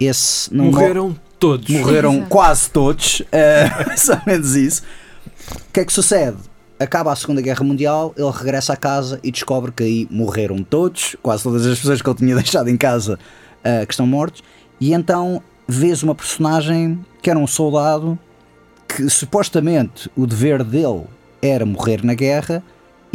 Esse 0.00 0.52
não 0.52 0.64
mor- 0.66 0.72
Morreram 0.74 1.16
todos. 1.38 1.68
morreram 1.68 2.12
Exato. 2.14 2.28
quase 2.28 2.70
todos, 2.70 3.22
eh, 3.30 3.70
mais 3.86 4.08
ou 4.08 4.18
menos 4.26 4.56
isso. 4.56 4.82
O 5.68 5.72
que 5.72 5.80
é 5.80 5.84
que 5.84 5.92
sucede? 5.92 6.36
Acaba 6.80 7.12
a 7.12 7.16
Segunda 7.16 7.40
Guerra 7.40 7.62
Mundial, 7.62 8.12
ele 8.16 8.30
regressa 8.30 8.72
a 8.72 8.76
casa 8.76 9.20
e 9.22 9.30
descobre 9.30 9.70
que 9.70 9.82
aí 9.84 10.08
morreram 10.10 10.62
todos, 10.64 11.14
quase 11.22 11.44
todas 11.44 11.64
as 11.64 11.78
pessoas 11.78 12.02
que 12.02 12.08
ele 12.08 12.16
tinha 12.18 12.34
deixado 12.36 12.68
em 12.68 12.76
casa 12.76 13.16
eh, 13.62 13.86
que 13.86 13.92
estão 13.92 14.06
mortos, 14.06 14.42
e 14.80 14.92
então 14.92 15.40
vês 15.68 16.02
uma 16.02 16.14
personagem 16.16 16.98
que 17.22 17.30
era 17.30 17.38
um 17.38 17.46
soldado 17.46 18.18
que 18.88 19.08
supostamente 19.08 20.10
o 20.16 20.26
dever 20.26 20.64
dele 20.64 21.04
era 21.40 21.64
morrer 21.64 22.04
na 22.04 22.14
guerra, 22.14 22.62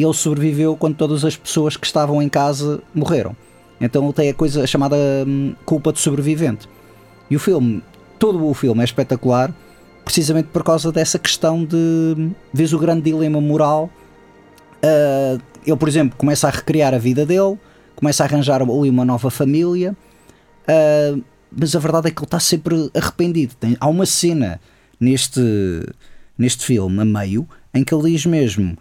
ele 0.03 0.13
sobreviveu 0.13 0.75
quando 0.75 0.95
todas 0.95 1.25
as 1.25 1.36
pessoas 1.36 1.75
que 1.75 1.86
estavam 1.86 2.21
em 2.21 2.29
casa 2.29 2.81
morreram. 2.93 3.36
Então 3.79 4.03
ele 4.03 4.13
tem 4.13 4.29
a 4.29 4.33
coisa 4.33 4.65
chamada 4.65 4.95
hum, 5.27 5.53
culpa 5.65 5.93
de 5.93 5.99
sobrevivente. 5.99 6.67
E 7.29 7.36
o 7.36 7.39
filme, 7.39 7.83
todo 8.17 8.45
o 8.45 8.53
filme 8.53 8.81
é 8.81 8.83
espetacular, 8.83 9.53
precisamente 10.03 10.47
por 10.47 10.63
causa 10.63 10.91
dessa 10.91 11.19
questão 11.19 11.65
de 11.65 12.31
vês 12.53 12.73
o 12.73 12.79
grande 12.79 13.01
dilema 13.01 13.41
moral. 13.41 13.89
Ah, 14.81 15.38
ele, 15.65 15.75
por 15.75 15.88
exemplo, 15.88 16.17
começa 16.17 16.47
a 16.47 16.51
recriar 16.51 16.93
a 16.93 16.97
vida 16.97 17.25
dele, 17.25 17.57
começa 17.95 18.23
a 18.23 18.25
arranjar 18.25 18.62
ali 18.62 18.89
uma 18.89 19.03
nova 19.03 19.29
família, 19.29 19.95
ah, 20.67 21.19
mas 21.51 21.75
a 21.75 21.79
verdade 21.79 22.07
é 22.07 22.12
que 22.12 22.19
ele 22.19 22.25
está 22.25 22.39
sempre 22.39 22.89
arrependido. 22.95 23.55
Tem, 23.60 23.75
há 23.79 23.88
uma 23.88 24.05
cena 24.05 24.60
neste, 24.99 25.41
neste 26.38 26.65
filme, 26.65 27.01
a 27.01 27.05
meio, 27.05 27.47
em 27.73 27.83
que 27.83 27.93
ele 27.93 28.12
diz 28.12 28.25
mesmo: 28.25 28.77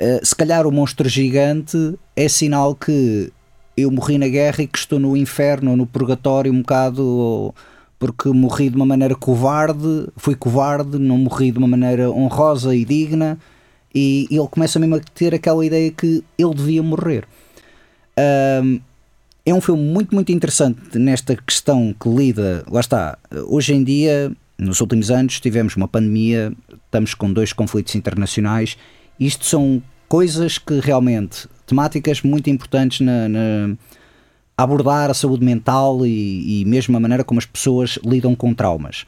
ah, 0.00 0.20
se 0.22 0.34
calhar 0.34 0.66
o 0.66 0.72
monstro 0.72 1.08
gigante 1.08 1.94
é 2.14 2.28
sinal 2.28 2.74
que 2.74 3.32
eu 3.76 3.90
morri 3.90 4.18
na 4.18 4.28
guerra 4.28 4.62
e 4.62 4.66
que 4.66 4.78
estou 4.78 4.98
no 4.98 5.16
inferno 5.16 5.76
no 5.76 5.86
purgatório 5.86 6.52
um 6.52 6.60
bocado 6.60 7.54
porque 7.98 8.28
morri 8.28 8.68
de 8.68 8.76
uma 8.76 8.86
maneira 8.86 9.14
covarde, 9.14 10.08
fui 10.16 10.34
covarde, 10.34 10.98
não 10.98 11.16
morri 11.16 11.50
de 11.50 11.58
uma 11.58 11.68
maneira 11.68 12.10
honrosa 12.10 12.74
e 12.74 12.84
digna, 12.84 13.38
e 13.94 14.26
ele 14.30 14.46
começa 14.48 14.78
mesmo 14.78 14.96
a 14.96 15.00
ter 15.00 15.34
aquela 15.34 15.64
ideia 15.64 15.90
que 15.90 16.22
ele 16.38 16.54
devia 16.54 16.82
morrer. 16.82 17.24
Ahm, 18.18 18.80
é 19.44 19.54
um 19.54 19.60
filme 19.60 19.82
muito, 19.82 20.14
muito 20.14 20.30
interessante 20.30 20.98
nesta 20.98 21.36
questão 21.36 21.94
que 21.98 22.08
lida. 22.08 22.64
Lá 22.70 22.80
está, 22.80 23.16
hoje 23.46 23.72
em 23.72 23.82
dia, 23.82 24.30
nos 24.58 24.80
últimos 24.80 25.10
anos, 25.10 25.40
tivemos 25.40 25.76
uma 25.76 25.88
pandemia, 25.88 26.52
estamos 26.84 27.14
com 27.14 27.32
dois 27.32 27.52
conflitos 27.52 27.94
internacionais. 27.94 28.76
Isto 29.18 29.44
são 29.44 29.82
coisas 30.08 30.58
que 30.58 30.78
realmente, 30.80 31.48
temáticas 31.66 32.22
muito 32.22 32.48
importantes 32.50 33.00
na, 33.00 33.28
na 33.28 33.76
abordar 34.56 35.10
a 35.10 35.14
saúde 35.14 35.44
mental 35.44 36.06
e, 36.06 36.62
e 36.62 36.64
mesmo 36.64 36.96
a 36.96 37.00
maneira 37.00 37.24
como 37.24 37.38
as 37.38 37.46
pessoas 37.46 37.98
lidam 38.04 38.34
com 38.34 38.54
traumas. 38.54 39.04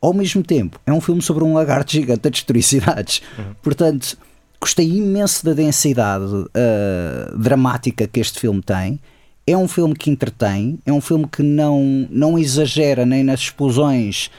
Ao 0.00 0.12
mesmo 0.12 0.42
tempo, 0.42 0.80
é 0.86 0.92
um 0.92 1.00
filme 1.00 1.22
sobre 1.22 1.44
um 1.44 1.54
lagarto 1.54 1.92
gigante 1.92 2.28
a 2.28 2.30
destruir 2.30 2.62
cidades. 2.62 3.22
Portanto, 3.62 4.16
gostei 4.60 4.88
imenso 4.88 5.44
da 5.44 5.52
densidade 5.52 6.24
uh, 6.24 7.38
dramática 7.38 8.06
que 8.06 8.20
este 8.20 8.40
filme 8.40 8.62
tem. 8.62 9.00
É 9.46 9.56
um 9.56 9.66
filme 9.66 9.94
que 9.94 10.10
entretém, 10.10 10.78
é 10.86 10.92
um 10.92 11.00
filme 11.00 11.26
que 11.26 11.42
não, 11.42 12.06
não 12.10 12.38
exagera 12.38 13.04
nem 13.04 13.24
nas 13.24 13.40
explosões 13.40 14.30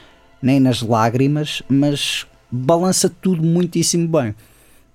nem 0.42 0.58
nas 0.58 0.82
lágrimas, 0.82 1.62
mas 1.68 2.26
balança 2.50 3.08
tudo 3.08 3.42
muitíssimo 3.42 4.08
bem. 4.08 4.34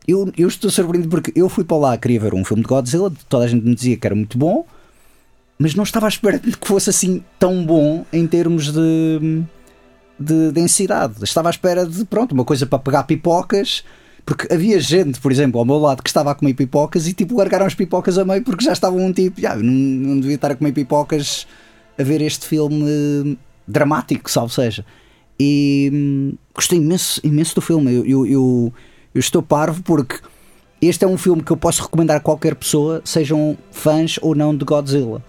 Eu, 0.07 0.31
eu 0.37 0.47
estou 0.47 0.71
surpreendido 0.71 1.09
porque 1.09 1.33
eu 1.35 1.49
fui 1.49 1.63
para 1.63 1.77
lá, 1.77 1.97
queria 1.97 2.19
ver 2.19 2.33
um 2.33 2.45
filme 2.45 2.63
de 2.63 2.69
Godzilla, 2.69 3.11
toda 3.27 3.43
a 3.43 3.47
gente 3.47 3.65
me 3.65 3.75
dizia 3.75 3.97
que 3.97 4.07
era 4.07 4.15
muito 4.15 4.37
bom, 4.37 4.65
mas 5.59 5.75
não 5.75 5.83
estava 5.83 6.05
à 6.05 6.09
espera 6.09 6.39
de 6.39 6.55
que 6.55 6.67
fosse 6.67 6.89
assim 6.89 7.23
tão 7.37 7.65
bom 7.65 8.05
em 8.13 8.25
termos 8.25 8.71
de, 8.71 9.43
de 10.17 10.51
densidade. 10.51 11.23
Estava 11.23 11.49
à 11.49 11.51
espera 11.51 11.85
de, 11.85 12.05
pronto, 12.05 12.31
uma 12.31 12.45
coisa 12.45 12.65
para 12.65 12.79
pegar 12.79 13.03
pipocas, 13.03 13.83
porque 14.25 14.53
havia 14.53 14.79
gente, 14.79 15.19
por 15.19 15.31
exemplo, 15.31 15.59
ao 15.59 15.65
meu 15.65 15.77
lado 15.77 16.01
que 16.01 16.09
estava 16.09 16.31
a 16.31 16.35
comer 16.35 16.53
pipocas 16.53 17.07
e 17.07 17.13
tipo 17.13 17.35
largaram 17.37 17.65
as 17.65 17.73
pipocas 17.73 18.17
a 18.17 18.23
meio 18.23 18.43
porque 18.43 18.63
já 18.63 18.73
estavam 18.73 18.99
um 18.99 19.11
tipo, 19.11 19.41
já, 19.41 19.55
não, 19.55 19.73
não 19.73 20.19
devia 20.19 20.35
estar 20.35 20.51
a 20.51 20.55
comer 20.55 20.71
pipocas 20.71 21.47
a 21.97 22.03
ver 22.03 22.21
este 22.21 22.45
filme 22.45 22.85
eh, 22.85 23.37
dramático, 23.67 24.29
salvo 24.29 24.53
seja. 24.53 24.85
E 25.39 25.89
hum, 25.93 26.33
gostei 26.53 26.77
imenso, 26.77 27.19
imenso 27.23 27.55
do 27.55 27.61
filme. 27.61 27.93
Eu, 27.93 28.05
eu, 28.05 28.25
eu, 28.25 28.73
eu 29.17 29.19
estou 29.19 29.41
parvo 29.41 29.81
porque 29.81 30.19
este 30.79 31.03
é 31.03 31.07
um 31.07 31.17
filme 31.17 31.41
que 31.41 31.51
eu 31.51 31.57
posso 31.57 31.81
recomendar 31.81 32.17
a 32.17 32.19
qualquer 32.19 32.53
pessoa, 32.53 33.01
sejam 33.03 33.57
fãs 33.71 34.19
ou 34.21 34.35
não 34.35 34.55
de 34.55 34.63
Godzilla. 34.63 35.23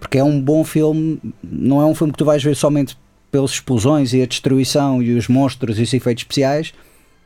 Porque 0.00 0.18
é 0.18 0.24
um 0.24 0.40
bom 0.40 0.64
filme, 0.64 1.20
não 1.42 1.80
é 1.80 1.84
um 1.84 1.94
filme 1.94 2.12
que 2.12 2.18
tu 2.18 2.24
vais 2.24 2.42
ver 2.42 2.56
somente 2.56 2.96
pelas 3.30 3.50
explosões 3.50 4.14
e 4.14 4.22
a 4.22 4.26
destruição 4.26 5.02
e 5.02 5.14
os 5.14 5.28
monstros 5.28 5.78
e 5.78 5.82
os 5.82 5.92
efeitos 5.92 6.22
especiais, 6.22 6.72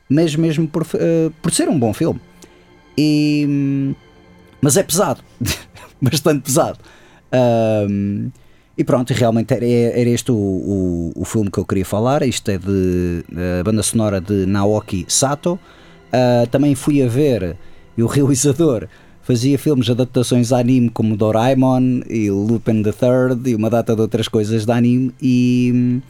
mas 0.09 0.35
mesmo 0.35 0.66
por, 0.66 0.83
uh, 0.83 1.31
por 1.40 1.52
ser 1.52 1.68
um 1.68 1.78
bom 1.78 1.92
filme. 1.92 2.20
E, 2.96 3.94
mas 4.61 4.76
é 4.76 4.83
pesado, 4.83 5.22
bastante 6.02 6.42
pesado. 6.42 6.78
Um, 7.88 8.31
e 8.76 8.83
pronto, 8.83 9.12
realmente 9.12 9.52
era, 9.52 9.66
era 9.66 10.09
este 10.09 10.33
o, 10.33 10.35
o, 10.35 11.12
o, 11.14 11.24
filme 11.24 11.50
que 11.50 11.59
eu 11.59 11.64
queria 11.64 11.85
falar. 11.85 12.22
Isto 12.22 12.50
é 12.50 12.59
de 12.59 13.24
a 13.61 13.62
banda 13.62 13.83
sonora 13.83 14.20
de 14.20 14.46
Naoki 14.46 15.04
Sato. 15.09 15.59
Uh, 16.09 16.47
também 16.49 16.75
fui 16.75 17.03
a 17.03 17.09
ver, 17.09 17.57
e 17.97 18.03
o 18.03 18.07
realizador 18.07 18.88
fazia 19.23 19.59
filmes 19.59 19.87
de 19.87 19.92
adaptações 19.92 20.49
de 20.49 20.55
anime 20.55 20.88
como 20.88 21.16
Doraemon 21.16 22.01
e 22.09 22.31
Lupin 22.31 22.83
the 22.83 22.92
Third 22.92 23.49
e 23.49 23.55
uma 23.55 23.68
data 23.68 23.94
de 23.94 24.01
outras 24.01 24.27
coisas 24.27 24.64
de 24.64 24.73
anime. 24.73 25.12
E 25.21 25.71
hum, 25.75 26.03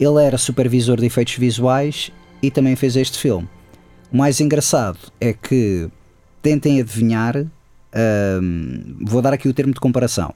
ele 0.00 0.24
era 0.24 0.38
supervisor 0.38 0.98
de 0.98 1.06
efeitos 1.06 1.34
visuais 1.34 2.10
e 2.42 2.50
também 2.50 2.74
fez 2.74 2.96
este 2.96 3.18
filme. 3.18 3.48
O 4.12 4.16
mais 4.16 4.40
engraçado 4.40 4.98
é 5.20 5.32
que 5.32 5.88
tentem 6.40 6.80
adivinhar. 6.80 7.36
Um, 7.96 8.96
vou 9.02 9.22
dar 9.22 9.32
aqui 9.32 9.48
o 9.48 9.54
termo 9.54 9.72
de 9.72 9.78
comparação 9.78 10.34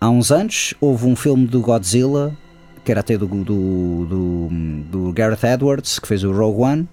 há 0.00 0.08
uns 0.08 0.32
anos 0.32 0.74
houve 0.80 1.06
um 1.06 1.14
filme 1.14 1.46
do 1.46 1.60
Godzilla, 1.60 2.36
que 2.84 2.90
era 2.90 3.00
até 3.00 3.18
do, 3.18 3.26
do, 3.26 4.06
do, 4.06 4.48
do 4.90 5.12
Gareth 5.12 5.44
Edwards, 5.44 5.98
que 5.98 6.08
fez 6.08 6.24
o 6.24 6.32
Rogue 6.32 6.62
One, 6.62 6.88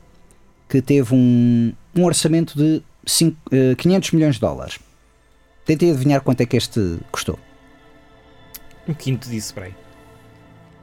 que 0.68 0.82
teve 0.82 1.14
um, 1.14 1.74
um 1.96 2.04
orçamento 2.04 2.58
de 2.58 2.82
5, 3.06 3.38
uh, 3.48 3.76
500 3.76 4.12
milhões 4.12 4.36
de 4.36 4.42
dólares. 4.42 4.80
Tentei 5.66 5.92
adivinhar 5.92 6.22
quanto 6.22 6.42
é 6.42 6.46
que 6.46 6.58
este 6.58 6.98
custou. 7.12 7.38
Um 8.88 8.94
quinto 8.94 9.30
disso, 9.30 9.54
peraí. 9.54 9.74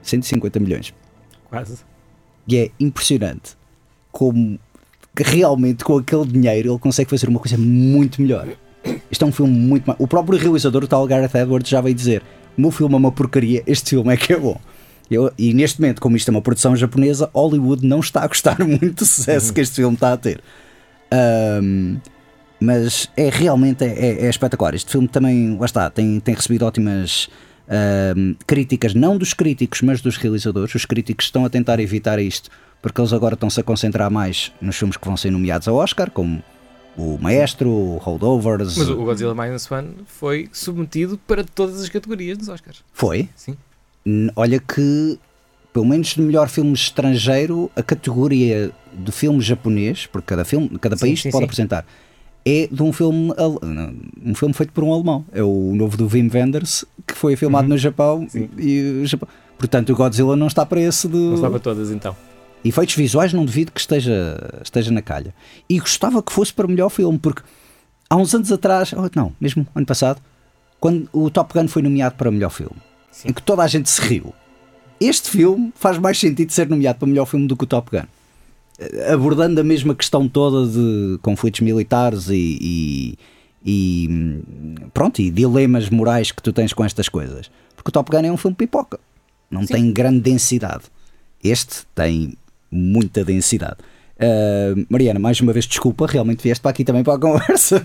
150 0.02 0.60
milhões. 0.60 0.94
Quase. 1.48 1.78
E 2.46 2.56
é 2.56 2.70
impressionante 2.78 3.56
como 4.12 4.58
realmente 5.16 5.84
com 5.84 5.96
aquele 5.96 6.26
dinheiro 6.26 6.72
ele 6.72 6.78
consegue 6.78 7.08
fazer 7.08 7.28
uma 7.28 7.38
coisa 7.38 7.56
muito 7.56 8.20
melhor. 8.20 8.48
Isto 9.10 9.24
é 9.24 9.28
um 9.28 9.32
filme 9.32 9.52
muito. 9.52 9.94
O 9.98 10.06
próprio 10.06 10.38
realizador, 10.38 10.84
o 10.84 10.86
tal 10.86 11.06
Gareth 11.06 11.34
Edwards, 11.34 11.68
já 11.68 11.80
veio 11.80 11.94
dizer: 11.94 12.22
o 12.56 12.60
meu 12.60 12.70
filme 12.70 12.94
é 12.94 12.98
uma 12.98 13.12
porcaria, 13.12 13.62
este 13.66 13.90
filme 13.90 14.12
é 14.12 14.16
que 14.16 14.32
é 14.32 14.38
bom. 14.38 14.60
Eu, 15.10 15.32
e 15.36 15.52
neste 15.52 15.80
momento, 15.80 16.00
como 16.00 16.16
isto 16.16 16.28
é 16.28 16.30
uma 16.30 16.40
produção 16.42 16.74
japonesa, 16.74 17.30
Hollywood 17.34 17.86
não 17.86 18.00
está 18.00 18.22
a 18.22 18.26
gostar 18.26 18.58
muito 18.64 18.94
do 18.94 19.06
sucesso 19.06 19.52
que 19.52 19.60
este 19.60 19.76
filme 19.76 19.94
está 19.94 20.12
a 20.12 20.16
ter. 20.16 20.40
Um, 21.62 21.98
mas 22.58 23.10
é 23.16 23.28
realmente 23.28 23.84
é, 23.84 23.88
é, 23.88 24.26
é, 24.26 24.30
espetacular. 24.30 24.74
Este 24.74 24.90
filme 24.90 25.06
também, 25.06 25.56
lá 25.58 25.66
está, 25.66 25.90
tem, 25.90 26.18
tem 26.20 26.34
recebido 26.34 26.64
ótimas 26.64 27.28
um, 28.16 28.34
críticas, 28.46 28.94
não 28.94 29.18
dos 29.18 29.34
críticos, 29.34 29.82
mas 29.82 30.00
dos 30.00 30.16
realizadores. 30.16 30.74
Os 30.74 30.84
críticos 30.84 31.26
estão 31.26 31.44
a 31.44 31.50
tentar 31.50 31.78
evitar 31.80 32.18
isto 32.18 32.50
porque 32.84 33.00
eles 33.00 33.14
agora 33.14 33.32
estão-se 33.32 33.58
a 33.58 33.62
concentrar 33.62 34.10
mais 34.10 34.52
nos 34.60 34.76
filmes 34.76 34.98
que 34.98 35.06
vão 35.06 35.16
ser 35.16 35.30
nomeados 35.30 35.66
ao 35.66 35.76
Oscar, 35.76 36.10
como 36.10 36.42
o 36.96 37.16
Maestro, 37.18 37.70
o 37.70 37.96
Holdovers. 37.96 38.76
Mas 38.76 38.90
o 38.90 38.96
Godzilla 38.96 39.34
Minus 39.34 39.70
One 39.70 39.94
foi 40.04 40.50
submetido 40.52 41.16
para 41.26 41.42
todas 41.42 41.80
as 41.80 41.88
categorias 41.88 42.36
dos 42.36 42.48
Oscars. 42.48 42.84
Foi? 42.92 43.28
Sim. 43.34 43.56
Olha 44.36 44.58
que, 44.58 45.18
pelo 45.72 45.86
menos 45.86 46.08
de 46.08 46.20
melhor 46.20 46.48
filme 46.48 46.72
estrangeiro, 46.72 47.70
a 47.74 47.82
categoria 47.82 48.70
de 48.92 49.12
filme 49.12 49.40
japonês, 49.40 50.06
porque 50.06 50.26
cada, 50.26 50.44
filme, 50.44 50.68
cada 50.78 50.96
país 50.96 51.20
sim, 51.20 51.28
sim, 51.28 51.30
pode 51.30 51.42
sim. 51.42 51.44
apresentar, 51.44 51.86
é 52.44 52.68
de 52.70 52.82
um 52.82 52.92
filme, 52.92 53.32
um 54.22 54.34
filme 54.34 54.52
feito 54.52 54.72
por 54.72 54.84
um 54.84 54.92
alemão. 54.92 55.24
É 55.32 55.42
o 55.42 55.72
novo 55.74 55.96
do 55.96 56.06
Wim 56.06 56.30
Wenders, 56.32 56.84
que 57.06 57.14
foi 57.14 57.36
filmado 57.36 57.64
uhum. 57.64 57.70
no 57.70 57.78
Japão. 57.78 58.28
E 58.58 59.00
o 59.02 59.06
Japão. 59.06 59.28
Portanto, 59.56 59.90
o 59.90 59.96
Godzilla 59.96 60.36
não 60.36 60.46
está 60.46 60.66
para 60.66 60.80
esse 60.80 61.08
de. 61.08 61.16
Não 61.16 61.34
está 61.36 61.48
para 61.48 61.58
todas, 61.58 61.90
então. 61.90 62.14
Efeitos 62.62 62.94
visuais 62.94 63.32
não 63.32 63.44
devido 63.44 63.72
que 63.72 63.80
esteja, 63.80 64.38
esteja 64.62 64.90
na 64.90 65.02
calha. 65.02 65.34
E 65.68 65.78
gostava 65.78 66.22
que 66.22 66.32
fosse 66.32 66.52
para 66.52 66.66
melhor 66.66 66.88
filme, 66.88 67.18
porque 67.18 67.42
há 68.08 68.16
uns 68.16 68.34
anos 68.34 68.50
atrás, 68.50 68.92
oh, 68.94 69.08
não, 69.14 69.32
mesmo 69.40 69.66
ano 69.74 69.86
passado, 69.86 70.20
quando 70.80 71.08
o 71.12 71.30
Top 71.30 71.52
Gun 71.52 71.68
foi 71.68 71.82
nomeado 71.82 72.14
para 72.14 72.30
melhor 72.30 72.50
filme, 72.50 72.76
Sim. 73.14 73.28
em 73.28 73.32
que 73.32 73.42
toda 73.42 73.62
a 73.62 73.66
gente 73.68 73.88
se 73.88 74.00
riu. 74.00 74.34
Este 75.00 75.30
filme 75.30 75.72
faz 75.76 75.98
mais 75.98 76.18
sentido 76.18 76.50
ser 76.50 76.68
nomeado 76.68 76.98
para 76.98 77.06
melhor 77.06 77.26
filme 77.26 77.46
do 77.46 77.56
que 77.56 77.64
o 77.64 77.66
Top 77.66 77.90
Gun. 77.90 78.06
Abordando 79.12 79.60
a 79.60 79.64
mesma 79.64 79.94
questão 79.94 80.28
toda 80.28 80.68
de 80.68 81.18
conflitos 81.22 81.60
militares 81.60 82.28
e, 82.28 82.58
e, 82.60 83.18
e 83.64 84.08
pronto, 84.92 85.20
e 85.20 85.30
dilemas 85.30 85.88
morais 85.90 86.32
que 86.32 86.42
tu 86.42 86.52
tens 86.52 86.72
com 86.72 86.84
estas 86.84 87.08
coisas. 87.08 87.50
Porque 87.76 87.88
o 87.88 87.92
Top 87.92 88.10
Gun 88.10 88.26
é 88.26 88.32
um 88.32 88.36
filme 88.36 88.56
pipoca. 88.56 88.98
Não 89.48 89.62
Sim. 89.62 89.74
tem 89.74 89.92
grande 89.92 90.20
densidade. 90.20 90.84
Este 91.42 91.84
tem 91.94 92.34
muita 92.70 93.24
densidade. 93.24 93.76
Uh, 94.16 94.86
Mariana, 94.88 95.20
mais 95.20 95.40
uma 95.40 95.52
vez, 95.52 95.66
desculpa, 95.66 96.06
realmente 96.06 96.42
vieste 96.42 96.60
para 96.62 96.70
aqui 96.70 96.84
também 96.84 97.04
para 97.04 97.14
a 97.14 97.18
conversa. 97.20 97.84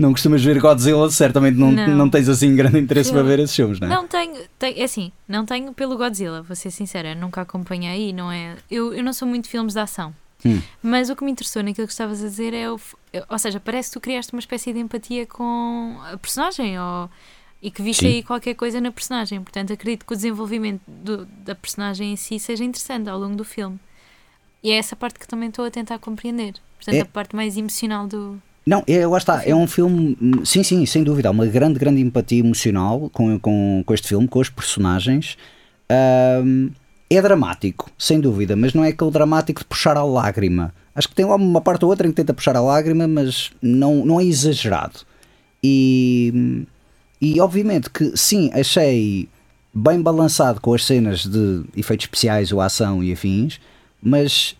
Não 0.00 0.12
costumas 0.12 0.42
ver 0.42 0.60
Godzilla, 0.60 1.10
certamente 1.10 1.56
não, 1.56 1.70
não. 1.70 1.88
não 1.88 2.10
tens 2.10 2.28
assim 2.28 2.54
grande 2.56 2.78
interesse 2.78 3.12
para 3.12 3.22
ver 3.22 3.38
esses 3.38 3.54
filmes, 3.54 3.78
não 3.78 3.86
é? 3.86 3.90
Não 3.90 4.06
tenho, 4.06 4.34
tenho, 4.58 4.78
é 4.78 4.82
assim, 4.82 5.12
não 5.28 5.44
tenho 5.44 5.72
pelo 5.72 5.96
Godzilla, 5.96 6.42
vou 6.42 6.56
ser 6.56 6.70
sincera, 6.70 7.14
nunca 7.14 7.42
acompanhei, 7.42 8.12
não 8.12 8.32
é? 8.32 8.56
Eu, 8.70 8.92
eu 8.94 9.04
não 9.04 9.12
sou 9.12 9.28
muito 9.28 9.44
de 9.44 9.50
filmes 9.50 9.74
de 9.74 9.80
ação. 9.80 10.14
Hum. 10.44 10.60
Mas 10.82 11.10
o 11.10 11.16
que 11.16 11.24
me 11.24 11.30
interessou 11.30 11.62
naquilo 11.62 11.86
que 11.86 11.92
estavas 11.92 12.24
a 12.24 12.26
dizer 12.26 12.54
é, 12.54 12.70
o, 12.70 12.80
ou 13.28 13.38
seja, 13.38 13.60
parece 13.60 13.90
que 13.90 13.94
tu 13.94 14.00
criaste 14.00 14.32
uma 14.32 14.40
espécie 14.40 14.72
de 14.72 14.78
empatia 14.78 15.26
com 15.26 15.96
a 16.10 16.16
personagem 16.16 16.80
ou, 16.80 17.10
e 17.62 17.70
que 17.70 17.82
viste 17.82 18.00
Sim. 18.00 18.06
aí 18.06 18.22
qualquer 18.22 18.54
coisa 18.54 18.80
na 18.80 18.90
personagem. 18.90 19.42
Portanto, 19.42 19.72
acredito 19.72 20.06
que 20.06 20.12
o 20.12 20.16
desenvolvimento 20.16 20.80
do, 20.86 21.26
da 21.44 21.54
personagem 21.54 22.12
em 22.12 22.16
si 22.16 22.38
seja 22.38 22.64
interessante 22.64 23.08
ao 23.08 23.18
longo 23.18 23.36
do 23.36 23.44
filme. 23.44 23.78
E 24.62 24.70
é 24.70 24.76
essa 24.76 24.96
parte 24.96 25.18
que 25.18 25.28
também 25.28 25.48
estou 25.48 25.64
a 25.64 25.70
tentar 25.70 25.98
compreender. 25.98 26.54
Portanto, 26.76 26.96
é... 26.96 27.00
a 27.00 27.06
parte 27.06 27.36
mais 27.36 27.56
emocional 27.56 28.06
do. 28.06 28.40
Não, 28.70 28.84
é, 28.86 29.04
lá 29.04 29.18
está, 29.18 29.42
é 29.44 29.52
um 29.52 29.66
filme, 29.66 30.16
sim, 30.44 30.62
sim, 30.62 30.86
sem 30.86 31.02
dúvida, 31.02 31.28
há 31.28 31.32
uma 31.32 31.44
grande, 31.44 31.76
grande 31.76 32.00
empatia 32.00 32.38
emocional 32.38 33.10
com, 33.12 33.36
com, 33.40 33.82
com 33.84 33.94
este 33.94 34.06
filme, 34.06 34.28
com 34.28 34.38
os 34.38 34.48
personagens. 34.48 35.36
Um, 36.44 36.70
é 37.10 37.20
dramático, 37.20 37.90
sem 37.98 38.20
dúvida, 38.20 38.54
mas 38.54 38.72
não 38.72 38.84
é 38.84 38.90
aquele 38.90 39.10
dramático 39.10 39.62
de 39.62 39.66
puxar 39.66 39.96
a 39.96 40.04
lágrima. 40.04 40.72
Acho 40.94 41.08
que 41.08 41.16
tem 41.16 41.24
lá 41.24 41.34
uma 41.34 41.60
parte 41.60 41.84
ou 41.84 41.90
outra 41.90 42.06
em 42.06 42.10
que 42.10 42.16
tenta 42.16 42.32
puxar 42.32 42.54
a 42.54 42.60
lágrima, 42.60 43.08
mas 43.08 43.50
não, 43.60 44.06
não 44.06 44.20
é 44.20 44.24
exagerado. 44.24 45.00
E, 45.60 46.64
e 47.20 47.40
obviamente 47.40 47.90
que 47.90 48.16
sim, 48.16 48.52
achei 48.54 49.28
bem 49.74 50.00
balançado 50.00 50.60
com 50.60 50.72
as 50.72 50.84
cenas 50.84 51.26
de 51.26 51.64
efeitos 51.76 52.04
especiais 52.04 52.52
ou 52.52 52.60
ação 52.60 53.02
e 53.02 53.12
afins, 53.12 53.58
mas 54.00 54.54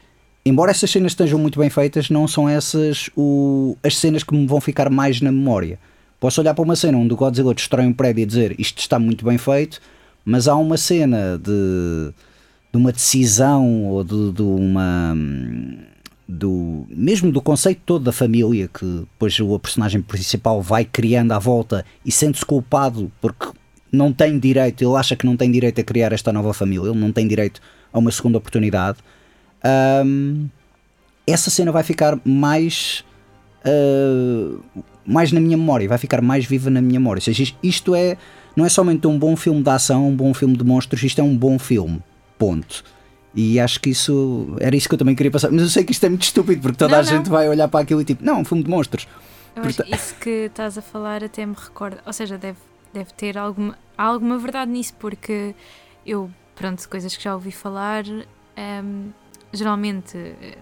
embora 0.44 0.70
essas 0.70 0.90
cenas 0.90 1.12
estejam 1.12 1.38
muito 1.38 1.58
bem 1.58 1.70
feitas, 1.70 2.10
não 2.10 2.26
são 2.26 2.48
essas 2.48 3.10
o, 3.16 3.76
as 3.82 3.96
cenas 3.96 4.22
que 4.22 4.34
me 4.34 4.46
vão 4.46 4.60
ficar 4.60 4.90
mais 4.90 5.20
na 5.20 5.30
memória. 5.30 5.78
Posso 6.18 6.40
olhar 6.40 6.54
para 6.54 6.62
uma 6.62 6.76
cena 6.76 6.98
onde 6.98 7.12
o 7.14 7.16
Godzilla 7.16 7.54
destrói 7.54 7.86
um 7.86 7.92
prédio 7.92 8.22
e 8.22 8.26
dizer 8.26 8.60
isto 8.60 8.78
está 8.78 8.98
muito 8.98 9.24
bem 9.24 9.38
feito, 9.38 9.80
mas 10.24 10.48
há 10.48 10.54
uma 10.56 10.76
cena 10.76 11.38
de, 11.38 12.12
de 12.70 12.76
uma 12.76 12.92
decisão 12.92 13.86
ou 13.86 14.04
de, 14.04 14.32
de 14.32 14.42
uma. 14.42 15.16
Do, 16.28 16.86
mesmo 16.88 17.32
do 17.32 17.42
conceito 17.42 17.80
todo 17.84 18.04
da 18.04 18.12
família 18.12 18.68
que 18.72 18.84
depois 18.84 19.40
o 19.40 19.58
personagem 19.58 20.00
principal 20.00 20.62
vai 20.62 20.84
criando 20.84 21.32
à 21.32 21.40
volta 21.40 21.84
e 22.06 22.12
sente-se 22.12 22.46
culpado 22.46 23.10
porque 23.20 23.48
não 23.90 24.12
tem 24.12 24.38
direito, 24.38 24.84
ele 24.84 24.94
acha 24.94 25.16
que 25.16 25.26
não 25.26 25.36
tem 25.36 25.50
direito 25.50 25.80
a 25.80 25.84
criar 25.84 26.12
esta 26.12 26.32
nova 26.32 26.54
família, 26.54 26.88
ele 26.90 27.00
não 27.00 27.10
tem 27.10 27.26
direito 27.26 27.60
a 27.92 27.98
uma 27.98 28.12
segunda 28.12 28.38
oportunidade. 28.38 28.98
Ahm, 29.62 30.48
essa 31.26 31.50
cena 31.50 31.70
vai 31.70 31.82
ficar 31.82 32.18
mais 32.24 33.04
uh, 33.64 34.60
mais 35.04 35.32
na 35.32 35.40
minha 35.40 35.56
memória, 35.56 35.88
vai 35.88 35.98
ficar 35.98 36.20
mais 36.20 36.44
viva 36.44 36.70
na 36.70 36.80
minha 36.80 36.98
memória. 36.98 37.18
Ou 37.20 37.24
seja, 37.24 37.52
isto 37.62 37.94
é 37.94 38.16
não 38.56 38.64
é 38.64 38.68
somente 38.68 39.06
um 39.06 39.18
bom 39.18 39.36
filme 39.36 39.62
de 39.62 39.70
ação, 39.70 40.08
um 40.08 40.14
bom 40.14 40.34
filme 40.34 40.56
de 40.56 40.64
monstros, 40.64 41.02
isto 41.02 41.20
é 41.20 41.24
um 41.24 41.36
bom 41.36 41.58
filme. 41.58 42.02
Ponto. 42.38 42.84
E 43.34 43.60
acho 43.60 43.80
que 43.80 43.90
isso 43.90 44.56
era 44.60 44.74
isso 44.74 44.88
que 44.88 44.94
eu 44.94 44.98
também 44.98 45.14
queria 45.14 45.30
passar. 45.30 45.50
Mas 45.50 45.62
eu 45.62 45.68
sei 45.68 45.84
que 45.84 45.92
isto 45.92 46.04
é 46.04 46.08
muito 46.08 46.22
estúpido 46.22 46.60
porque 46.60 46.76
toda 46.76 46.94
Não, 46.94 47.00
a 47.00 47.02
gente 47.02 47.26
não. 47.26 47.32
vai 47.32 47.48
olhar 47.48 47.68
para 47.68 47.80
aquilo 47.80 48.00
e 48.00 48.04
tipo, 48.04 48.24
não, 48.24 48.40
um 48.40 48.44
filme 48.44 48.64
de 48.64 48.70
monstros. 48.70 49.06
Eu 49.54 49.62
que 49.62 49.94
isso 49.94 50.14
que 50.16 50.30
estás 50.46 50.78
a 50.78 50.82
falar 50.82 51.22
até 51.22 51.44
me 51.46 51.54
recorda. 51.54 52.00
Ou 52.06 52.12
seja, 52.12 52.36
deve, 52.38 52.58
deve 52.92 53.12
ter 53.12 53.38
alguma, 53.38 53.78
alguma 53.96 54.38
verdade 54.38 54.70
nisso, 54.70 54.94
porque 54.98 55.54
eu, 56.04 56.30
pronto, 56.56 56.88
coisas 56.88 57.16
que 57.16 57.22
já 57.22 57.34
ouvi 57.34 57.52
falar, 57.52 58.04
hum, 58.06 59.10
geralmente 59.52 60.16
eh, 60.16 60.58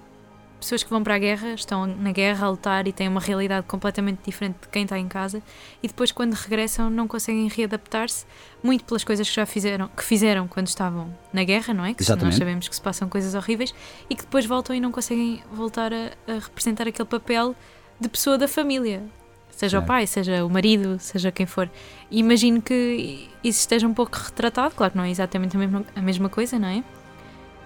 pessoas 0.61 0.83
que 0.83 0.91
vão 0.91 1.03
para 1.05 1.15
a 1.15 1.19
guerra 1.19 1.51
estão 1.55 1.87
na 1.87 2.11
guerra 2.11 2.47
a 2.47 2.51
lutar 2.51 2.89
e 2.89 2.93
têm 2.93 3.07
uma 3.09 3.21
realidade 3.21 3.65
completamente 3.67 4.19
diferente 4.25 4.57
de 4.63 4.69
quem 4.69 4.83
está 4.83 4.99
em 4.99 5.07
casa 5.07 5.41
e 5.83 5.87
depois 5.87 6.11
quando 6.11 6.33
regressam 6.35 6.91
não 6.91 7.07
conseguem 7.07 7.47
readaptar-se 7.49 8.27
muito 8.63 8.85
pelas 8.85 9.05
coisas 9.05 9.29
que 9.29 9.35
já 9.37 9.47
fizeram 9.47 9.89
que 9.89 10.03
fizeram 10.03 10.49
quando 10.49 10.67
estavam 10.67 11.15
na 11.33 11.45
guerra 11.45 11.73
não 11.73 11.85
é 11.85 11.95
que 11.95 12.03
se- 12.03 12.11
nós 12.11 12.17
Exatamente. 12.19 12.39
sabemos 12.39 12.69
que 12.69 12.75
se 12.75 12.81
passam 12.83 13.09
coisas 13.09 13.35
horríveis 13.35 13.73
e 14.11 14.17
que 14.17 14.23
depois 14.23 14.47
voltam 14.47 14.75
e 14.75 14.81
não 14.81 14.91
conseguem 14.91 15.43
voltar 15.53 15.93
a, 15.93 16.11
a 16.27 16.35
representar 16.41 16.89
aquele 16.89 17.09
papel 17.09 17.55
de 18.01 18.09
pessoa 18.09 18.37
da 18.37 18.49
família 18.49 19.03
seja 19.51 19.79
o 19.79 19.81
Certo. 19.81 19.87
pai 19.89 20.07
seja 20.09 20.45
o 20.45 20.51
marido 20.51 20.99
seja 20.99 21.31
quem 21.31 21.47
for 21.47 21.71
E 22.11 22.19
imagino 22.19 22.61
que 22.63 23.29
isso 23.45 23.61
esteja 23.61 23.87
um 23.87 23.95
pouco 23.95 24.17
retratado 24.17 24.75
claro 24.75 24.91
que 24.91 24.97
não 24.99 25.05
é 25.05 25.11
exatamente 25.11 25.57
a 25.57 25.61
mesma, 25.61 25.85
a 25.95 26.01
mesma 26.03 26.29
coisa 26.29 26.59
não 26.59 26.69
é 26.69 26.83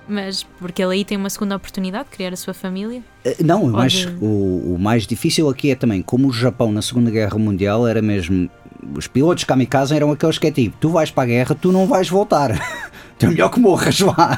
mas 0.09 0.43
porque 0.59 0.83
ele 0.83 0.95
aí 0.95 1.05
tem 1.05 1.17
uma 1.17 1.31
segunda 1.31 1.57
oportunidade 1.57 2.05
de 2.11 2.11
criar 2.17 2.33
a 2.33 2.37
sua 2.37 2.53
família 2.55 3.03
Uh, 3.25 3.45
Não, 3.45 3.67
mais, 3.67 4.05
Olha- 4.07 4.17
o, 4.21 4.75
o 4.75 4.79
mais 4.81 5.07
difícil 5.07 5.49
aqui 5.49 5.71
é 5.71 5.77
também 5.77 6.03
como 6.03 6.27
o 6.29 6.33
Japão 6.33 6.73
na 6.73 6.83
Segunda 6.83 7.09
Guerra 7.11 7.39
Mundial 7.39 7.87
era 7.87 8.03
mesmo. 8.03 8.51
Os 8.97 9.07
pilotos 9.07 9.45
kamikaze 9.45 9.95
eram 9.95 10.11
aqueles 10.11 10.39
que 10.39 10.49
é 10.49 10.51
tipo: 10.51 10.77
tu 10.81 10.89
vais 10.89 11.09
para 11.11 11.23
a 11.23 11.27
guerra, 11.27 11.55
tu 11.55 11.71
não 11.71 11.87
vais 11.87 12.09
voltar. 12.09 12.51
tu 13.17 13.27
é 13.27 13.29
melhor 13.29 13.49
que 13.49 13.61
morras 13.61 14.01
lá. 14.01 14.37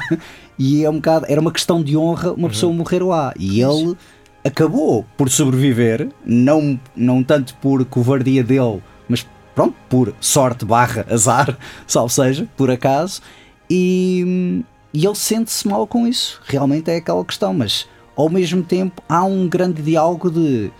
E 0.59 0.83
é 0.85 0.89
um 0.89 0.97
bocado, 0.97 1.25
era 1.27 1.41
uma 1.41 1.51
questão 1.51 1.81
de 1.81 1.97
honra 1.97 2.31
uma 2.33 2.47
pessoa 2.47 2.71
morrer 2.71 3.03
lá. 3.03 3.33
E 3.39 3.59
ele 3.59 3.97
acabou 4.43 5.03
por 5.17 5.29
sobreviver, 5.31 6.09
não, 6.23 6.79
não 6.95 7.23
tanto 7.23 7.55
por 7.55 7.83
covardia 7.85 8.43
dele, 8.43 8.83
mas 9.09 9.25
pronto, 9.55 9.75
por 9.89 10.13
sorte 10.21 10.63
barra 10.63 11.07
azar, 11.09 11.57
salvo 11.87 12.09
seja, 12.13 12.47
por 12.55 12.69
acaso. 12.69 13.19
E, 13.67 14.63
e 14.95 15.05
ele 15.05 15.15
sente-se 15.15 15.67
mal 15.67 15.85
com 15.85 16.07
isso. 16.07 16.41
Realmente 16.45 16.89
é 16.89 16.95
aquela 16.95 17.23
questão, 17.25 17.53
mas 17.53 17.85
ao 18.15 18.29
mesmo 18.29 18.63
tempo 18.63 19.03
há 19.09 19.25
um 19.25 19.45
grande 19.45 19.81
diálogo 19.81 20.31
de 20.31 20.71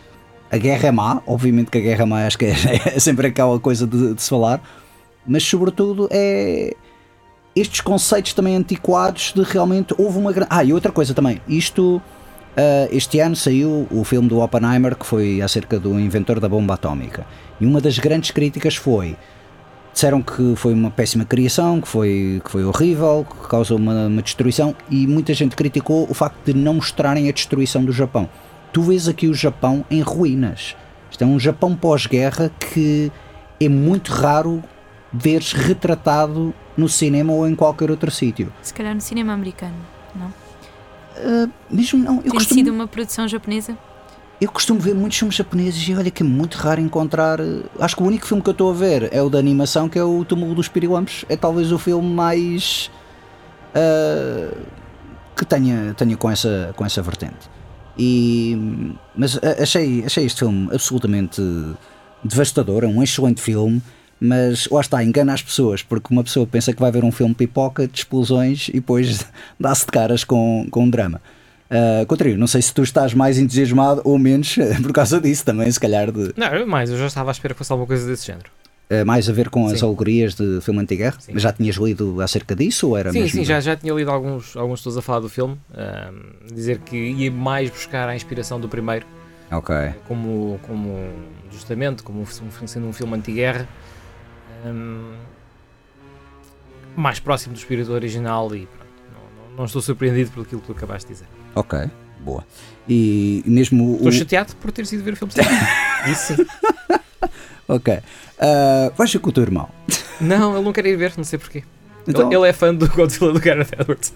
a 0.50 0.58
guerra 0.58 0.88
é 0.88 0.92
má, 0.92 1.22
obviamente 1.28 1.70
que 1.70 1.78
a 1.78 1.82
guerra 1.82 2.04
é 2.04 2.06
má 2.06 2.26
acho 2.26 2.38
que 2.38 2.46
é, 2.46 2.54
é 2.96 3.00
sempre 3.00 3.28
aquela 3.28 3.60
coisa 3.60 3.86
de, 3.86 4.14
de 4.14 4.22
se 4.22 4.30
falar, 4.30 4.62
mas 5.28 5.44
sobretudo 5.44 6.08
é 6.10 6.74
estes 7.54 7.82
conceitos 7.82 8.34
também 8.34 8.56
antiquados 8.56 9.34
de 9.36 9.44
realmente 9.44 9.94
houve 9.98 10.18
uma 10.18 10.32
grande. 10.32 10.48
Ah, 10.50 10.64
e 10.64 10.72
outra 10.72 10.94
coisa 10.94 11.14
também, 11.14 11.42
isto 11.46 12.02
ah, 12.56 12.88
este 12.92 13.20
ano 13.20 13.36
saiu 13.36 13.86
o 13.92 14.06
filme 14.06 14.30
do 14.30 14.40
Oppenheimer 14.40 14.96
que 14.96 15.06
foi 15.06 15.42
acerca 15.42 15.78
do 15.78 16.00
inventor 16.00 16.40
da 16.40 16.48
bomba 16.48 16.76
atómica. 16.76 17.28
E 17.60 17.66
uma 17.66 17.82
das 17.82 18.00
grandes 18.00 18.32
críticas 18.32 18.78
foi 18.78 19.18
disseram 19.96 20.22
que 20.22 20.56
foi 20.58 20.74
uma 20.74 20.92
péssima 20.92 21.24
criação, 21.24 21.80
que 21.80 21.88
foi, 21.88 22.42
que 22.44 22.52
foi 22.52 22.66
horrível, 22.66 23.26
que 23.28 23.48
causou 23.48 23.78
uma, 23.78 24.08
uma 24.08 24.22
destruição 24.22 24.76
e 24.92 25.08
muita 25.08 25.34
gente 25.34 25.56
criticou 25.56 26.06
o 26.10 26.14
facto 26.14 26.38
de 26.46 26.54
não 26.54 26.76
mostrarem 26.76 27.30
a 27.30 27.32
destruição 27.32 27.84
do 27.84 27.94
Japão. 27.94 28.30
Tu 28.74 28.82
vês 28.82 29.08
aqui 29.08 29.28
o 29.28 29.34
Japão 29.34 29.86
em 29.90 30.02
ruínas. 30.02 30.76
Isto 31.10 31.24
é 31.24 31.28
um 31.28 31.40
Japão 31.40 31.74
pós-guerra 31.74 32.52
que 32.60 33.10
é 33.60 33.70
muito 33.70 34.12
raro 34.12 34.62
veres 35.14 35.54
retratado 35.54 36.54
no 36.76 36.90
cinema 36.90 37.32
ou 37.32 37.48
em 37.48 37.56
qualquer 37.56 37.90
outro 37.90 38.12
sítio. 38.12 38.52
se 38.62 38.74
calhar 38.74 38.94
no 38.94 39.00
cinema 39.00 39.32
americano 39.32 39.76
não 40.14 40.34
Ah, 41.16 41.48
mesmo 41.72 42.04
não, 42.04 42.18
eu 42.18 42.24
tem 42.24 42.32
costumo, 42.34 42.60
sido 42.60 42.70
uma 42.74 42.86
produção 42.86 43.26
japonesa 43.30 43.78
eu 44.40 44.52
costumo 44.52 44.80
ver 44.80 44.94
muitos 44.94 45.18
filmes 45.18 45.36
japoneses 45.36 45.88
e 45.88 45.96
olha 45.96 46.12
que 46.12 46.22
é 46.24 46.26
muito 46.26 46.56
raro 46.58 46.82
encontrar. 46.82 47.40
eh, 47.40 47.64
Acho 47.80 47.96
que 47.96 48.04
o 48.04 48.06
único 48.06 48.26
filme 48.28 48.44
que 48.44 48.50
eu 48.50 48.52
estou 48.54 48.70
a 48.70 48.74
ver 48.74 49.10
é 49.14 49.22
o 49.22 49.30
da 49.30 49.40
animação, 49.40 49.88
que 49.88 49.98
é 49.98 50.04
o 50.04 50.26
Túmulo 50.26 50.54
dos 50.56 50.68
Pirilampos. 50.68 51.24
É 51.30 51.38
talvez 51.38 51.72
o 51.72 51.80
filme 51.80 52.08
mais. 52.14 52.92
ah, 53.74 54.56
que 55.36 55.46
tenha, 55.46 55.94
tenha 55.96 56.16
com, 56.18 56.30
essa, 56.32 56.74
com 56.76 56.86
essa 56.86 57.02
vertente. 57.02 57.50
E, 57.98 58.58
mas 59.16 59.38
ah, 59.38 59.62
achei, 59.64 60.04
achei 60.06 60.26
este 60.26 60.40
filme 60.40 60.70
absolutamente 60.74 61.42
devastador. 62.24 62.84
É 62.84 62.88
um 62.88 63.02
excelente 63.04 63.42
filme. 63.42 63.82
Mas 64.18 64.68
lá 64.72 64.80
está, 64.80 65.04
engana 65.04 65.34
as 65.34 65.44
pessoas, 65.44 65.84
porque 65.84 66.08
uma 66.14 66.24
pessoa 66.24 66.48
pensa 66.48 66.72
que 66.74 66.80
vai 66.80 66.90
ver 66.90 67.04
um 67.04 67.12
filme 67.12 67.36
pipoca 67.36 67.86
de 67.86 67.98
explosões 67.98 68.70
e 68.70 68.74
depois 68.74 69.26
dá-se 69.60 69.86
de 69.86 69.92
caras 69.92 70.24
com, 70.24 70.66
com 70.72 70.84
um 70.86 70.90
drama. 70.90 71.22
Uh, 71.70 72.06
Contrário, 72.06 72.38
não 72.38 72.46
sei 72.48 72.62
se 72.62 72.72
tu 72.74 72.84
estás 72.84 73.14
mais 73.14 73.40
entusiasmado 73.40 74.02
ou 74.04 74.18
menos 74.20 74.56
por 74.84 74.94
causa 74.94 75.20
disso 75.20 75.44
também, 75.44 75.72
se 75.72 75.80
calhar, 75.80 76.12
de, 76.12 76.32
Não, 76.38 76.48
eu 76.54 76.68
mais, 76.68 76.90
eu 76.92 76.98
já 76.98 77.08
estava 77.08 77.32
à 77.32 77.34
espera 77.34 77.54
que 77.54 77.58
fosse 77.58 77.72
alguma 77.72 77.88
coisa 77.88 78.06
desse 78.06 78.28
género. 78.28 78.52
eh, 78.90 79.04
mais 79.04 79.28
a 79.28 79.34
ver 79.34 79.50
com 79.50 79.66
as 79.68 79.80
Sim. 79.80 79.86
alegorias 79.88 80.36
de 80.36 80.62
filme 80.62 80.80
anti-guerra. 80.82 81.18
Mas 81.34 81.42
já 81.42 81.52
tinhas 81.52 81.76
lido 81.78 82.22
acerca 82.22 82.56
disso 82.56 82.90
ou 82.90 82.98
era 82.98 83.12
Sim, 83.12 83.28
sim, 83.28 83.44
já, 83.44 83.60
já 83.60 83.76
tinha 83.76 83.92
lido 83.94 84.12
alguns, 84.12 84.56
alguns 84.56 84.80
pessoas 84.80 84.98
a 84.98 85.02
falar 85.02 85.22
do 85.22 85.30
filme, 85.30 85.58
ahm, 85.74 86.54
dizer 86.54 86.78
que 86.80 86.96
ia 86.96 87.32
mais 87.32 87.70
buscar 87.72 88.08
a 88.10 88.16
inspiração 88.16 88.60
do 88.60 88.70
primeiro, 88.70 89.06
Ok. 89.52 89.76
como, 90.08 90.60
como 90.62 91.10
justamente 91.52 92.04
como 92.04 92.22
um- 92.22 92.68
sendo 92.68 92.86
um 92.88 92.94
filme 92.94 93.16
anti-guerra, 93.16 93.68
ahm, 94.64 95.16
mais 96.96 97.20
próximo 97.20 97.54
do 97.56 97.58
espírito 97.58 97.92
original 97.92 98.56
e 98.56 98.68
pronto, 98.68 98.86
não, 99.12 99.48
não- 99.50 99.58
não 99.58 99.66
estou 99.66 99.82
surpreendido 99.82 100.30
por 100.30 100.44
aquilo 100.44 100.62
que 100.62 100.68
tu 100.68 100.74
acabaste 100.74 101.08
de 101.08 101.14
dizer. 101.16 101.28
Ok, 101.56 101.80
boa. 102.20 102.44
E 102.88 103.42
mesmo 103.46 103.94
o. 103.94 103.96
Estou 103.96 104.12
chateado 104.12 104.56
por 104.58 104.72
ter 104.72 104.86
sido 104.86 105.04
ver 105.04 105.14
o 105.14 105.16
filme 105.16 105.34
Isso 106.12 106.36
sim. 106.36 106.46
Ok. 107.68 107.98
Ah, 108.40 108.92
vais 108.96 109.12
ver 109.12 109.20
com 109.20 109.30
o 109.30 109.34
teu 109.34 109.44
irmão. 109.44 109.70
Não, 110.22 110.56
ele 110.56 110.64
não 110.64 110.72
quer 110.74 110.86
ir 110.86 110.96
ver, 110.96 111.14
não 111.18 111.24
sei 111.24 111.40
porquê. 111.40 111.64
Então- 112.08 112.28
Ele, 112.28 112.36
ele 112.36 112.48
é 112.48 112.54
fã 112.54 112.74
do 112.74 112.88
Godzilla 112.90 113.34
do 113.34 113.40
Gareth 113.40 113.70
Edwards. 113.80 114.14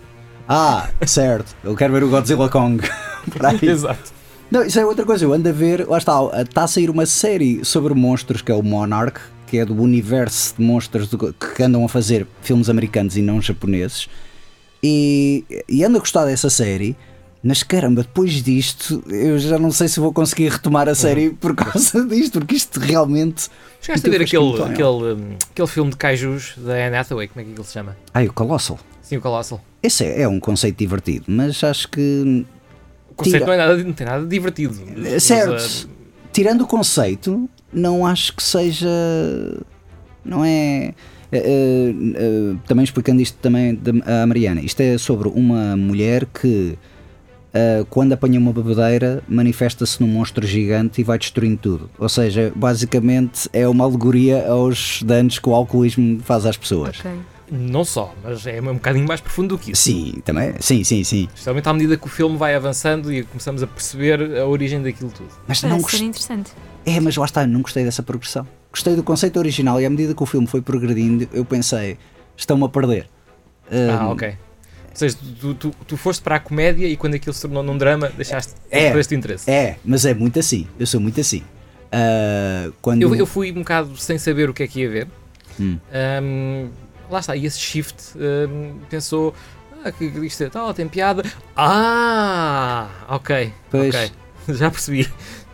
Ah, 0.47 0.89
certo. 1.05 1.55
Eu 1.63 1.75
quero 1.75 1.93
ver 1.93 2.03
o 2.03 2.09
Godzilla 2.09 2.47
Kong. 2.49 2.83
Exato. 3.61 4.11
Não, 4.51 4.63
isso 4.63 4.79
é 4.79 4.85
outra 4.85 5.05
coisa. 5.05 5.25
Eu 5.25 5.33
ando 5.33 5.49
a 5.49 5.51
ver. 5.51 5.87
Lá 5.87 5.97
está. 5.97 6.13
Está 6.41 6.63
a 6.63 6.67
sair 6.67 6.89
uma 6.89 7.05
série 7.05 7.63
sobre 7.65 7.93
monstros 7.93 8.41
que 8.41 8.51
é 8.51 8.55
o 8.55 8.61
Monarch, 8.63 9.19
que 9.47 9.57
é 9.57 9.65
do 9.65 9.79
universo 9.81 10.55
de 10.57 10.63
monstros 10.63 11.07
do- 11.07 11.33
que 11.33 11.63
andam 11.63 11.83
a 11.85 11.89
fazer 11.89 12.27
filmes 12.41 12.69
americanos 12.69 13.17
e 13.17 13.21
não 13.21 13.41
japoneses. 13.41 14.07
E, 14.83 15.43
e 15.67 15.83
ando 15.83 15.97
a 15.97 15.99
gostar 15.99 16.25
dessa 16.25 16.49
série. 16.49 16.95
Mas 17.41 17.63
caramba, 17.63 18.01
depois 18.01 18.43
disto, 18.43 19.01
eu 19.07 19.39
já 19.39 19.57
não 19.57 19.71
sei 19.71 19.87
se 19.87 19.99
vou 19.99 20.11
conseguir 20.11 20.49
retomar 20.49 20.89
a 20.89 20.95
série 20.95 21.29
por 21.29 21.55
causa 21.55 22.03
disto, 22.07 22.39
porque 22.39 22.55
isto 22.55 22.79
realmente. 22.79 23.47
Chegaste 23.81 24.07
a 24.07 24.09
ver 24.09 24.21
aquele, 24.21 24.61
aquele, 24.61 25.13
hum, 25.13 25.35
aquele 25.51 25.67
filme 25.67 25.91
de 25.91 25.97
kaijus 25.97 26.53
da 26.57 26.73
Anne 26.73 26.97
Hathaway, 26.97 27.29
como 27.29 27.39
é 27.41 27.43
que 27.45 27.51
ele 27.51 27.63
se 27.63 27.71
chama? 27.73 27.95
Ai, 28.13 28.27
o 28.27 28.33
Colossal. 28.33 28.77
Sim, 29.01 29.17
o 29.17 29.21
Colossal. 29.21 29.63
Esse 29.81 30.03
é, 30.03 30.23
é 30.23 30.27
um 30.27 30.39
conceito 30.39 30.77
divertido, 30.77 31.25
mas 31.29 31.63
acho 31.63 31.87
que. 31.87 32.45
O 33.09 33.13
conceito 33.15 33.43
Tira. 33.43 33.45
não, 33.45 33.53
é 33.53 33.57
nada, 33.57 33.83
não 33.83 33.93
tem 33.93 34.05
nada 34.05 34.23
de 34.23 34.29
divertido. 34.29 34.75
Mas, 34.97 35.23
Certo. 35.23 35.85
uh, 35.85 35.89
tirando 36.33 36.61
o 36.61 36.67
conceito, 36.67 37.49
não 37.71 38.05
acho 38.05 38.35
que 38.35 38.43
seja. 38.43 38.89
Não 40.25 40.43
é. 40.43 40.93
eh, 41.31 41.37
eh, 41.37 41.93
eh, 42.15 42.55
também 42.67 42.83
explicando 42.83 43.21
isto 43.21 43.37
também 43.37 43.79
à 44.05 44.27
Mariana, 44.27 44.59
isto 44.61 44.81
é 44.81 44.97
sobre 44.97 45.29
uma 45.29 45.77
mulher 45.77 46.25
que 46.25 46.77
eh, 47.53 47.85
quando 47.89 48.13
apanha 48.13 48.39
uma 48.39 48.53
bebedeira 48.53 49.23
manifesta-se 49.27 50.01
num 50.01 50.07
monstro 50.07 50.45
gigante 50.45 51.01
e 51.01 51.03
vai 51.03 51.17
destruindo 51.17 51.57
tudo. 51.57 51.89
Ou 51.97 52.09
seja, 52.09 52.51
basicamente 52.55 53.49
é 53.53 53.67
uma 53.67 53.83
alegoria 53.83 54.47
aos 54.49 55.01
danos 55.03 55.39
que 55.39 55.49
o 55.49 55.53
alcoolismo 55.53 56.19
faz 56.23 56.45
às 56.45 56.57
pessoas. 56.57 56.99
Ok. 56.99 57.11
não 57.51 57.83
só, 57.83 58.13
mas 58.23 58.45
é 58.45 58.61
um 58.61 58.75
bocadinho 58.75 59.07
mais 59.07 59.19
profundo 59.19 59.55
do 59.55 59.57
que 59.57 59.71
isso. 59.71 59.81
Sim, 59.81 60.21
também. 60.23 60.53
Sim, 60.59 60.83
sim, 60.83 61.03
sim. 61.03 61.23
Especialmente 61.29 61.67
à 61.67 61.73
medida 61.73 61.97
que 61.97 62.05
o 62.05 62.09
filme 62.09 62.37
vai 62.37 62.53
avançando 62.55 63.11
e 63.11 63.23
começamos 63.23 63.63
a 63.63 63.67
perceber 63.67 64.37
a 64.37 64.45
origem 64.47 64.81
daquilo 64.83 65.09
tudo. 65.09 65.29
Mas 65.47 65.61
não 65.63 65.69
Parece 65.71 65.83
gost- 65.83 65.97
ser 65.97 66.03
interessante. 66.05 66.51
É, 66.85 66.99
mas 66.99 67.15
lá 67.17 67.25
está, 67.25 67.47
não 67.47 67.61
gostei 67.61 67.83
dessa 67.83 68.03
progressão. 68.03 68.47
Gostei 68.71 68.95
do 68.95 69.01
conceito 69.03 69.37
original 69.39 69.81
e 69.81 69.85
à 69.85 69.89
medida 69.89 70.13
que 70.13 70.21
o 70.21 70.25
filme 70.27 70.45
foi 70.45 70.61
progredindo, 70.61 71.27
eu 71.33 71.43
pensei, 71.43 71.97
estão-me 72.37 72.63
a 72.65 72.69
perder. 72.69 73.07
Ah, 73.71 74.05
Hum, 74.05 74.11
ok. 74.11 74.35
Ou 75.01 75.09
seja, 75.09 75.17
tu, 75.39 75.53
tu, 75.53 75.71
tu 75.87 75.95
foste 75.97 76.21
para 76.21 76.35
a 76.35 76.39
comédia 76.39 76.85
e 76.87 76.97
quando 76.97 77.13
aquilo 77.15 77.33
se 77.33 77.41
tornou 77.41 77.63
num 77.63 77.77
drama, 77.77 78.09
deixaste 78.17 78.53
É. 78.69 78.89
este 78.99 79.15
interesse. 79.15 79.49
É, 79.49 79.77
mas 79.85 80.03
é 80.05 80.13
muito 80.13 80.37
assim. 80.39 80.67
Eu 80.77 80.85
sou 80.85 80.99
muito 80.99 81.19
assim. 81.21 81.41
Ah, 81.91 82.69
quando 82.81 83.01
Eu, 83.01 83.15
eu 83.15 83.25
fui 83.25 83.51
um 83.51 83.55
bocado 83.59 83.95
sem 83.97 84.17
saber 84.17 84.49
o 84.49 84.53
que 84.53 84.63
é 84.63 84.67
que 84.67 84.81
ia 84.81 84.89
ver. 84.89 85.07
Hum. 85.59 85.77
Ahm, 85.93 86.69
lá 87.09 87.19
está, 87.19 87.35
e 87.35 87.45
esse 87.45 87.59
shift 87.59 87.95
ahm, 88.17 88.79
pensou. 88.89 89.33
Ah, 89.83 89.91
que 89.91 90.03
isto 90.05 90.43
é 90.43 90.49
tal, 90.49 90.73
tem 90.73 90.87
piada. 90.89 91.23
Ah, 91.55 92.87
ok. 93.07 93.53
Pois. 93.71 93.95
ok. 93.95 94.11
Já 94.55 94.69
percebi. 94.69 95.09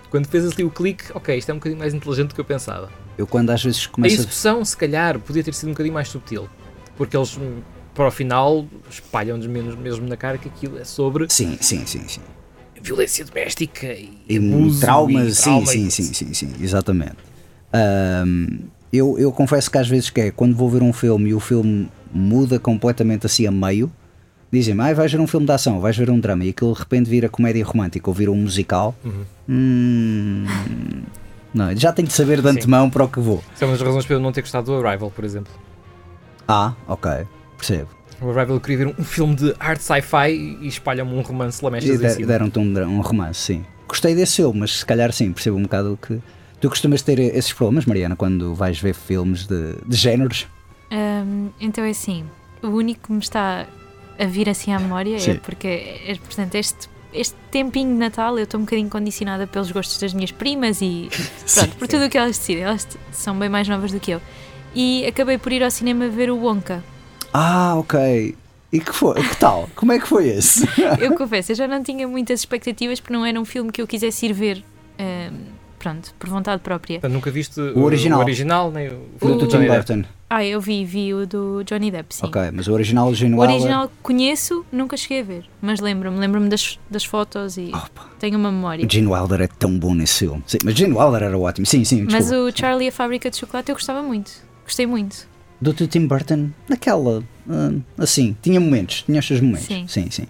Quando 0.10 0.28
fez 0.28 0.52
ali 0.52 0.64
o 0.64 0.70
clique, 0.72 1.06
ok, 1.14 1.38
isto 1.38 1.50
é 1.50 1.54
um 1.54 1.58
bocadinho 1.58 1.80
mais 1.80 1.94
inteligente 1.94 2.30
do 2.30 2.36
que 2.36 2.42
eu 2.42 2.46
pensava. 2.46 2.90
eu 3.18 3.28
quando 3.28 3.50
às 3.52 3.62
vezes 3.64 3.86
A 3.86 3.94
começo 3.94 4.16
a... 4.16 4.20
execução, 4.20 4.64
se 4.66 4.76
calhar, 4.78 5.20
podia 5.20 5.44
ter 5.44 5.54
sido 5.54 5.70
um 5.70 5.72
bocadinho 5.74 5.94
mais 5.94 6.08
subtil. 6.08 6.48
Porque 6.98 7.16
eles, 7.18 7.38
hum, 7.38 7.60
para 7.96 8.08
o 8.08 8.12
final, 8.12 8.68
espalham-nos 8.90 9.48
menos- 9.48 9.76
mesmo 9.76 10.08
na 10.08 10.16
cara 10.18 10.38
que 10.38 10.48
aquilo 10.50 10.78
é 10.78 10.84
sobre 10.84 11.26
Sim, 11.30 11.58
sim, 11.62 11.86
sim, 11.88 12.08
sim. 12.08 12.22
violência 12.80 13.26
doméstica 13.26 13.88
e, 13.88 14.22
E 14.30 14.38
abuso 14.38 14.82
traumas, 14.82 15.28
e 15.32 15.36
sim, 15.36 15.42
trauma 15.44 15.66
sim, 15.72 15.88
e- 15.88 15.92
sim, 15.92 16.14
sim, 16.14 16.34
sim, 16.34 16.54
exatamente. 16.62 17.16
Ahm, 17.74 18.66
eu, 18.94 19.18
eu 19.18 19.32
confesso 19.32 19.72
que 19.72 19.78
às 19.78 19.88
vezes 19.88 20.10
que 20.10 20.22
é 20.22 20.32
quando 20.32 20.56
vou 20.56 20.70
ver 20.70 20.84
um 20.84 20.94
filme 20.94 21.30
e 21.30 21.34
o 21.34 21.40
filme 21.40 21.90
muda 22.14 22.60
completamente 22.60 23.26
assim 23.26 23.48
a 23.48 23.52
meio, 23.52 23.92
dizem-me, 24.52 24.82
ah, 24.82 24.94
vais 24.94 25.12
ver 25.12 25.20
um 25.20 25.28
filme 25.28 25.46
de 25.46 25.52
ação, 25.52 25.80
vais 25.80 25.98
ver 25.98 26.10
um 26.10 26.20
drama, 26.20 26.46
e 26.46 26.50
aquilo 26.50 26.74
de 26.74 26.80
repente 26.80 27.10
vira 27.10 27.28
comédia 27.28 27.66
romântica 27.66 28.10
ou 28.10 28.14
vira 28.14 28.32
um 28.32 28.36
musical. 28.36 28.96
Uhum. 29.04 29.26
Hum, 29.50 30.46
não, 31.54 31.76
já 31.76 31.92
tenho 31.92 32.08
de 32.08 32.14
saber 32.14 32.42
de 32.42 32.48
antemão 32.50 32.90
para 32.90 33.04
o 33.04 33.08
que 33.10 33.20
vou. 33.20 33.44
Isso 33.54 33.64
é 33.64 33.68
uma 33.68 33.74
das 33.78 33.82
razões 33.82 34.06
para 34.06 34.16
eu 34.16 34.20
não 34.20 34.32
ter 34.32 34.42
gostado 34.42 34.68
do 34.68 34.86
Arrival, 34.86 35.10
por 35.12 35.24
exemplo. 35.26 35.52
Ah, 36.48 36.74
ok, 36.88 37.26
percebo. 37.56 37.90
O 38.22 38.30
Arrival 38.30 38.56
eu 38.56 38.62
queria 38.62 38.78
ver 38.78 38.88
um, 38.88 38.94
um 38.98 39.04
filme 39.04 39.36
de 39.36 39.54
arte 39.60 39.84
sci-fi 39.84 40.58
e 40.62 40.68
espalham-me 40.68 41.14
um 41.14 41.22
romance 41.22 41.62
E 41.62 41.66
lamechas 41.66 42.02
em 42.02 42.10
cima. 42.10 42.28
deram-te 42.28 42.60
um, 42.60 42.80
um 42.84 43.02
romance, 43.02 43.40
sim. 43.40 43.66
Gostei 43.88 44.16
desse 44.16 44.38
filme, 44.38 44.60
mas 44.62 44.80
se 44.80 44.86
calhar 44.86 45.12
sim, 45.12 45.32
percebo 45.32 45.58
um 45.58 45.64
bocado 45.64 45.94
o 45.94 45.98
que. 45.98 46.20
Tu 46.62 46.70
costumas 46.70 47.02
ter 47.02 47.20
esses 47.20 47.52
problemas, 47.54 47.86
Mariana, 47.86 48.16
quando 48.16 48.56
vais 48.56 48.80
ver 48.80 48.96
filmes 48.96 49.46
de, 49.46 49.76
de 49.86 49.96
géneros? 49.96 50.48
Hum, 50.92 51.50
então 51.60 51.84
é 51.84 51.90
assim, 51.90 52.26
o 52.64 52.68
único 52.68 53.08
que 53.08 53.12
me 53.12 53.20
está 53.20 53.68
a 54.18 54.26
vir 54.26 54.50
assim 54.50 54.72
à 54.72 54.80
memória 54.80 55.16
é 55.16 55.20
Sim. 55.20 55.40
porque, 55.44 55.68
é, 55.68 56.16
portanto, 56.16 56.56
este, 56.56 56.90
este 57.14 57.36
tempinho 57.52 57.90
de 57.92 57.98
Natal 57.98 58.38
eu 58.38 58.46
estou 58.46 58.60
um 58.60 58.64
bocadinho 58.64 58.90
condicionada 58.90 59.46
pelos 59.46 59.72
gostos 59.72 60.00
das 60.00 60.14
minhas 60.14 60.32
primas 60.32 60.82
e 60.82 61.10
pronto, 61.54 61.76
por 61.76 61.88
tudo 61.88 62.06
o 62.06 62.10
que 62.10 62.18
elas 62.18 62.38
decidem. 62.38 62.64
Elas 62.64 62.88
são 63.12 63.38
bem 63.38 63.50
mais 63.50 63.68
novas 63.68 63.92
do 63.92 64.00
que 64.00 64.12
eu. 64.12 64.22
E 64.74 65.06
acabei 65.06 65.38
por 65.38 65.52
ir 65.52 65.64
ao 65.64 65.70
cinema 65.72 66.08
ver 66.08 66.32
o 66.32 66.38
Wonka. 66.38 66.84
Ah, 67.38 67.76
ok. 67.76 68.34
E 68.72 68.80
que 68.80 68.94
foi? 68.94 69.22
Que 69.22 69.36
tal? 69.38 69.70
Como 69.76 69.92
é 69.92 70.00
que 70.00 70.08
foi 70.08 70.28
esse? 70.30 70.66
Eu 71.02 71.16
confesso, 71.16 71.52
eu 71.52 71.56
já 71.56 71.68
não 71.68 71.84
tinha 71.84 72.08
muitas 72.08 72.40
expectativas 72.40 73.00
porque 73.00 73.14
não 73.14 73.26
era 73.26 73.40
um 73.40 73.46
filme 73.46 73.72
que 73.72 73.82
eu 73.82 73.88
quisesse 73.88 74.26
ir 74.26 74.34
ver, 74.34 74.64
hum, 75.00 75.38
pronto, 75.78 76.14
por 76.18 76.30
vontade 76.30 76.62
própria. 76.62 76.96
Portanto, 77.00 77.14
nunca 77.14 77.30
viste 77.32 77.60
O 77.60 77.84
original. 77.84 78.20
o 78.20 78.22
original 78.24 78.72
nem 78.72 78.88
o, 78.90 79.02
o 79.22 79.28
do 79.36 79.46
O- 79.46 79.48
Tim. 79.48 79.66
Burton. 79.68 80.04
Ah, 80.30 80.44
eu 80.44 80.60
vi, 80.60 80.84
vi 80.84 81.14
o 81.14 81.26
do 81.28 81.64
Johnny 81.64 81.92
Depp, 81.92 82.16
sim. 82.16 82.26
Ok, 82.26 82.42
mas 82.52 82.68
o 82.68 82.74
original 82.74 83.08
O 83.10 83.14
Gene 83.14 83.36
Wilder- 83.36 83.56
original 83.56 83.92
conheço, 84.02 84.66
nunca 84.72 84.98
cheguei 84.98 85.20
a 85.22 85.24
ver, 85.24 85.46
mas 85.62 85.80
lembro-me, 85.80 86.18
lembro-me 86.18 86.50
das, 86.50 86.80
das 86.90 87.06
fotos 87.06 87.58
e 87.58 87.70
Opa, 87.74 88.08
tenho 88.20 88.38
uma 88.38 88.52
memória. 88.52 88.86
o 88.86 88.90
Gene 88.92 89.08
Wilder 89.08 89.42
é 89.42 89.48
tão 89.48 89.78
bom 89.78 89.94
nesse 89.94 90.20
filme. 90.20 90.42
Sim, 90.48 90.58
mas 90.64 90.74
Gene 90.74 90.94
Wilder 90.94 91.24
era 91.24 91.38
ótimo. 91.38 91.66
Sim, 91.66 91.84
sim, 91.86 92.04
Mas 92.12 92.26
desculpa. 92.28 92.50
o 92.52 92.58
Charlie 92.58 92.86
e 92.86 92.90
a 92.90 92.92
Fábrica 92.92 93.30
de 93.30 93.38
Chocolate 93.38 93.70
eu 93.70 93.76
gostava 93.76 94.02
muito. 94.02 94.32
Gostei 94.66 94.88
muito. 94.88 95.28
Do 95.62 95.74
Tim 95.74 96.08
Burton, 96.08 96.50
naquela. 96.68 97.24
hum, 97.48 97.82
assim, 97.98 98.36
tinha 98.42 98.60
momentos. 98.60 99.04
Tinha 99.04 99.20
os 99.20 99.26
seus 99.26 99.42
momentos. 99.42 99.68
Sim. 99.68 99.88
sim. 99.88 100.12
sim. 100.12 100.28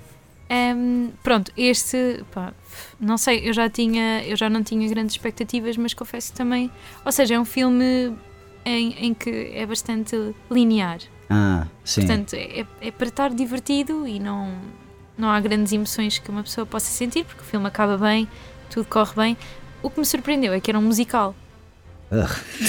Ehm, 0.47 1.09
pronto, 1.23 1.51
este, 1.57 2.23
pá, 2.31 2.53
não 2.99 3.17
sei, 3.17 3.49
eu 3.49 3.53
já 3.53 3.67
tinha, 3.67 4.23
eu 4.23 4.37
já 4.37 4.49
não 4.49 4.63
tinha 4.63 4.87
grandes 4.87 5.15
expectativas, 5.15 5.75
mas 5.75 5.93
confesso 5.93 6.33
também, 6.33 6.69
ou 7.03 7.11
seja, 7.11 7.33
é 7.33 7.39
um 7.39 7.45
filme 7.45 8.15
em, 8.63 9.07
em 9.07 9.13
que 9.13 9.51
é 9.53 9.65
bastante 9.65 10.35
linear. 10.49 10.99
Ah, 11.29 11.67
sim. 11.83 12.01
Portanto, 12.01 12.35
é, 12.35 12.65
é 12.79 12.91
para 12.91 13.07
estar 13.07 13.33
divertido 13.33 14.07
e 14.07 14.19
não, 14.19 14.53
não 15.17 15.29
há 15.29 15.39
grandes 15.39 15.73
emoções 15.73 16.19
que 16.19 16.29
uma 16.29 16.43
pessoa 16.43 16.65
possa 16.65 16.91
sentir, 16.91 17.25
porque 17.25 17.41
o 17.41 17.45
filme 17.45 17.65
acaba 17.65 17.97
bem, 17.97 18.27
tudo 18.69 18.87
corre 18.87 19.15
bem. 19.15 19.37
O 19.81 19.89
que 19.89 19.99
me 19.99 20.05
surpreendeu 20.05 20.53
é 20.53 20.59
que 20.59 20.69
era 20.69 20.77
um 20.77 20.83
musical. 20.83 21.35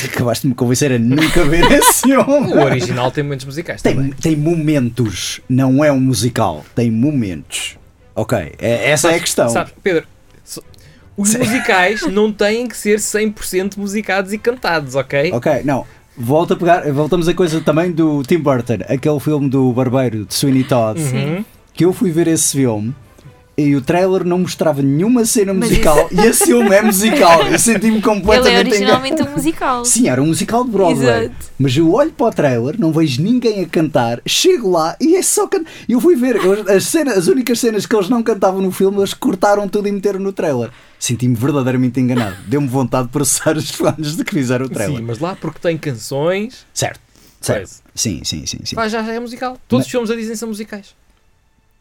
Acabaste 0.04 0.42
de 0.42 0.48
me 0.48 0.54
convencer 0.54 0.92
a 0.92 0.98
nunca 0.98 1.44
ver 1.44 1.64
esse 1.72 2.02
filme. 2.02 2.52
O 2.52 2.64
original 2.64 3.10
tem 3.10 3.22
muitos 3.22 3.44
musicais 3.46 3.82
Tem, 3.82 3.94
também. 3.94 4.10
tem 4.12 4.36
momentos, 4.36 5.40
não 5.48 5.84
é 5.84 5.92
um 5.92 6.00
musical, 6.00 6.64
tem 6.74 6.90
momentos. 6.90 7.76
Ok, 8.14 8.38
é- 8.58 8.90
essa 8.90 9.12
é 9.12 9.16
a 9.16 9.20
questão. 9.20 9.48
Sabes, 9.48 9.72
Pedro, 9.82 10.04
os 11.16 11.34
musicais 11.34 12.02
não 12.10 12.32
têm 12.32 12.66
que 12.66 12.76
ser 12.76 12.98
100% 12.98 13.76
musicados 13.76 14.32
e 14.32 14.38
cantados, 14.38 14.94
ok? 14.94 15.32
Ok, 15.32 15.62
não. 15.64 15.84
Volta 16.16 16.54
a 16.54 16.56
pegar, 16.56 16.90
voltamos 16.92 17.28
a 17.28 17.34
coisa 17.34 17.60
também 17.60 17.92
do 17.92 18.22
Tim 18.22 18.38
Burton, 18.38 18.78
aquele 18.88 19.20
filme 19.20 19.50
do 19.50 19.70
Barbeiro 19.72 20.24
de 20.24 20.32
Sweeney 20.34 20.64
Todd, 20.64 20.98
Uhum. 20.98 21.44
que 21.74 21.84
eu 21.84 21.92
fui 21.92 22.10
ver 22.10 22.26
esse 22.26 22.56
filme 22.56 22.94
e 23.58 23.74
o 23.74 23.80
trailer 23.80 24.22
não 24.24 24.40
mostrava 24.40 24.82
nenhuma 24.82 25.24
cena 25.24 25.54
musical 25.54 26.08
e 26.12 26.20
esse 26.20 26.44
filme 26.44 26.68
é 26.74 26.82
musical. 26.82 27.46
Eu 27.46 27.58
senti-me 27.58 27.88
Ele 27.88 27.98
é 27.98 28.02
completamente 28.02 28.68
originalmente 28.68 29.22
um 29.22 29.30
musical. 29.30 29.84
Sim, 29.84 30.08
era 30.08 30.22
um 30.22 30.26
musical 30.26 30.62
de 30.62 30.70
Broadway. 30.70 31.24
Exato. 31.24 31.34
Mas 31.58 31.74
eu 31.76 31.90
olho 31.92 32.12
para 32.12 32.26
o 32.26 32.30
trailer, 32.30 32.78
não 32.78 32.92
vejo 32.92 33.22
ninguém 33.22 33.62
a 33.62 33.66
cantar, 33.66 34.20
chego 34.26 34.70
lá 34.70 34.94
e 35.00 35.16
é 35.16 35.22
só 35.22 35.46
cantar. 35.46 35.70
Eu 35.88 36.00
fui 36.00 36.14
ver, 36.16 36.36
as, 36.68 36.84
cenas, 36.84 37.16
as 37.16 37.28
únicas 37.28 37.58
cenas 37.58 37.86
que 37.86 37.96
eles 37.96 38.10
não 38.10 38.22
cantavam 38.22 38.60
no 38.60 38.70
filme, 38.70 38.98
eles 38.98 39.14
cortaram 39.14 39.66
tudo 39.66 39.88
e 39.88 39.92
meteram 39.92 40.20
no 40.20 40.32
trailer. 40.34 40.70
Senti-me 40.98 41.34
verdadeiramente 41.34 41.98
enganado. 41.98 42.36
Deu-me 42.46 42.68
vontade 42.68 43.06
de 43.06 43.12
processar 43.12 43.56
os 43.56 43.70
fãs 43.70 44.16
de 44.16 44.22
que 44.24 44.34
fizeram 44.34 44.66
o 44.66 44.68
trailer. 44.68 44.98
Sim, 44.98 45.04
mas 45.04 45.18
lá 45.18 45.34
porque 45.34 45.60
tem 45.60 45.78
canções, 45.78 46.66
Certo, 46.74 47.00
certo. 47.40 47.70
Sim, 47.94 48.20
sim, 48.22 48.44
sim, 48.44 48.58
sim. 48.64 48.76
pá, 48.76 48.86
já 48.86 49.02
já 49.02 49.14
é 49.14 49.20
musical. 49.20 49.56
Todos 49.66 49.84
Mas- 49.84 49.86
os 49.86 49.90
filmes 49.90 50.10
da 50.10 50.14
Disney 50.14 50.36
são 50.36 50.48
musicais. 50.48 50.94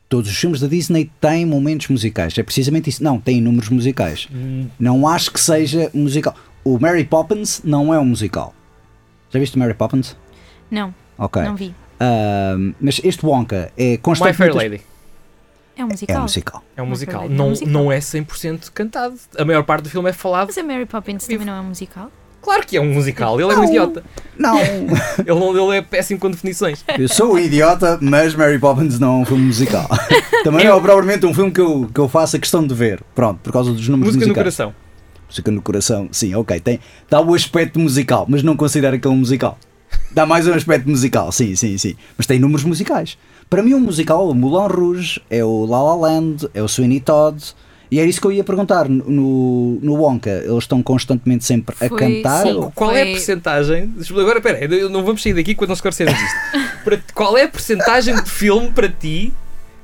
Todos 0.07 0.29
os 0.29 0.37
filmes 0.37 0.59
da 0.59 0.67
Disney 0.67 1.09
têm 1.19 1.45
momentos 1.45 1.87
musicais. 1.87 2.37
É 2.37 2.43
precisamente 2.43 2.89
isso. 2.89 3.03
Não, 3.03 3.19
tem 3.19 3.41
números 3.41 3.69
musicais. 3.69 4.27
Hum, 4.33 4.67
Não 4.79 5.07
acho 5.07 5.31
que 5.31 5.39
seja 5.39 5.89
musical. 5.93 6.35
O 6.63 6.79
Mary 6.79 7.03
Poppins 7.03 7.61
não 7.63 7.93
é 7.93 7.99
um 7.99 8.05
musical. 8.05 8.53
Já 9.31 9.39
viste 9.39 9.55
o 9.55 9.59
Mary 9.59 9.73
Poppins? 9.73 10.15
Não, 10.69 10.93
Ok. 11.17 11.41
não 11.41 11.55
vi. 11.55 11.73
Ahm, 11.99 12.73
mas 12.79 12.99
este 13.03 13.25
Wonka 13.25 13.71
é 13.77 13.91
My 13.91 13.97
constantemente. 13.97 14.37
Fair 14.37 14.53
Lady 14.71 14.81
É 15.77 15.83
um 15.83 15.87
É 15.87 15.91
musical. 15.91 16.17
um 16.17 16.21
musical. 16.21 16.63
é 16.77 16.81
um 16.81 16.85
My 16.85 16.89
musical. 16.91 17.21
É 17.23 17.25
um 17.25 17.29
Não, 17.29 17.49
musical. 17.49 17.71
não 17.73 17.91
é 17.91 17.99
100% 17.99 18.71
cantado. 18.73 19.15
A 19.37 19.43
maior 19.45 19.63
parte 19.63 19.83
do 19.83 19.89
filme 19.89 20.09
é 20.09 20.13
falado. 20.13 20.47
Mas 20.47 20.57
a 20.57 20.63
Mary 20.63 20.85
Poppins 20.85 21.25
também 21.27 21.45
não 21.45 21.53
é 21.55 21.61
um 21.61 21.65
musical? 21.65 22.11
Claro 22.45 22.65
que 22.65 22.77
é 22.77 22.81
um 22.81 22.93
musical, 22.93 23.41
ele 23.41 23.51
é 23.51 23.55
um 23.55 23.61
Não. 23.61 23.65
idiota. 23.67 24.03
Não, 24.37 24.59
Ele, 25.25 25.39
não- 25.39 25.57
ele 25.69 25.77
é 25.79 25.81
péssimo 25.81 26.19
com 26.19 26.29
definições. 26.29 26.85
eu 26.99 27.09
sou 27.09 27.33
um 27.33 27.39
idiota, 27.39 27.97
mas 27.99 28.35
Mary 28.35 28.59
Poppins 28.59 28.99
não 28.99 29.15
é 29.15 29.21
um 29.21 29.25
filme 29.25 29.45
musical. 29.45 29.87
Também 30.43 30.65
não 30.65 30.77
é 30.77 30.79
propriamente 30.79 31.25
um 31.25 31.33
filme 31.33 31.49
que 31.51 31.59
eu, 31.59 31.89
que 31.91 31.99
eu 31.99 32.07
faço 32.07 32.35
a 32.35 32.39
questão 32.39 32.65
de 32.65 32.73
ver. 32.75 33.01
Pronto, 33.15 33.39
por 33.41 33.51
causa 33.51 33.71
dos 33.71 33.87
números 33.89 34.13
Música 34.15 34.27
no 34.27 34.33
musicais. 34.35 34.55
coração. 34.55 34.75
Música 35.27 35.51
no 35.51 35.61
coração, 35.61 36.07
sim, 36.11 36.35
ok. 36.35 36.59
Tem, 36.59 36.79
dá 37.09 37.19
o 37.19 37.33
aspecto 37.33 37.79
musical, 37.79 38.27
mas 38.29 38.43
não 38.43 38.55
considero 38.55 38.99
que 38.99 39.07
é 39.07 39.09
um 39.09 39.17
musical. 39.17 39.57
Dá 40.11 40.23
mais 40.25 40.45
um 40.45 40.53
aspecto 40.53 40.87
musical, 40.87 41.31
sim, 41.31 41.55
sim, 41.55 41.77
sim. 41.79 41.95
Mas 42.15 42.27
tem 42.27 42.37
números 42.37 42.63
musicais. 42.63 43.17
Para 43.49 43.63
mim, 43.63 43.73
um 43.73 43.79
musical, 43.79 44.29
o 44.29 44.35
Moulin 44.35 44.71
Rouge, 44.71 45.19
é 45.29 45.43
o 45.43 45.65
La 45.65 45.81
La 45.81 45.95
Land, 45.95 46.47
é 46.53 46.61
o 46.61 46.67
Sweeney 46.67 46.99
Todd. 46.99 47.41
E 47.91 47.99
era 47.99 48.07
isso 48.09 48.19
que 48.19 48.27
eu 48.27 48.31
ia 48.31 48.43
perguntar 48.43 48.89
no, 48.89 49.79
no 49.81 49.93
Wonka. 49.95 50.29
Eles 50.29 50.63
estão 50.63 50.81
constantemente 50.81 51.45
sempre 51.45 51.75
a 51.79 51.87
Foi- 51.89 51.97
cantar? 51.99 52.43
sim. 52.43 52.53
ou- 52.53 52.71
Qual 52.71 52.91
é 52.91 53.01
a 53.01 53.03
Foi- 53.05 53.11
percentagem? 53.13 53.93
Agora, 54.11 54.39
espera, 54.39 54.89
não 54.89 55.03
vamos 55.03 55.21
sair 55.21 55.33
daqui 55.33 55.53
quando 55.55 55.69
não 55.69 55.75
esclarecermos 55.75 56.19
isto. 56.19 56.35
Para- 56.83 56.99
qual 57.13 57.37
é 57.37 57.43
a 57.43 57.47
percentagem 57.47 58.15
de 58.15 58.29
filme 58.29 58.71
para 58.71 58.89
ti 58.89 59.31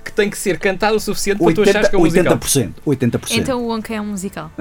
que 0.03 0.11
tem 0.11 0.29
que 0.29 0.37
ser 0.37 0.57
cantado 0.57 0.95
o 0.95 0.99
suficiente 0.99 1.43
para 1.43 1.53
tu 1.53 1.61
achares 1.61 1.87
que 1.89 1.95
é 1.95 1.99
um 1.99 2.01
musical? 2.01 2.37
80%. 2.37 2.73
80%. 2.85 3.37
Então 3.37 3.61
o 3.63 3.67
Wonka 3.67 3.93
é 3.93 4.01
um 4.01 4.07
musical. 4.07 4.51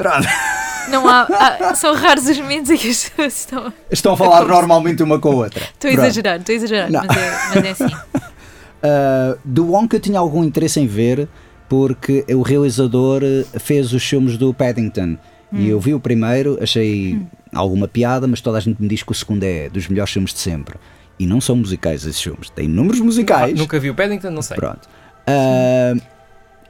Não 0.90 1.08
há, 1.08 1.22
há- 1.22 1.74
são 1.74 1.94
raros 1.94 2.26
os 2.28 2.38
momentos 2.38 2.70
em 2.70 2.76
que 2.76 2.88
as 2.90 3.08
pessoas 3.08 3.38
estão. 3.40 3.72
Estão 3.90 4.12
a 4.12 4.16
falar 4.16 4.44
normalmente 4.46 5.02
uma 5.02 5.18
com 5.18 5.30
a 5.32 5.34
outra. 5.36 5.62
Estou 5.62 5.90
a 5.90 5.94
exagerar, 5.94 6.40
estou 6.40 6.52
a 6.52 6.56
exagerar, 6.56 6.90
mas 6.90 7.16
é, 7.16 7.38
mas 7.54 7.64
é 7.64 7.70
assim. 7.70 7.94
Uh, 7.94 9.38
do 9.44 9.72
Wonka 9.72 9.96
eu 9.96 10.00
tinha 10.00 10.18
algum 10.18 10.42
interesse 10.44 10.78
em 10.80 10.86
ver 10.86 11.28
porque 11.70 12.24
o 12.28 12.42
realizador 12.42 13.22
uh, 13.22 13.60
fez 13.60 13.92
os 13.92 14.04
filmes 14.04 14.36
do 14.36 14.52
Paddington 14.52 15.16
e 15.52 15.68
eu 15.68 15.80
vi 15.80 15.94
o 15.94 16.00
primeiro, 16.00 16.58
achei 16.60 17.20
alguma 17.52 17.88
piada, 17.88 18.26
mas 18.26 18.40
toda 18.40 18.58
a 18.58 18.60
gente 18.60 18.82
me 18.82 18.88
diz 18.88 19.02
que 19.02 19.12
o 19.12 19.14
segundo 19.14 19.44
é 19.44 19.68
dos 19.68 19.88
melhores 19.88 20.12
filmes 20.12 20.32
de 20.34 20.40
sempre. 20.40 20.76
E 21.18 21.26
não 21.26 21.40
são 21.40 21.56
musicais 21.56 22.04
esses 22.04 22.20
filmes, 22.20 22.50
têm 22.50 22.68
números 22.68 23.00
musicais. 23.00 23.54
Ah, 23.54 23.58
nunca 23.58 23.78
vi 23.78 23.88
o 23.88 23.94
Paddington, 23.94 24.30
não 24.30 24.42
sei. 24.42 24.56
Pronto. 24.56 24.88
Uh, 25.28 26.00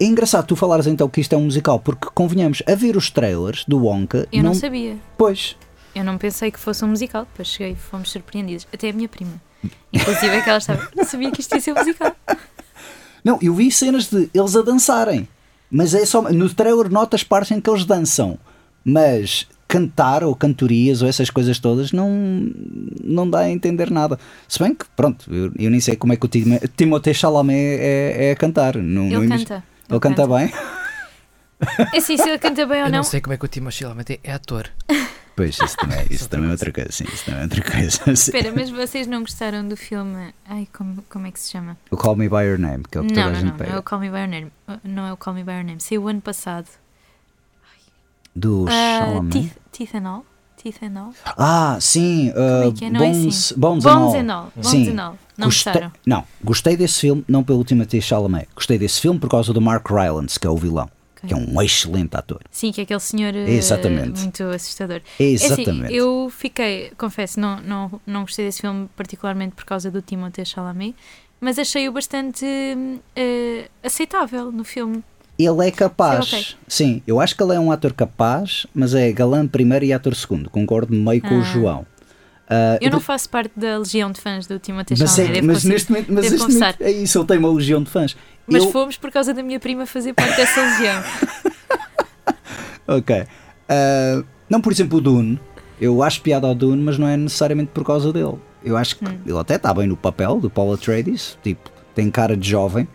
É 0.00 0.04
engraçado 0.04 0.46
tu 0.46 0.56
falares 0.56 0.86
então 0.86 1.08
que 1.08 1.20
isto 1.20 1.34
é 1.34 1.36
um 1.36 1.44
musical, 1.44 1.78
porque 1.78 2.08
convenhamos, 2.14 2.62
a 2.66 2.74
ver 2.74 2.96
os 2.96 3.10
trailers 3.10 3.64
do 3.68 3.84
Wonka. 3.84 4.26
Eu 4.32 4.42
não, 4.42 4.54
sabia. 4.54 4.96
Pois. 5.16 5.56
Eu 5.94 6.04
não 6.04 6.16
pensei 6.16 6.50
que 6.50 6.58
fosse 6.58 6.82
um 6.84 6.88
musical, 6.88 7.26
depois 7.26 7.48
cheguei 7.48 7.72
e 7.72 7.76
fomos 7.76 8.10
surpreendidos. 8.10 8.66
Até 8.72 8.88
a 8.88 8.92
minha 8.94 9.08
prima. 9.08 9.32
Inclusive 9.92 10.34
é 10.34 10.40
que 10.40 10.48
ela 10.48 10.58
estava. 10.58 10.88
Não 10.96 11.04
sabia 11.04 11.30
que 11.30 11.42
isto 11.42 11.54
ia 11.54 11.60
ser 11.60 11.72
um 11.72 11.78
musical. 11.78 12.16
Não, 13.24 13.38
eu 13.42 13.54
vi 13.54 13.70
cenas 13.70 14.06
de 14.08 14.28
eles 14.34 14.56
a 14.56 14.62
dançarem. 14.62 15.28
Mas 15.70 15.94
é 15.94 16.04
só. 16.04 16.22
No 16.32 16.48
trailer 16.52 16.90
notas 16.90 17.22
partes 17.22 17.52
em 17.52 17.60
que 17.60 17.70
eles 17.70 17.84
dançam. 17.84 18.38
Mas 18.84 19.46
cantar 19.68 20.24
ou 20.24 20.34
cantorias 20.34 21.00
ou 21.00 21.06
essas 21.08 21.30
coisas 21.30 21.60
todas 21.60 21.92
não, 21.92 22.10
não 23.04 23.28
dá 23.30 23.40
a 23.40 23.50
entender 23.50 23.88
nada. 23.88 24.18
Se 24.48 24.58
bem 24.58 24.74
que, 24.74 24.84
pronto, 24.96 25.32
eu, 25.32 25.52
eu 25.56 25.70
nem 25.70 25.78
sei 25.78 25.94
como 25.94 26.12
é 26.12 26.16
que 26.16 26.26
o 26.26 26.28
Tim- 26.28 26.58
Timothée 26.76 27.14
Chalamet 27.14 27.56
é, 27.78 28.28
é 28.28 28.30
a 28.32 28.36
cantar. 28.36 28.76
Não, 28.76 29.06
Ele 29.06 29.28
canta. 29.28 29.62
Ele 29.88 30.00
canta 30.00 30.26
bem? 30.26 30.52
É 31.92 31.98
assim, 31.98 32.16
se 32.16 32.28
ele 32.28 32.38
canta 32.38 32.66
bem 32.66 32.80
ou 32.80 32.86
Eu 32.86 32.90
não. 32.90 32.98
não 32.98 33.02
sei 33.04 33.20
como 33.20 33.34
é 33.34 33.36
que 33.36 33.44
o 33.44 33.48
Timothée 33.48 33.80
Chalamet 33.80 34.18
é 34.24 34.32
ator. 34.32 34.68
Pois, 35.36 35.58
isso 35.58 35.76
também, 35.76 36.06
isso 36.10 36.28
também 36.28 36.48
é 36.48 36.52
outra 36.52 36.72
coisa. 36.72 36.92
Sim, 36.92 37.04
isso 37.04 37.24
também 37.24 37.40
é 37.40 37.44
outra 37.44 37.62
coisa. 37.62 37.90
sim. 38.04 38.10
Espera, 38.12 38.52
mas 38.56 38.70
vocês 38.70 39.06
não 39.06 39.20
gostaram 39.20 39.66
do 39.66 39.76
filme. 39.76 40.34
Ai, 40.46 40.68
como, 40.72 41.02
como 41.08 41.26
é 41.26 41.30
que 41.30 41.40
se 41.40 41.50
chama? 41.50 41.76
O 41.90 41.96
Call 41.96 42.16
Me 42.16 42.28
By 42.28 42.42
Your 42.44 42.58
Name, 42.58 42.84
que 42.90 42.98
é 42.98 43.00
o 43.00 43.04
que 43.04 43.10
toda 43.14 43.20
Não, 43.22 43.28
a 43.28 43.32
não, 43.32 43.34
gente 43.34 43.44
não. 43.44 43.50
Não 43.52 43.58
pega. 43.58 43.72
é 43.72 43.78
o 43.78 43.82
Call 43.82 44.00
Me 44.00 44.10
By 44.10 44.16
Your 44.18 44.28
Name. 44.28 44.52
Não 44.84 45.06
é 45.06 45.12
o 45.12 45.16
Call 45.16 45.34
Me 45.34 45.44
By 45.44 45.52
Your 45.52 45.64
Name. 45.64 45.80
Saiu 45.80 46.02
o 46.02 46.08
ano 46.08 46.20
passado. 46.20 46.66
Do 48.34 48.66
Ah, 48.68 48.98
Chalamet. 49.06 49.32
Teeth, 49.32 49.52
Teeth 49.72 49.94
and 49.94 50.08
All? 50.08 50.24
Teeth 50.56 50.82
and 50.82 50.98
All? 51.00 51.14
Ah, 51.36 51.78
sim. 51.80 52.30
Como 52.32 52.44
uh, 52.44 52.68
é 52.68 52.72
que 52.72 52.84
é? 52.84 52.90
Não 52.90 53.02
é 53.02 53.08
Bones, 53.12 53.26
assim? 53.50 53.60
Bones, 53.60 53.84
Bones 53.84 54.14
and. 54.14 54.32
All. 54.34 54.52
Bones 54.54 54.68
Sim. 54.70 54.90
and 54.90 55.02
All. 55.02 55.18
Não 55.38 55.46
Gostei- 55.46 55.72
gostaram? 55.72 55.92
Não, 56.06 56.24
gostei 56.44 56.76
desse 56.76 57.00
filme, 57.00 57.24
não 57.26 57.42
pelo 57.42 57.64
Timothée 57.64 58.00
Chalamet. 58.02 58.46
Gostei 58.54 58.78
desse 58.78 59.00
filme 59.00 59.18
por 59.18 59.30
causa 59.30 59.52
do 59.54 59.60
Mark 59.60 59.88
Rylance, 59.90 60.38
que 60.38 60.46
é 60.46 60.50
o 60.50 60.56
vilão. 60.56 60.88
Ok. 61.22 61.28
Que 61.28 61.34
é 61.34 61.36
um 61.36 61.60
excelente 61.62 62.16
ator. 62.16 62.40
Sim, 62.50 62.72
que 62.72 62.80
é 62.80 62.84
aquele 62.84 63.00
senhor 63.00 63.34
eh, 63.34 63.50
Exatamente. 63.50 64.20
muito 64.20 64.42
assustador. 64.44 65.00
É 65.18 65.34
assim, 65.34 65.44
Exatamente. 65.46 65.94
eu 65.94 66.30
fiquei, 66.34 66.92
confesso, 66.96 67.38
não, 67.38 67.60
não, 67.60 68.00
não 68.06 68.20
gostei 68.22 68.46
desse 68.46 68.60
filme 68.62 68.88
particularmente 68.96 69.54
por 69.54 69.64
causa 69.64 69.90
do 69.90 70.00
Timothée 70.00 70.44
Chalamet, 70.44 70.94
mas 71.40 71.58
achei-o 71.58 71.92
bastante 71.92 72.44
eh, 73.16 73.68
aceitável 73.82 74.50
no 74.50 74.64
filme. 74.64 75.02
Ele 75.38 75.66
é 75.66 75.70
capaz. 75.70 76.26
Sim, 76.28 76.36
ok. 76.36 76.56
Sim, 76.68 77.02
eu 77.06 77.18
acho 77.20 77.34
que 77.34 77.42
ele 77.42 77.54
é 77.54 77.60
um 77.60 77.72
ator 77.72 77.94
capaz, 77.94 78.66
mas 78.74 78.94
é 78.94 79.10
galã 79.10 79.46
primeiro 79.46 79.84
e 79.86 79.92
ator 79.92 80.14
segundo. 80.14 80.50
Concordo 80.50 80.94
meio 80.94 81.22
com 81.22 81.38
o 81.38 81.40
Ah. 81.40 81.44
João. 81.44 81.86
Ah, 82.52 82.74
Eu 82.80 82.90
não 82.90 82.98
depois- 82.98 83.04
faço 83.04 83.30
parte 83.30 83.52
da 83.56 83.78
legião 83.78 84.10
de 84.10 84.20
fãs 84.20 84.44
do 84.46 84.58
Timothée 84.58 84.96
mas, 84.98 85.14
Chalamet, 85.14 85.38
é, 85.38 85.42
mas 85.42 85.64
neste 85.64 85.90
momento, 85.92 86.12
mas 86.12 86.30
confessar. 86.30 86.74
momento 86.76 86.82
é 86.82 86.90
isso, 86.90 87.18
ele 87.18 87.26
tem 87.26 87.38
uma 87.38 87.50
legião 87.52 87.80
de 87.82 87.88
fãs. 87.88 88.16
Mas 88.46 88.64
Eu- 88.64 88.72
fomos 88.72 88.96
por 88.96 89.10
causa 89.12 89.32
da 89.32 89.42
minha 89.42 89.60
prima 89.60 89.86
fazer 89.86 90.12
parte 90.12 90.36
dessa 90.36 90.60
legião. 90.60 91.02
Ok. 92.86 93.24
Ah, 93.68 94.22
não, 94.48 94.60
por 94.60 94.72
exemplo, 94.72 94.98
o 94.98 95.00
Dune. 95.00 95.38
Eu 95.80 96.02
acho 96.02 96.20
piada 96.20 96.46
ao 96.46 96.54
Dune, 96.54 96.82
mas 96.82 96.98
não 96.98 97.06
é 97.08 97.16
necessariamente 97.16 97.70
por 97.72 97.84
causa 97.84 98.12
dele. 98.12 98.34
Eu 98.64 98.76
acho 98.76 98.96
que 98.96 99.04
ele 99.04 99.38
até 99.38 99.54
está 99.54 99.72
bem 99.72 99.86
no 99.86 99.96
papel 99.96 100.38
do 100.40 100.50
Paul 100.50 100.72
Atreides. 100.74 101.38
Tipo, 101.42 101.70
tem 101.94 102.10
cara 102.10 102.36
de 102.36 102.48
jovem, 102.50 102.86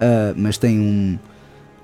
ah, 0.00 0.34
mas 0.36 0.56
tem 0.58 0.78
um, 0.78 1.18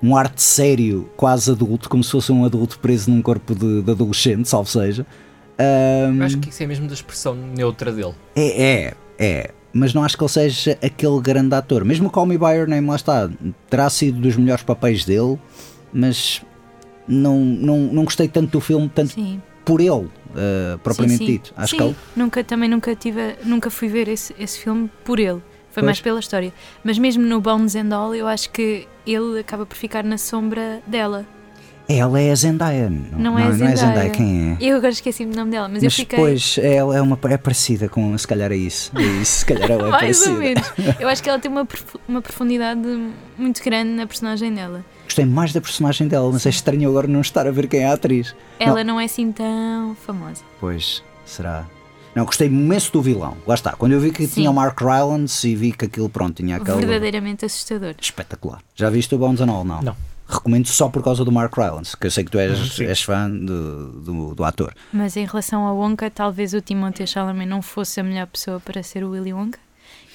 um 0.01 0.15
arte 0.15 0.41
sério, 0.41 1.09
quase 1.17 1.51
adulto, 1.51 1.89
como 1.89 2.03
se 2.03 2.11
fosse 2.11 2.31
um 2.31 2.45
adulto 2.45 2.79
preso 2.79 3.09
num 3.11 3.21
corpo 3.21 3.53
de, 3.55 3.81
de 3.81 3.91
adolescente, 3.91 4.47
salvo 4.47 4.69
seja. 4.69 5.05
Eu 5.57 6.23
acho 6.25 6.37
que 6.39 6.49
isso 6.49 6.63
é 6.63 6.67
mesmo 6.67 6.87
da 6.87 6.93
expressão 6.93 7.35
neutra 7.35 7.91
dele. 7.91 8.13
é, 8.35 8.63
é, 8.63 8.93
é. 9.19 9.51
Mas 9.77 9.93
não 9.93 10.03
acho 10.05 10.17
que 10.17 10.23
ele 10.23 10.31
seja 10.31 10.77
aquele 10.81 11.19
grande 11.19 11.53
ator. 11.53 11.83
Mesmo 11.83 12.07
o 12.07 12.09
Call 12.09 12.25
Me 12.25 12.37
By 12.37 12.53
Your 12.55 12.67
Name, 12.67 12.87
lá 12.87 12.95
está. 12.95 13.29
Terá 13.69 13.89
sido 13.89 14.21
dos 14.21 14.37
melhores 14.37 14.63
papéis 14.63 15.03
dele, 15.03 15.37
mas 15.91 16.41
não, 17.05 17.39
não, 17.41 17.77
não 17.79 18.05
gostei 18.05 18.29
tanto 18.29 18.51
do 18.51 18.61
filme, 18.61 18.87
tanto 18.87 19.11
Sim. 19.13 19.41
por 19.65 19.81
ele, 19.81 19.89
uh, 19.91 20.77
propriamente 20.81 21.17
sim, 21.17 21.25
sim. 21.25 21.31
dito. 21.33 21.53
Acho 21.57 21.71
Sim, 21.71 21.77
que 21.77 21.83
ele. 21.83 21.95
nunca, 22.15 22.41
também 22.41 22.69
nunca, 22.69 22.95
tive, 22.95 23.35
nunca 23.43 23.69
fui 23.69 23.89
ver 23.89 24.07
esse, 24.07 24.33
esse 24.39 24.59
filme 24.59 24.89
por 25.03 25.19
ele. 25.19 25.41
Foi 25.71 25.81
Pois. 25.81 25.85
mais 25.87 25.99
pela 25.99 26.21
história. 26.21 26.53
Mas 26.81 26.97
mesmo 26.97 27.23
no 27.23 27.41
Bones 27.41 27.75
and 27.75 27.93
All, 27.93 28.15
eu 28.15 28.27
acho 28.27 28.49
que 28.51 28.87
ele 29.05 29.39
acaba 29.41 29.65
por 29.65 29.75
ficar 29.75 30.05
na 30.05 30.17
sombra 30.17 30.81
dela. 30.87 31.25
Ela 31.87 32.19
é 32.19 32.31
a 32.31 32.35
Zendaya. 32.35 32.89
Não, 32.89 33.19
Não 33.19 33.39
é 33.39 33.43
a 33.43 33.45
Não 33.45 33.49
é 33.49 33.49
a 33.49 33.51
Zendaya. 33.51 33.77
Zendaya, 33.77 34.09
quem 34.09 34.51
é? 34.51 34.57
Eu 34.59 34.77
agora 34.77 34.91
esqueci-me 34.91 35.31
do 35.31 35.37
nome 35.37 35.51
dela, 35.51 35.67
mas, 35.67 35.83
eu 35.83 35.87
Mas 35.87 35.93
fiquei. 35.95 36.17
depois 36.17 36.57
ela 36.57 36.97
é, 36.97 37.01
uma, 37.01 37.19
é 37.29 37.37
parecida 37.37 37.87
com. 37.87 38.17
Se 38.17 38.27
calhar 38.27 38.51
é 38.51 38.55
isso. 38.57 38.91
É 38.97 39.01
isso. 39.21 39.39
Se 39.39 39.45
calhar 39.45 39.69
ela 39.69 39.87
é 39.87 39.91
mais 39.91 40.01
parecida. 40.01 40.31
ou 40.31 40.37
menos. 40.39 40.73
Eu 40.99 41.07
acho 41.07 41.21
que 41.21 41.29
ela 41.29 41.37
tem 41.39 41.51
uma, 41.51 41.67
uma 42.07 42.21
profundidade 42.21 42.81
muito 43.37 43.63
grande 43.63 43.91
na 43.91 44.07
personagem 44.07 44.53
dela. 44.53 44.83
Gostei 45.03 45.25
mais 45.25 45.53
da 45.53 45.61
personagem 45.61 46.07
dela, 46.07 46.29
mas 46.31 46.45
é 46.45 46.49
estranho 46.49 46.89
agora 46.89 47.07
não 47.07 47.21
estar 47.21 47.45
a 47.45 47.51
ver 47.51 47.67
quem 47.67 47.81
é 47.81 47.85
a 47.85 47.93
atriz. 47.93 48.35
Ela 48.59 48.83
não, 48.83 48.99
é 48.99 49.05
assim 49.05 49.31
tão 49.31 49.95
famosa. 50.05 50.41
Pois, 50.59 51.03
será? 51.25 51.65
Não, 52.15 52.25
gostei 52.25 52.47
imenso 52.47 52.91
do 52.93 53.01
vilão. 53.01 53.37
Lá 53.45 53.53
está. 53.55 53.73
Quando 53.73 53.91
eu 53.91 53.99
vi 53.99 54.09
que 54.11 54.25
Sim. 54.25 54.33
tinha 54.33 54.51
o 54.51 54.53
Mark 54.53 54.79
Rylance 54.81 55.47
e 55.47 55.55
vi 55.55 55.71
que 55.73 55.85
aquilo, 55.85 56.09
pronto, 56.09 56.41
tinha 56.41 56.55
aquele. 56.55 56.77
Verdadeiramente 56.77 57.45
assustador. 57.45 57.93
Espetacular. 58.01 58.59
Já 58.73 58.89
viste 58.89 59.13
o 59.13 59.17
Bones 59.17 59.41
and 59.41 59.51
All? 59.51 59.65
Não. 59.65 59.81
Não. 59.81 59.95
Recomendo 60.27 60.67
só 60.67 60.89
por 60.89 61.03
causa 61.03 61.23
do 61.23 61.31
Mark 61.31 61.55
Rylance, 61.55 61.95
que 61.95 62.07
eu 62.07 62.11
sei 62.11 62.23
que 62.23 62.31
tu 62.31 62.39
és, 62.39 62.57
Sim. 62.73 62.85
és 62.85 63.01
fã 63.01 63.29
do, 63.29 63.91
do, 64.01 64.35
do 64.35 64.43
ator. 64.43 64.73
Mas 64.91 65.15
em 65.15 65.25
relação 65.25 65.61
ao 65.63 65.77
Wonka, 65.77 66.09
talvez 66.09 66.53
o 66.53 66.61
Timothée 66.61 67.05
Chalamet 67.05 67.47
não 67.47 67.61
fosse 67.61 67.99
a 67.99 68.03
melhor 68.03 68.25
pessoa 68.27 68.59
para 68.59 68.81
ser 68.81 69.03
o 69.03 69.11
Willy 69.11 69.33
Wonka. 69.33 69.59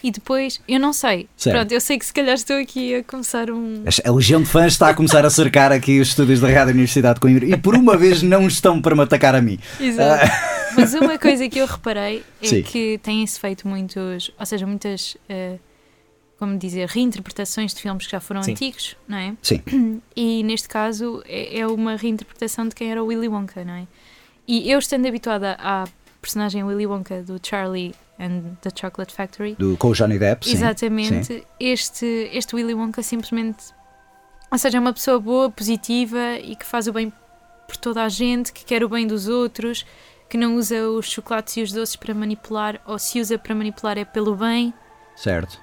E 0.02 0.10
depois, 0.10 0.60
eu 0.66 0.80
não 0.80 0.92
sei. 0.94 1.28
Certo. 1.36 1.54
Pronto, 1.56 1.72
eu 1.72 1.80
sei 1.80 1.98
que 1.98 2.06
se 2.06 2.12
calhar 2.12 2.34
estou 2.34 2.56
aqui 2.56 2.94
a 2.96 3.04
começar 3.04 3.50
um. 3.50 3.84
A 4.04 4.10
legião 4.10 4.40
de 4.42 4.48
fãs 4.48 4.72
está 4.72 4.88
a 4.88 4.94
começar 4.94 5.24
a 5.26 5.30
cercar 5.30 5.70
aqui 5.72 6.00
os 6.00 6.08
estúdios 6.08 6.40
da 6.40 6.48
Rádio 6.48 6.72
Universidade 6.72 7.14
de 7.16 7.20
Coimbra 7.20 7.44
e 7.44 7.56
por 7.56 7.76
uma 7.76 7.96
vez 7.98 8.22
não 8.22 8.46
estão 8.48 8.80
para 8.80 8.96
me 8.96 9.02
atacar 9.02 9.34
a 9.34 9.42
mim. 9.42 9.58
Exato. 9.78 10.26
Mas 10.74 10.94
uma 10.94 11.18
coisa 11.18 11.48
que 11.50 11.58
eu 11.58 11.66
reparei 11.66 12.18
é 12.42 12.46
Ah. 12.46 12.48
Sim. 12.48 12.62
que 12.62 12.98
têm-se 13.02 13.38
feito 13.38 13.68
muitos, 13.68 14.30
ou 14.38 14.46
seja, 14.46 14.66
muitas, 14.66 15.16
eh, 15.28 15.56
como 16.40 16.56
dizer, 16.56 16.88
reinterpretações 16.88 17.74
de 17.74 17.82
filmes 17.82 18.06
que 18.06 18.12
já 18.12 18.18
foram 18.18 18.42
Sim. 18.42 18.52
antigos, 18.52 18.96
não 19.06 19.18
é? 19.18 19.36
Sim, 19.42 19.62
E 20.16 20.42
neste 20.42 20.70
caso 20.70 21.22
é, 21.26 21.58
é 21.58 21.66
uma 21.66 21.96
reinterpretação 21.96 22.66
de 22.66 22.74
quem 22.74 22.90
era 22.90 23.02
o 23.02 23.06
Willy 23.06 23.28
Wonka, 23.28 23.62
não 23.62 23.74
é? 23.74 23.86
E 24.48 24.70
eu 24.70 24.78
estando 24.78 25.06
habituada 25.06 25.58
à 25.60 25.86
personagem 26.22 26.64
Willy 26.64 26.86
Wonka 26.86 27.22
do 27.22 27.38
Charlie 27.42 27.94
and 28.18 28.56
the 28.62 28.70
Chocolate 28.74 29.12
Factory, 29.12 29.54
do, 29.58 29.76
com 29.76 29.88
o 29.88 29.92
Johnny 29.92 30.18
Depp. 30.18 30.50
Exatamente, 30.50 31.26
sim. 31.26 31.42
Este, 31.60 32.30
este 32.32 32.56
Willy 32.56 32.72
Wonka 32.72 33.02
simplesmente, 33.02 33.62
ou 34.50 34.56
seja, 34.56 34.78
é 34.78 34.80
uma 34.80 34.94
pessoa 34.94 35.20
boa, 35.20 35.50
positiva 35.50 36.38
e 36.42 36.56
que 36.56 36.64
faz 36.64 36.86
o 36.86 36.92
bem 36.94 37.12
por 37.68 37.76
toda 37.76 38.02
a 38.02 38.08
gente, 38.08 38.50
que 38.50 38.64
quer 38.64 38.82
o 38.82 38.88
bem 38.88 39.06
dos 39.06 39.28
outros, 39.28 39.84
que 40.26 40.38
não 40.38 40.56
usa 40.56 40.88
os 40.88 41.04
chocolates 41.04 41.58
e 41.58 41.62
os 41.62 41.70
doces 41.70 41.96
para 41.96 42.14
manipular, 42.14 42.80
ou 42.86 42.98
se 42.98 43.20
usa 43.20 43.38
para 43.38 43.54
manipular 43.54 43.98
é 43.98 44.06
pelo 44.06 44.34
bem. 44.34 44.72
Certo. 45.14 45.60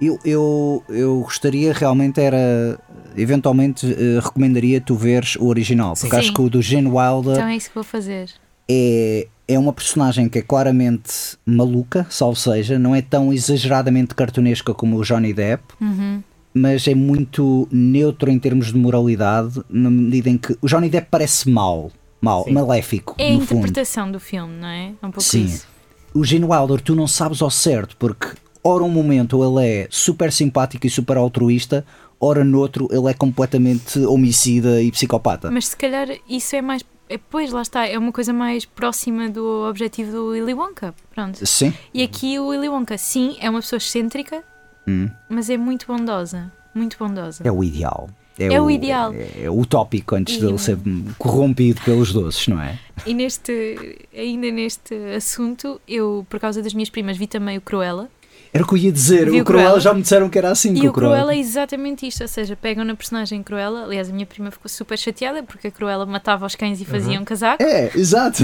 Eu, 0.00 0.18
eu, 0.24 0.84
eu 0.88 1.20
gostaria 1.20 1.72
realmente 1.72 2.20
era 2.20 2.78
eventualmente 3.16 3.86
eh, 3.86 4.20
recomendaria 4.22 4.80
tu 4.80 4.94
veres 4.94 5.34
o 5.36 5.46
original, 5.46 5.94
porque 5.94 6.10
Sim. 6.10 6.16
acho 6.16 6.32
que 6.34 6.40
o 6.40 6.48
do 6.48 6.62
Gene 6.62 6.88
Wilder 6.88 7.34
Então 7.36 7.48
é 7.48 7.56
isso 7.56 7.68
que 7.68 7.74
vou 7.74 7.82
fazer. 7.84 8.30
é, 8.70 9.26
é 9.48 9.58
uma 9.58 9.72
personagem 9.72 10.28
que 10.28 10.38
é 10.38 10.42
claramente 10.42 11.36
maluca, 11.44 12.06
salvo 12.10 12.36
seja, 12.36 12.78
não 12.78 12.94
é 12.94 13.02
tão 13.02 13.32
exageradamente 13.32 14.14
cartunesca 14.14 14.72
como 14.72 14.96
o 14.98 15.02
Johnny 15.02 15.32
Depp, 15.32 15.64
Uhum. 15.80 16.22
mas 16.54 16.86
é 16.86 16.94
muito 16.94 17.66
neutro 17.72 18.30
em 18.30 18.38
termos 18.38 18.68
de 18.72 18.78
moralidade, 18.78 19.60
na 19.68 19.90
medida 19.90 20.28
em 20.30 20.38
que 20.38 20.56
o 20.62 20.66
Johnny 20.68 20.88
Depp 20.88 21.08
parece 21.10 21.48
mau, 21.50 21.90
mau, 22.20 22.44
Sim. 22.44 22.52
maléfico, 22.52 23.16
É 23.18 23.30
a 23.30 23.32
no 23.32 23.40
fundo. 23.40 23.60
interpretação 23.62 24.12
do 24.12 24.20
filme, 24.20 24.54
não 24.60 24.68
é? 24.68 24.86
É 25.02 25.06
um 25.06 25.10
pouco 25.10 25.22
Sim. 25.22 25.44
isso. 25.46 25.66
O 26.14 26.24
Gene 26.24 26.44
Wilder, 26.44 26.80
tu 26.80 26.94
não 26.94 27.06
sabes 27.06 27.42
ao 27.42 27.50
certo, 27.50 27.96
porque 27.96 28.28
ora 28.68 28.84
um 28.84 28.88
momento 28.88 29.42
ele 29.42 29.66
é 29.66 29.86
super 29.90 30.32
simpático 30.32 30.86
e 30.86 30.90
super 30.90 31.16
altruísta, 31.16 31.84
ora 32.20 32.44
noutro 32.44 32.88
ele 32.90 33.08
é 33.08 33.14
completamente 33.14 33.98
homicida 34.00 34.82
e 34.82 34.90
psicopata. 34.90 35.50
Mas 35.50 35.68
se 35.68 35.76
calhar 35.76 36.08
isso 36.28 36.54
é 36.56 36.60
mais. 36.62 36.84
É, 37.10 37.16
pois, 37.16 37.50
lá 37.52 37.62
está, 37.62 37.86
é 37.86 37.96
uma 37.98 38.12
coisa 38.12 38.34
mais 38.34 38.66
próxima 38.66 39.30
do 39.30 39.66
objetivo 39.66 40.12
do 40.12 40.26
Willy 40.28 40.52
Wonka. 40.52 40.94
Pronto. 41.14 41.44
Sim. 41.46 41.72
E 41.94 42.02
aqui 42.02 42.38
o 42.38 42.48
Willy 42.48 42.68
Wonka, 42.68 42.98
sim, 42.98 43.36
é 43.40 43.48
uma 43.48 43.60
pessoa 43.60 43.78
excêntrica, 43.78 44.44
Hum. 44.86 45.08
mas 45.28 45.48
é 45.48 45.56
muito 45.56 45.86
bondosa. 45.86 46.52
Muito 46.74 46.98
bondosa. 46.98 47.42
É 47.46 47.50
o 47.50 47.64
ideal. 47.64 48.10
É 48.38 48.60
o 48.60 48.70
ideal. 48.70 49.12
É, 49.14 49.44
é 49.44 49.50
o 49.50 49.58
utópico 49.58 50.14
antes 50.14 50.36
E 50.36 50.40
dele 50.40 50.52
o- 50.52 50.58
ser 50.58 50.78
corrompido 51.18 51.80
pelos 51.82 52.12
doces, 52.12 52.46
não 52.46 52.60
é? 52.60 52.78
E 53.06 53.12
neste, 53.14 54.06
ainda 54.16 54.50
neste 54.50 54.94
assunto, 55.16 55.80
eu, 55.88 56.24
por 56.28 56.38
causa 56.38 56.62
das 56.62 56.72
minhas 56.74 56.90
primas, 56.90 57.16
vi 57.16 57.26
também 57.26 57.56
o 57.58 57.60
Cruella. 57.60 58.08
Era 58.52 58.64
o 58.64 58.66
que 58.66 58.74
eu 58.74 58.78
ia 58.78 58.92
dizer. 58.92 59.30
Vi 59.30 59.40
o 59.40 59.44
Cruella 59.44 59.64
Cruella. 59.70 59.80
já 59.80 59.94
me 59.94 60.02
disseram 60.02 60.28
que 60.28 60.38
era 60.38 60.50
assim. 60.50 60.74
E 60.74 60.88
o 60.88 60.92
Cruella 60.92 61.34
é 61.34 61.38
exatamente 61.38 62.06
isto, 62.06 62.22
ou 62.22 62.28
seja, 62.28 62.56
pegam 62.56 62.84
na 62.84 62.94
personagem 62.94 63.42
Cruella. 63.42 63.84
Aliás, 63.84 64.08
a 64.08 64.12
minha 64.12 64.26
prima 64.26 64.50
ficou 64.50 64.68
super 64.68 64.98
chateada 64.98 65.42
porque 65.42 65.68
a 65.68 65.70
Cruella 65.70 66.06
matava 66.06 66.46
os 66.46 66.54
cães 66.54 66.80
e 66.80 66.84
fazia 66.84 67.16
Uhum. 67.16 67.22
um 67.22 67.24
casaco. 67.24 67.62
É, 67.62 67.90
exato. 67.94 68.42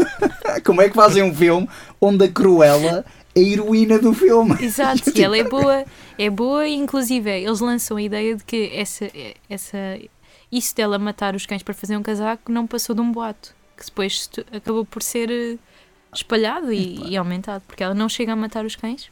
Como 0.64 0.80
é 0.82 0.88
que 0.88 0.94
fazem 0.94 1.22
um 1.22 1.34
filme 1.34 1.68
onde 2.00 2.24
a 2.24 2.28
Cruella 2.28 3.04
a 3.34 3.38
heroína 3.38 3.98
do 3.98 4.12
filme. 4.12 4.56
Exato, 4.60 5.10
e 5.16 5.22
ela 5.22 5.38
é 5.38 5.44
boa, 5.44 5.84
é 6.18 6.28
boa 6.28 6.66
e 6.66 6.74
inclusive 6.74 7.30
eles 7.30 7.60
lançam 7.60 7.96
a 7.96 8.02
ideia 8.02 8.34
de 8.36 8.42
que 8.44 8.70
essa, 8.74 9.08
essa, 9.48 9.78
isso 10.50 10.74
dela 10.74 10.98
matar 10.98 11.36
os 11.36 11.46
cães 11.46 11.62
para 11.62 11.72
fazer 11.72 11.96
um 11.96 12.02
casaco 12.02 12.50
não 12.50 12.66
passou 12.66 12.94
de 12.94 13.00
um 13.00 13.12
boato, 13.12 13.54
que 13.76 13.84
depois 13.86 14.28
acabou 14.52 14.84
por 14.84 15.00
ser 15.02 15.30
eh, 15.30 15.56
espalhado 16.12 16.72
e, 16.72 17.10
e 17.10 17.16
aumentado, 17.16 17.62
porque 17.68 17.84
ela 17.84 17.94
não 17.94 18.08
chega 18.08 18.32
a 18.32 18.36
matar 18.36 18.64
os 18.64 18.74
cães. 18.74 19.08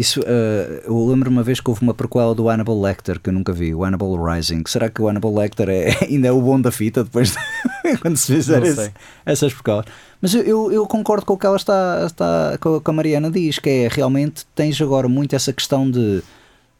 Isso, 0.00 0.18
eh, 0.24 0.84
eu 0.86 1.06
lembro 1.06 1.28
uma 1.28 1.42
vez 1.42 1.60
que 1.60 1.68
houve 1.68 1.82
uma 1.82 1.92
prequela 1.92 2.34
do 2.34 2.48
Hannibal 2.48 2.80
Lecter 2.80 3.20
que 3.20 3.28
eu 3.28 3.34
nunca 3.34 3.52
vi, 3.52 3.74
o 3.74 3.84
Hannibal 3.84 4.16
Rising. 4.16 4.62
Será 4.66 4.88
que 4.88 5.02
o 5.02 5.06
Hannibal 5.08 5.34
Lecter 5.34 5.68
é, 5.68 5.94
ainda 6.08 6.28
é 6.28 6.32
o 6.32 6.40
bom 6.40 6.58
da 6.58 6.72
fita 6.72 7.04
depois 7.04 7.32
de, 7.32 7.96
quando 8.00 8.16
se 8.16 8.34
fizer 8.34 8.62
esse- 8.62 8.90
essas 9.26 9.52
prequelas? 9.52 9.84
Mas 10.22 10.32
eu, 10.32 10.72
eu, 10.72 10.86
concordo 10.86 11.26
com 11.26 11.34
o 11.34 11.36
que 11.36 11.44
ela 11.44 11.58
está, 11.58 12.04
está 12.06 12.56
com 12.58 12.80
a 12.82 12.92
Mariana 12.94 13.30
diz, 13.30 13.58
que 13.58 13.68
é 13.68 13.88
realmente 13.88 14.46
tens 14.54 14.80
agora 14.80 15.06
muito 15.06 15.36
essa 15.36 15.52
questão 15.52 15.90
de 15.90 16.22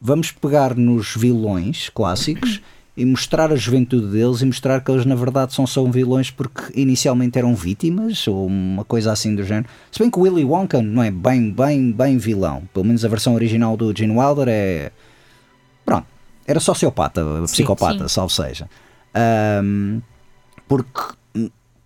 vamos 0.01 0.31
pegar 0.31 0.75
nos 0.75 1.14
vilões 1.14 1.91
clássicos 1.91 2.62
e 2.97 3.05
mostrar 3.05 3.51
a 3.53 3.57
juventude 3.57 4.09
deles 4.09 4.43
e 4.43 4.47
mostrar 4.47 4.80
que 4.82 4.91
eles 4.91 5.07
na 5.07 5.14
verdade 5.14 5.55
são 5.55 5.66
só 5.66 5.82
vilões 5.84 6.30
porque 6.30 6.62
inicialmente 6.78 7.38
eram 7.38 7.55
vítimas 7.55 8.26
ou 8.28 8.47
uma 8.47 8.84
coisa 8.84 9.12
assim 9.12 9.34
do 9.34 9.43
género. 9.45 9.68
Se 9.91 9.99
bem 9.99 10.11
que 10.11 10.18
o 10.18 10.22
Willy 10.22 10.45
Wonka 10.45 10.82
não 10.82 11.03
é 11.03 11.11
bem, 11.11 11.51
bem, 11.51 11.93
bem 11.93 12.18
vilão. 12.18 12.62
Pelo 12.74 12.84
menos 12.84 13.05
a 13.05 13.09
versão 13.09 13.34
original 13.34 13.76
do 13.76 13.97
Gene 13.97 14.12
Wilder 14.16 14.49
é. 14.49 14.91
Pronto, 15.84 16.07
era 16.47 16.61
sociopata, 16.61 17.24
psicopata, 17.45 18.09
sim. 18.09 18.14
salvo 18.14 18.32
seja. 18.32 18.68
Ahm, 19.14 20.01
porque. 20.68 21.18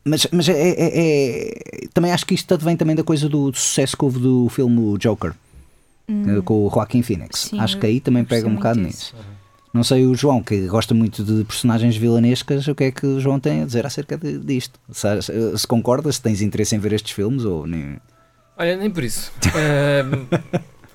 Mas, 0.06 0.26
mas 0.32 0.48
é, 0.48 0.52
é- 0.52 0.74
é- 1.84 1.86
Também 1.94 2.12
acho 2.12 2.26
que 2.26 2.34
isto 2.34 2.58
vem 2.58 2.76
também 2.76 2.94
da 2.96 3.02
coisa 3.02 3.26
do, 3.28 3.50
do 3.50 3.56
sucesso 3.58 3.96
que 3.96 4.04
houve 4.04 4.18
do 4.18 4.48
filme 4.50 4.98
Joker. 4.98 5.32
eh, 6.08 6.42
Com 6.44 6.66
o 6.66 6.70
Joaquin 6.70 7.02
Phoenix. 7.02 7.48
Sim, 7.50 7.58
acho 7.60 7.78
que 7.78 7.86
aí 7.86 8.00
também 8.00 8.22
pega 8.24 8.46
um 8.48 8.54
bocado 8.56 8.80
nisso. 8.80 9.14
Não 9.74 9.82
sei 9.82 10.06
o 10.06 10.14
João, 10.14 10.40
que 10.40 10.68
gosta 10.68 10.94
muito 10.94 11.24
de 11.24 11.42
personagens 11.44 11.96
vilanescas, 11.96 12.68
o 12.68 12.74
que 12.76 12.84
é 12.84 12.90
que 12.92 13.04
o 13.04 13.20
João 13.20 13.40
tem 13.40 13.62
a 13.62 13.66
dizer 13.66 13.84
acerca 13.84 14.16
de- 14.16 14.38
disto? 14.38 14.78
Se, 14.92 15.66
concordas, 15.66 16.14
se 16.14 16.22
tens 16.22 16.40
interesse 16.40 16.76
em 16.76 16.78
ver 16.78 16.92
estes 16.92 17.10
filmes 17.10 17.44
ou 17.44 17.66
nem. 17.66 17.98
Olha, 18.56 18.76
nem 18.76 18.88
por 18.88 19.02
isso. 19.02 19.32
Ahm, 19.52 20.28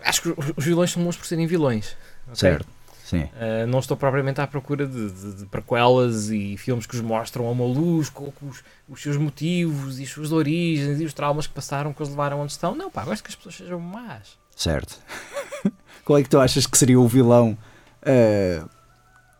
acho 0.01 0.21
que 0.21 0.29
os- 0.29 0.53
vilões 0.65 0.91
são 0.91 1.03
bons 1.03 1.17
por 1.17 1.25
serem 1.25 1.45
vilões. 1.45 1.97
ok? 2.23 2.35
Certo. 2.35 2.67
Sim. 3.03 3.23
Uh, 3.23 3.65
não 3.67 3.79
estou 3.79 3.97
propriamente 3.97 4.39
à 4.39 4.45
procura 4.47 4.85
de, 4.87 5.09
de, 5.09 5.33
de 5.39 5.45
prequelas 5.47 6.29
e 6.29 6.55
filmes 6.57 6.85
que 6.85 6.95
os 6.95 7.01
mostram 7.01 7.47
a 7.47 7.51
uma 7.51 7.65
luz 7.65 8.07
com, 8.07 8.31
com 8.31 8.45
os, 8.47 8.63
os 8.87 9.01
seus 9.01 9.17
motivos 9.17 9.99
e 9.99 10.03
as 10.03 10.09
suas 10.09 10.31
origens 10.31 11.01
e 11.01 11.05
os 11.05 11.13
traumas 11.13 11.47
que 11.47 11.53
passaram, 11.53 11.91
que 11.91 12.01
os 12.03 12.07
levaram 12.09 12.39
onde 12.39 12.51
estão. 12.51 12.75
Não, 12.75 12.89
pá, 12.89 13.03
gosto 13.03 13.23
que 13.23 13.29
as 13.29 13.35
pessoas 13.35 13.55
sejam 13.55 13.79
más. 13.79 14.37
Certo. 14.55 14.99
Qual 16.05 16.17
é 16.19 16.23
que 16.23 16.29
tu 16.29 16.39
achas 16.39 16.65
que 16.67 16.77
seria 16.77 16.99
o 16.99 17.07
vilão 17.07 17.57
eh, 18.03 18.61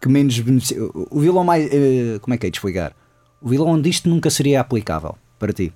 que 0.02 0.08
menos 0.10 0.40
beneficia? 0.40 0.78
O 0.94 1.20
vilão 1.20 1.44
mais. 1.44 1.68
eh, 1.72 2.20
como 2.22 2.34
é 2.34 2.38
que 2.38 2.48
é 2.48 2.50
de 2.50 2.58
explicar? 2.58 2.94
O 3.42 3.50
vilão 3.50 3.68
onde 3.70 3.90
isto 3.90 4.10
nunca 4.10 4.30
seria 4.30 4.60
aplicável 4.62 5.18
para 5.38 5.54
ti. 5.54 5.74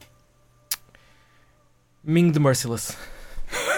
Ming 2.03 2.31
the 2.31 2.39
Merciless. 2.39 2.95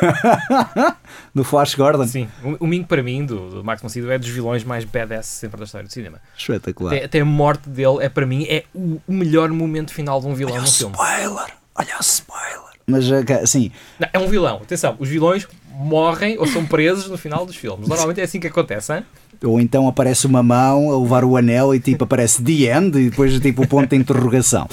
Do 1.33 1.43
Flash 1.43 1.75
Gordon? 1.75 2.07
Sim, 2.07 2.29
o, 2.43 2.63
o 2.63 2.67
Ming 2.67 2.83
para 2.83 3.03
mim, 3.03 3.25
do, 3.25 3.49
do 3.49 3.63
Max 3.63 3.81
von 3.81 3.89
Sydow, 3.89 4.09
é 4.11 4.17
dos 4.17 4.29
vilões 4.29 4.63
mais 4.63 4.85
badass 4.85 5.25
sempre 5.25 5.57
da 5.59 5.65
história 5.65 5.85
do 5.87 5.91
cinema. 5.91 6.21
Espetacular. 6.37 6.93
Até, 6.93 7.05
até 7.05 7.19
a 7.19 7.25
morte 7.25 7.67
dele 7.69 7.97
é 8.01 8.09
para 8.09 8.25
mim 8.25 8.45
é 8.49 8.63
o, 8.73 9.01
o 9.07 9.13
melhor 9.13 9.49
momento 9.49 9.93
final 9.93 10.19
de 10.21 10.27
um 10.27 10.33
vilão 10.33 10.53
Olha 10.53 10.61
o 10.61 10.65
num 10.65 10.71
filme. 10.71 10.93
spoiler! 10.93 11.53
Olha 11.75 11.97
o 11.97 12.01
spoiler! 12.01 12.75
Mas 12.87 13.11
assim, 13.11 13.71
Não, 13.99 14.07
é 14.13 14.19
um 14.19 14.27
vilão, 14.27 14.57
atenção, 14.57 14.95
os 14.99 15.09
vilões 15.09 15.47
morrem 15.77 16.37
ou 16.37 16.47
são 16.47 16.65
presos 16.65 17.07
no 17.09 17.17
final 17.17 17.45
dos 17.45 17.55
filmes. 17.55 17.87
Normalmente 17.87 18.21
é 18.21 18.23
assim 18.23 18.39
que 18.39 18.47
acontece, 18.47 18.93
hein? 18.93 19.03
ou 19.43 19.59
então 19.59 19.85
aparece 19.87 20.25
uma 20.25 20.41
mão 20.41 20.89
a 20.91 20.97
levar 20.99 21.25
o 21.25 21.35
anel 21.35 21.75
e 21.75 21.79
tipo 21.79 22.05
aparece 22.05 22.41
The 22.41 22.77
End 22.77 22.97
e 22.97 23.09
depois 23.09 23.37
tipo 23.41 23.63
o 23.63 23.67
ponto 23.67 23.89
de 23.89 23.95
interrogação. 23.97 24.67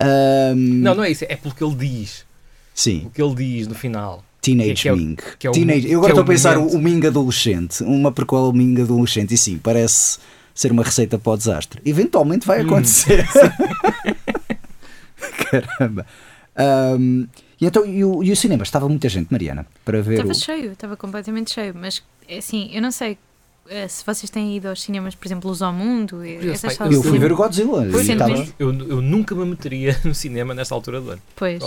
Ahm, 0.00 0.56
Não, 0.82 0.94
não 0.96 1.04
é 1.04 1.10
isso, 1.10 1.24
é 1.28 1.36
pelo 1.36 1.54
que 1.54 1.62
ele 1.62 1.74
diz. 1.76 2.24
Sim, 2.74 3.04
O 3.06 3.10
que 3.10 3.22
ele 3.22 3.34
diz 3.34 3.68
no 3.68 3.74
final. 3.74 4.24
Teenage 4.42 4.74
que 4.82 4.88
é 4.88 4.92
Ming. 4.92 5.16
que 5.38 5.46
é 5.46 5.50
o 5.50 5.52
Teenage- 5.52 5.86
mo- 5.86 5.92
Eu 5.92 5.98
agora 5.98 6.12
é 6.12 6.14
estou 6.14 6.24
a 6.24 6.26
pensar 6.26 6.56
momento. 6.58 6.76
o, 6.76 6.78
Ming 6.80 7.06
adolescente, 7.06 7.82
uma 7.84 8.10
prequela 8.10 8.52
Ming 8.52 8.80
adolescente, 8.80 9.34
e 9.34 9.38
sim, 9.38 9.58
parece 9.62 10.18
ser 10.54 10.72
uma 10.72 10.82
receita 10.82 11.18
para 11.18 11.32
o 11.32 11.36
desastre. 11.36 11.80
Eventualmente 11.84 12.44
Hum. 12.44 12.48
vai 12.48 12.60
acontecer. 12.62 13.26
Caramba. 15.50 16.06
Ahm, 16.56 17.26
e 17.60 17.66
então, 17.66 17.84
e 17.84 18.04
o, 18.04 18.22
e 18.22 18.32
o 18.32 18.36
cinema? 18.36 18.62
Estava 18.62 18.88
muita 18.88 19.08
gente, 19.08 19.30
Mariana, 19.30 19.66
para 19.84 20.00
ver 20.02 20.14
Estava 20.14 20.32
o. 20.32 20.34
cheio, 20.34 20.72
estava 20.72 20.96
completamente 20.96 21.50
cheio, 21.52 21.74
mas 21.74 22.02
é 22.28 22.38
assim, 22.38 22.70
eu 22.72 22.80
não 22.82 22.90
sei 22.90 23.18
eh, 23.68 23.86
se 23.86 24.04
vocês 24.04 24.28
têm 24.30 24.56
ido 24.56 24.68
aos 24.68 24.82
cinemas, 24.82 25.14
por 25.14 25.26
exemplo, 25.28 25.48
Luz 25.48 25.62
ao 25.62 25.72
Mundo, 25.72 26.24
e 26.24 26.48
essas 26.50 26.76
pai, 26.76 26.88
salas 26.88 26.94
Eu 26.94 27.02
fui 27.02 27.12
ver 27.12 27.16
cinema. 27.18 27.34
o 27.34 27.36
Godzilla. 27.36 27.88
Pois 27.92 28.08
estava- 28.08 28.30
mas- 28.36 28.54
Eu, 28.58 28.72
eu 28.72 29.00
nunca 29.02 29.34
me 29.34 29.44
meteria 29.44 29.96
no 30.04 30.14
cinema 30.14 30.54
nesta 30.54 30.74
altura 30.74 31.00
do 31.00 31.10
ano, 31.10 31.22
Pois. 31.36 31.62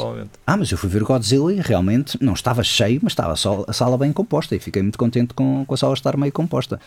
Ah, 0.45 0.57
mas 0.57 0.71
eu 0.71 0.77
fui 0.77 0.89
ver 0.89 1.03
o 1.03 1.05
Godzilla 1.05 1.53
e 1.53 1.61
realmente 1.61 2.17
não 2.21 2.33
estava 2.33 2.63
cheio, 2.63 2.99
mas 3.03 3.13
estava 3.13 3.35
só 3.35 3.63
a 3.67 3.71
sala 3.73 3.97
bem 3.97 4.11
composta 4.11 4.55
e 4.55 4.59
fiquei 4.59 4.81
muito 4.81 4.97
contente 4.97 5.33
com, 5.33 5.63
com 5.65 5.73
a 5.73 5.77
sala 5.77 5.93
estar 5.93 6.17
meio 6.17 6.31
composta. 6.33 6.79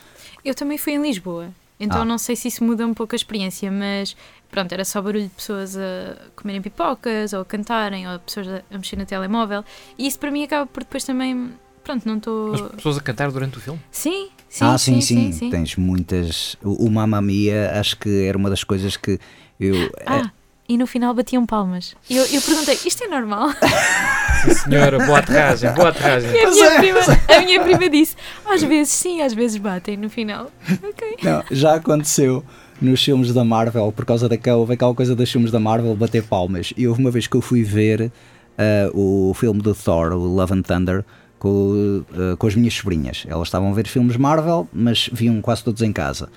Eu 0.44 0.54
também 0.54 0.76
fui 0.78 0.92
em 0.94 1.02
Lisboa, 1.02 1.48
então 1.78 2.02
Ah. 2.02 2.04
não 2.04 2.18
sei 2.18 2.34
se 2.36 2.48
isso 2.48 2.64
muda 2.64 2.86
um 2.86 2.94
pouco 2.94 3.14
a 3.14 3.16
experiência, 3.16 3.70
mas 3.70 4.16
pronto, 4.50 4.72
era 4.72 4.84
só 4.84 5.00
barulho 5.02 5.24
de 5.24 5.30
pessoas 5.30 5.76
a 5.76 6.16
comerem 6.34 6.62
pipocas 6.62 7.32
ou 7.32 7.40
a 7.40 7.44
cantarem 7.44 8.08
ou 8.08 8.18
pessoas 8.20 8.48
a, 8.48 8.62
mexer 8.78 8.96
no 8.96 9.04
telemóvel 9.06 9.64
e 9.98 10.06
isso 10.06 10.18
para 10.18 10.30
mim 10.30 10.42
acaba 10.44 10.66
por 10.66 10.82
depois 10.82 11.04
também, 11.04 11.52
pronto, 11.84 12.06
não 12.06 12.16
estou. 12.18 12.50
Mas 12.52 12.60
pessoas 12.72 12.96
a 12.98 13.00
cantar 13.00 13.30
durante 13.30 13.58
o 13.58 13.60
filme? 13.60 13.80
Sim, 13.90 14.28
sim, 14.48 14.64
ah, 14.64 14.78
sim, 14.78 15.00
sim, 15.00 15.16
sim, 15.16 15.32
sim. 15.32 15.50
Tens 15.50 15.76
muitas. 15.76 16.56
O, 16.62 16.86
o 16.86 16.90
Mamma 16.90 17.20
Mia 17.20 17.78
acho 17.78 17.96
que 17.98 18.24
era 18.26 18.36
uma 18.38 18.48
das 18.50 18.64
coisas 18.64 18.96
que 18.96 19.18
eu. 19.60 19.74
Ah, 20.06 20.30
e 20.68 20.76
no 20.76 20.86
final 20.86 21.14
batiam 21.14 21.44
palmas. 21.46 21.94
E 22.08 22.16
eu, 22.16 22.24
eu 22.26 22.40
perguntei, 22.42 22.78
isto 22.84 23.04
é 23.04 23.08
normal? 23.08 23.50
Sim, 24.44 24.54
senhora, 24.54 25.04
boa 25.04 25.18
aterragem, 25.18 25.72
boa 25.72 25.88
aterragem. 25.88 26.30
E 26.30 26.44
a 26.44 26.50
minha, 26.50 26.66
é, 26.66 26.76
prima, 26.78 27.00
a 27.28 27.40
minha 27.40 27.62
prima 27.62 27.88
disse, 27.88 28.16
às 28.44 28.62
vezes 28.62 28.92
sim, 28.92 29.22
às 29.22 29.32
vezes 29.32 29.56
batem 29.56 29.96
no 29.96 30.10
final. 30.10 30.50
Ok. 30.82 31.16
Não, 31.22 31.42
já 31.50 31.74
aconteceu 31.74 32.44
nos 32.80 33.02
filmes 33.02 33.32
da 33.32 33.44
Marvel, 33.44 33.90
por 33.92 34.04
causa 34.04 34.28
daquela, 34.28 34.58
houve 34.58 34.74
aquela 34.74 34.94
coisa 34.94 35.16
dos 35.16 35.30
filmes 35.30 35.50
da 35.50 35.58
Marvel 35.58 35.94
bater 35.96 36.22
palmas. 36.22 36.72
E 36.76 36.86
houve 36.86 37.00
uma 37.00 37.10
vez 37.10 37.26
que 37.26 37.36
eu 37.36 37.40
fui 37.40 37.62
ver 37.62 38.12
ah, 38.58 38.90
o 38.94 39.32
filme 39.34 39.60
do 39.60 39.74
Thor, 39.74 40.12
o 40.12 40.18
Love 40.18 40.54
and 40.54 40.62
Thunder, 40.62 41.04
com, 41.38 42.04
ah, 42.12 42.36
com 42.36 42.46
as 42.46 42.54
minhas 42.54 42.74
sobrinhas. 42.74 43.24
Elas 43.28 43.48
estavam 43.48 43.70
a 43.70 43.74
ver 43.74 43.86
filmes 43.86 44.16
Marvel, 44.16 44.68
mas 44.72 45.08
viam 45.12 45.40
quase 45.40 45.64
todos 45.64 45.82
em 45.82 45.92
casa. 45.92 46.28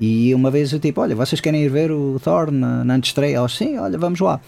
E 0.00 0.34
uma 0.34 0.50
vez 0.50 0.72
eu 0.72 0.80
tipo, 0.80 1.00
olha, 1.00 1.14
vocês 1.14 1.40
querem 1.40 1.62
ir 1.62 1.68
ver 1.68 1.90
o 1.92 2.18
Thor 2.22 2.50
na, 2.50 2.82
na 2.84 2.94
antestreia? 2.94 3.36
Elas, 3.36 3.52
sim, 3.54 3.76
olha, 3.78 3.98
vamos 3.98 4.18
lá. 4.20 4.40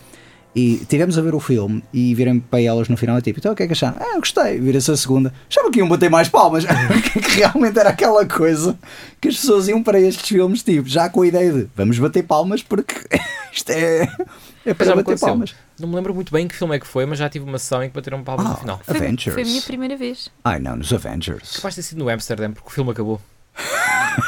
E 0.55 0.84
tivemos 0.86 1.16
a 1.16 1.22
ver 1.22 1.34
o 1.34 1.40
filme 1.40 1.82
e 1.94 2.14
virem 2.14 2.38
para 2.38 2.61
elas 2.61 2.86
no 2.88 2.96
final 2.96 3.16
e 3.18 3.22
tipo, 3.22 3.38
então 3.38 3.53
o 3.53 3.57
que 3.57 3.62
é 3.62 3.66
que 3.66 3.72
acharam? 3.72 3.96
Ah, 3.98 4.14
eu 4.14 4.18
gostei, 4.18 4.61
vira-se 4.61 4.90
a 4.90 4.96
segunda. 4.96 5.32
Achava 5.48 5.70
que 5.70 5.78
iam 5.78 5.88
bater 5.88 6.11
mais 6.11 6.28
palmas, 6.28 6.64
que 7.12 7.18
realmente 7.36 7.78
era 7.78 7.88
aquela 7.88 8.26
coisa 8.26 8.78
que 9.18 9.28
as 9.28 9.36
pessoas 9.36 9.66
iam 9.68 9.82
para 9.82 9.98
estes 9.98 10.28
filmes, 10.28 10.62
tipo, 10.62 10.86
já 10.86 11.09
com 11.09 11.22
a 11.22 11.26
ideia 11.26 11.50
de 11.53 11.68
vamos 11.74 11.98
bater 11.98 12.22
palmas 12.24 12.62
porque 12.62 12.94
isto 13.50 13.70
é, 13.70 14.07
é 14.66 14.74
para 14.74 14.94
bater 14.96 15.18
palmas. 15.18 15.55
Não 15.80 15.88
me 15.88 15.96
lembro 15.96 16.14
muito 16.14 16.30
bem 16.30 16.46
que 16.46 16.55
filme 16.55 16.76
é 16.76 16.78
que 16.78 16.86
foi, 16.86 17.07
mas 17.07 17.18
já 17.18 17.30
tive 17.30 17.46
uma 17.46 17.59
sessão 17.59 17.82
em 17.82 17.88
que 17.88 17.94
bateram 17.94 18.22
palmas 18.22 18.46
no 18.46 18.53
Ah, 18.53 18.57
final. 18.57 18.80
Foi, 18.84 18.96
Avengers. 18.98 19.32
foi 19.32 19.42
a 19.42 19.46
minha 19.46 19.62
primeira 19.62 19.96
vez. 19.96 20.30
Ai 20.44 20.59
não, 20.59 20.76
nos 20.76 20.92
Avengers. 20.92 21.57
Capaz 21.57 21.74
de 21.74 21.80
ter 21.80 21.88
sido 21.88 21.98
no 22.05 22.11
Amsterdam, 22.11 22.53
porque 22.53 22.68
o 22.68 22.72
filme 22.72 22.90
acabou. 22.90 23.18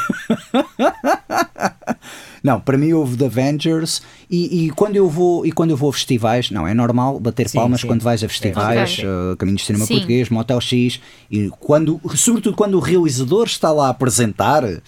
Não, 2.43 2.59
para 2.59 2.77
mim 2.77 2.93
houve 2.93 3.17
The 3.17 3.25
Avengers 3.25 4.03
e, 4.29 4.65
e 4.65 4.69
quando 4.69 4.95
eu 4.95 5.09
vou 5.09 5.43
e 5.47 5.51
quando 5.51 5.71
eu 5.71 5.77
vou 5.77 5.89
a 5.89 5.93
festivais, 5.93 6.51
não, 6.51 6.67
é 6.67 6.75
normal 6.75 7.19
bater 7.19 7.49
Sim, 7.49 7.57
palmas 7.57 7.81
sim. 7.81 7.87
quando 7.87 8.03
vais 8.03 8.23
a 8.23 8.29
festivais, 8.29 8.99
Ok. 8.99 9.05
uh, 9.07 9.35
Caminhos 9.37 9.61
de 9.61 9.67
Cinema 9.67 9.85
Sim. 9.85 9.93
Português, 9.95 10.29
Motel 10.29 10.61
X, 10.61 11.01
e 11.31 11.49
quando, 11.59 11.99
sobretudo 12.15 12.55
quando 12.55 12.75
o 12.75 12.79
realizador 12.79 13.47
está 13.47 13.71
lá 13.71 13.87
a 13.87 13.89
apresentar, 13.89 14.63
uh, 14.63 14.79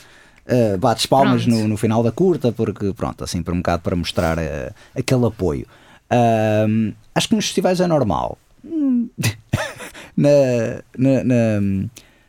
bates 0.80 1.08
palmas 1.08 1.48
no, 1.48 1.68
no 1.68 1.78
final 1.78 2.04
da 2.04 2.12
curta, 2.12 2.52
porque 2.52 2.94
pronto, 2.94 3.24
assim 3.24 3.42
por 3.42 3.56
um 3.56 3.58
bocado 3.58 3.82
para 3.82 3.96
mostrar 3.96 4.38
uh, 4.38 4.72
aquele 4.96 5.26
apoio. 5.26 5.66
Ahm, 6.12 6.92
acho 7.16 7.28
que 7.30 7.36
nos 7.36 7.46
festivais 7.46 7.82
é 7.82 7.88
normal. 7.88 8.38
Na, 10.16 10.30
na- 10.98 11.24
na- 11.24 11.88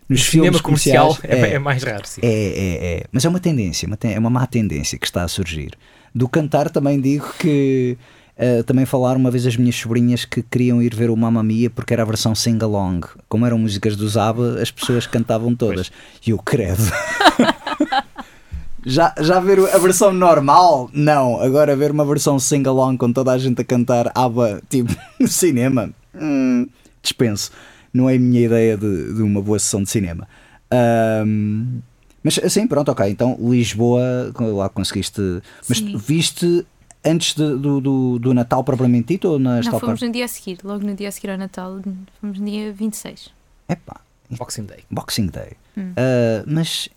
nos 0.08 0.22
filmes 0.22 0.48
Cinema 0.48 0.62
comercial 0.62 1.14
comerciais, 1.14 1.42
é, 1.42 1.54
é 1.54 1.58
mais 1.58 1.82
raro, 1.82 2.02
sim. 2.06 2.20
é, 2.22 2.26
é, 2.28 2.94
é. 3.00 3.04
Mas 3.12 3.24
é 3.24 3.28
uma 3.28 3.40
tendência, 3.40 3.86
uma 3.86 3.96
ten- 3.96 4.14
é 4.14 4.18
uma 4.18 4.30
má 4.30 4.46
tendência 4.46 4.98
que 4.98 5.06
está 5.06 5.22
a 5.22 5.28
surgir. 5.28 5.72
Do 6.14 6.28
cantar 6.28 6.70
também 6.70 6.98
digo 7.00 7.26
que 7.38 7.98
eh, 8.36 8.62
também 8.62 8.86
falaram 8.86 9.20
uma 9.20 9.30
vez 9.30 9.46
as 9.46 9.56
minhas 9.56 9.76
sobrinhas 9.76 10.24
que 10.24 10.42
queriam 10.42 10.80
ir 10.80 10.94
ver 10.94 11.10
o 11.10 11.16
Mamma 11.16 11.42
Mia 11.42 11.68
porque 11.68 11.92
era 11.92 12.02
a 12.02 12.06
versão 12.06 12.34
sing-along. 12.34 13.00
Como 13.28 13.44
eram 13.44 13.58
músicas 13.58 13.96
do 13.96 14.08
Zaba, 14.08 14.60
as 14.62 14.70
pessoas 14.70 15.06
cantavam 15.06 15.54
todas. 15.54 15.90
E 16.26 16.30
eu 16.30 16.38
credo. 16.38 16.82
já, 18.84 19.14
já 19.20 19.40
ver 19.40 19.58
a 19.74 19.78
versão 19.78 20.12
normal? 20.12 20.88
Não. 20.92 21.40
Agora 21.40 21.76
ver 21.76 21.90
uma 21.90 22.04
versão 22.04 22.38
sing-along 22.38 22.96
com 22.96 23.12
toda 23.12 23.32
a 23.32 23.38
gente 23.38 23.60
a 23.60 23.64
cantar 23.64 24.10
ABBA, 24.14 24.62
tipo, 24.70 24.94
no 25.20 25.28
cinema? 25.28 25.90
Hum, 26.14 26.66
dispenso. 27.02 27.50
Não 27.92 28.08
é 28.08 28.16
a 28.16 28.18
minha 28.18 28.40
ideia 28.46 28.76
de, 28.76 29.14
de 29.14 29.22
uma 29.22 29.40
boa 29.42 29.58
sessão 29.58 29.82
de 29.82 29.90
cinema. 29.90 30.26
Ahm, 30.70 31.80
mas 32.22 32.38
assim, 32.38 32.66
pronto, 32.66 32.90
ok. 32.90 33.08
Então, 33.08 33.36
Lisboa, 33.40 34.32
lá 34.38 34.68
conseguiste. 34.68 35.20
Mas 35.68 35.78
Sim. 35.78 35.96
viste 35.96 36.66
antes 37.04 37.34
de- 37.34 37.56
do, 37.56 37.80
do, 37.80 38.18
do 38.18 38.34
Natal 38.34 38.62
propriamente 38.64 39.08
dito 39.14 39.28
ou 39.28 39.38
nas 39.38 39.64
Não, 39.66 39.78
fomos 39.78 40.02
no 40.02 40.10
dia 40.10 40.24
a 40.24 40.28
seguir, 40.28 40.58
logo 40.64 40.84
no 40.84 40.94
dia 40.94 41.08
a 41.08 41.12
seguir 41.12 41.30
ao 41.30 41.38
Natal, 41.38 41.80
fomos 42.20 42.38
no 42.38 42.44
dia 42.46 42.72
26. 42.72 43.30
Epá, 43.68 44.00
Boxing 44.30 44.64
Day. 44.64 44.84
Boxing 44.90 45.26
Day. 45.26 45.52
Hum. 45.76 45.92
Ah, 45.96 46.42
mas 46.46 46.88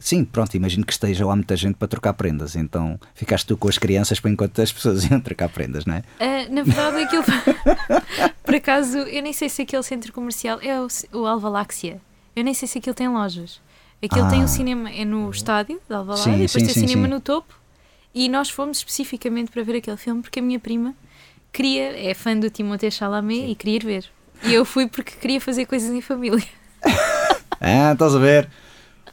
sim, 0.00 0.24
pronto, 0.24 0.54
imagino 0.56 0.84
que 0.84 0.92
esteja 0.92 1.26
lá 1.26 1.34
muita 1.36 1.56
gente 1.56 1.74
para 1.76 1.88
trocar 1.88 2.12
prendas. 2.14 2.56
Então 2.56 2.98
ficaste 3.14 3.46
tu 3.46 3.56
com 3.56 3.68
as 3.68 3.78
crianças 3.78 4.18
para 4.20 4.30
enquanto 4.30 4.60
as 4.60 4.72
pessoas 4.72 5.04
iam 5.10 5.20
trocar 5.20 5.48
prendas, 5.48 5.84
não 5.84 5.94
é? 5.94 6.02
Ah, 6.20 6.46
na 6.50 6.62
verdade, 6.62 6.96
aquilo. 7.04 7.24
Por 8.42 8.54
acaso, 8.54 8.98
eu 8.98 9.22
nem 9.22 9.32
sei 9.32 9.48
se 9.48 9.62
aquele 9.62 9.82
centro 9.82 10.12
comercial 10.12 10.58
é 10.62 10.80
o, 10.80 10.86
o 11.12 11.26
Alvaláxia. 11.26 12.00
Eu 12.34 12.44
nem 12.44 12.54
sei 12.54 12.68
se 12.68 12.78
aquilo 12.78 12.94
tem 12.94 13.08
lojas. 13.08 13.60
Aquilo 14.02 14.28
tem 14.28 14.40
Ah. 14.42 14.44
um 14.44 14.48
cinema, 14.48 14.90
é 14.90 15.04
no 15.04 15.30
estádio 15.30 15.80
de 15.88 15.94
Alvalade, 15.94 16.22
Sim, 16.24 16.34
e 16.34 16.46
depois 16.46 16.52
sim, 16.52 16.58
tem 16.60 16.70
o 16.70 16.74
sim, 16.74 16.86
cinema 16.86 17.08
no 17.08 17.18
topo. 17.20 17.54
E 18.14 18.28
nós 18.28 18.50
fomos 18.50 18.78
especificamente 18.78 19.50
para 19.50 19.62
ver 19.62 19.76
aquele 19.76 19.96
filme 19.96 20.22
porque 20.22 20.38
a 20.38 20.42
minha 20.42 20.60
prima 20.60 20.94
queria, 21.52 21.98
é 22.08 22.12
fã 22.14 22.36
do 22.38 22.48
Timothée 22.50 22.90
Chalamet 22.90 23.50
e 23.50 23.54
queria 23.54 23.76
ir 23.76 23.84
ver. 23.84 24.04
E 24.42 24.52
eu 24.52 24.64
fui 24.66 24.86
porque 24.86 25.12
queria 25.12 25.40
fazer 25.40 25.64
coisas 25.66 25.90
em 25.90 26.00
família. 26.00 26.44
Ah, 27.58 27.92
estás 27.94 28.14
a 28.14 28.18
ver? 28.18 28.48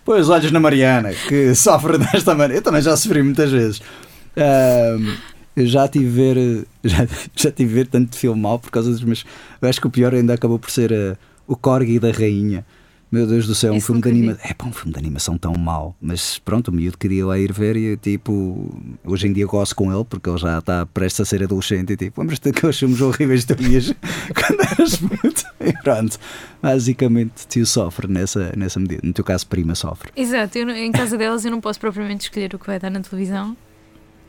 Os 0.06 0.30
olhos 0.30 0.52
na 0.52 0.60
Mariana, 0.60 1.14
que 1.14 1.54
sofre 1.56 1.98
desta 1.98 2.36
maneira. 2.36 2.56
Eu 2.56 2.62
também 2.62 2.82
já 2.82 2.96
sofri 2.98 3.24
muitas 3.24 3.50
vezes. 3.52 3.82
Ahm, 4.36 5.16
eu 5.56 5.66
já 5.66 5.88
tive 5.88 6.08
ver, 6.08 6.68
já, 6.84 7.08
já 7.36 7.52
tive 7.52 7.74
ver 7.74 7.88
tanto 7.88 8.18
filme 8.18 8.42
mal 8.42 8.60
por 8.60 8.70
causa 8.70 8.92
dos 8.92 9.04
meus. 9.04 9.24
Eu 9.62 9.70
acho 9.70 9.80
que 9.80 9.88
o 9.88 9.90
pior 9.90 10.14
ainda 10.14 10.34
acabou 10.34 10.60
por 10.60 10.70
ser 10.72 10.94
ah, 10.94 11.18
o 11.48 11.56
Corgi 11.56 12.00
da 12.00 12.12
Rainha. 12.12 12.66
Meu 13.14 13.28
Deus 13.28 13.46
do 13.46 13.54
céu, 13.54 13.72
um 13.74 13.80
filme 13.80 14.02
de 14.02 14.10
animação. 14.10 14.42
É 14.44 14.56
pá, 14.56 14.66
um 14.66 14.74
filme 14.74 14.92
de 14.92 14.98
animação 14.98 15.38
tão 15.38 15.54
mau. 15.54 15.96
Mas 16.02 16.40
pronto, 16.40 16.70
o 16.70 16.72
miúdo 16.72 16.98
queria 16.98 17.24
lá 17.24 17.38
ir 17.38 17.54
ver 17.54 17.78
e 17.78 17.96
tipo, 17.96 18.76
hoje 19.06 19.28
em 19.28 19.34
dia 19.34 19.46
gosto 19.46 19.76
com 19.76 19.94
ele 19.94 20.04
porque 20.04 20.28
ele 20.28 20.40
já 20.40 20.58
está 20.58 20.84
prestes 20.88 21.22
a 21.22 21.26
ser 21.26 21.44
adolescente 21.44 21.94
e 21.94 21.96
tipo, 21.96 22.20
lembras-te 22.20 22.52
daqueles 22.52 22.76
filmes 22.76 23.00
horríveis 23.02 23.46
tu 23.46 23.54
vias 23.54 23.94
quando 24.34 24.62
eras 24.62 24.96
puto? 24.96 25.46
E 25.60 25.74
pronto, 25.84 26.18
basicamente 26.60 27.46
tio 27.48 27.68
sofre 27.68 28.08
nessa, 28.08 28.52
nessa 28.58 28.80
medida. 28.80 29.02
No 29.04 29.14
teu 29.14 29.24
caso, 29.24 29.46
prima 29.46 29.76
sofre. 29.76 30.10
Exato, 30.16 30.58
eu 30.58 30.68
em 30.72 30.92
casa 30.92 31.16
delas 31.16 31.46
eu 31.46 31.52
não 31.52 31.62
posso 31.62 31.80
propriamente 31.80 32.24
escolher 32.24 32.56
o 32.56 32.58
que 32.58 32.66
vai 32.66 32.80
dar 32.80 32.90
na 32.90 33.02
televisão. 33.02 33.56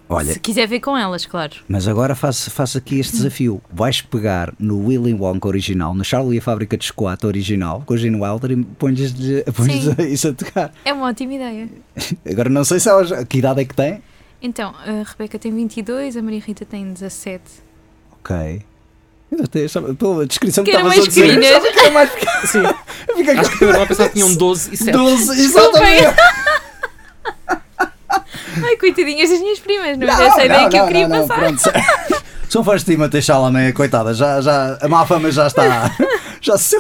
Olha, 0.09 0.35
Se 0.35 0.39
quiser 0.39 0.67
ver 0.69 0.81
com 0.81 0.97
elas, 0.97 1.25
claro. 1.25 1.55
mas 1.67 1.89
agora 1.89 2.15
faço, 2.15 2.51
faço 2.51 2.77
aqui 2.77 3.01
este 3.01 3.17
desafio. 3.17 3.61
Vais 3.73 4.03
pegar 4.03 4.53
no 4.59 4.87
Willy 4.87 5.15
Wonka 5.15 5.49
original, 5.49 5.95
no 5.95 6.05
Charlie 6.05 6.37
e 6.37 6.39
a 6.39 6.43
Fábrica 6.43 6.77
de 6.77 6.85
Chocolate 6.85 7.27
original, 7.27 7.83
com 7.87 7.95
o 7.95 7.97
Gene 7.97 8.21
Wilder 8.21 8.51
e 8.53 8.63
pões-lhes 8.65 9.15
pões 9.55 9.99
isso 10.13 10.29
a 10.29 10.33
tocar. 10.35 10.73
É 10.85 10.93
uma 10.93 11.07
ótima 11.09 11.33
ideia. 11.35 11.69
Agora 12.31 12.51
não 12.51 12.65
sei 12.65 12.79
se 12.81 12.89
elas, 12.89 13.11
que 13.27 13.39
idade 13.39 13.63
é 13.63 13.65
que 13.65 13.75
tem. 13.75 14.03
Então, 14.43 14.75
a 14.87 15.09
Rebeca 15.11 15.39
tem 15.39 15.55
22, 15.55 16.17
a 16.19 16.23
Maria 16.23 16.41
Rita 16.41 16.67
tem 16.67 16.93
17. 16.93 17.43
Ok. 18.21 18.63
Eu 19.33 19.45
até 19.45 19.65
achava, 19.65 19.95
pela 19.95 20.27
descrição 20.27 20.63
que 20.63 20.71
Que 20.71 20.77
eram 20.77 20.87
estavas 20.91 21.09
a 21.09 21.11
mais 21.11 21.15
dizer, 21.15 21.27
pequeninas. 21.39 21.57
achava 21.57 21.73
que 21.73 21.79
era 21.81 21.91
mais 21.91 22.11
pequena. 22.11 22.47
Sim. 22.47 22.63
Fica 23.17 23.41
Acho 23.41 23.59
que 23.59 23.65
eu 23.65 23.69
estava 23.69 23.85
a 23.85 23.89
pensar 23.89 24.09
que 24.09 24.15
tinham 24.15 24.35
12 24.35 24.75
e 24.75 24.77
7. 24.77 24.91
12, 24.93 25.37
Desculpem. 25.37 25.95
exatamente. 25.95 27.64
Ai, 28.65 28.77
coitadinhas 28.77 29.31
das 29.31 29.41
minhas 29.41 29.59
primas, 29.59 29.99
não, 29.99 30.07
Não, 30.07 30.15
era 30.15 30.25
essa 30.27 30.45
ideia 30.45 30.63
não, 30.63 30.69
que 30.71 30.77
eu 30.79 30.87
queria 30.87 31.09
não, 31.09 31.19
não, 31.21 31.29
passar. 31.29 31.55
São 32.49 32.63
fãs 32.65 32.85
de 32.85 32.93
Timothée 32.93 33.23
Chalamet, 33.23 33.73
coitada, 33.73 34.13
já, 34.15 34.41
já, 34.41 34.79
a 34.81 34.89
má 34.89 35.05
fama 35.07 35.31
já 35.31 35.47
está, 35.47 35.91
já 36.41 36.57
se 36.57 36.77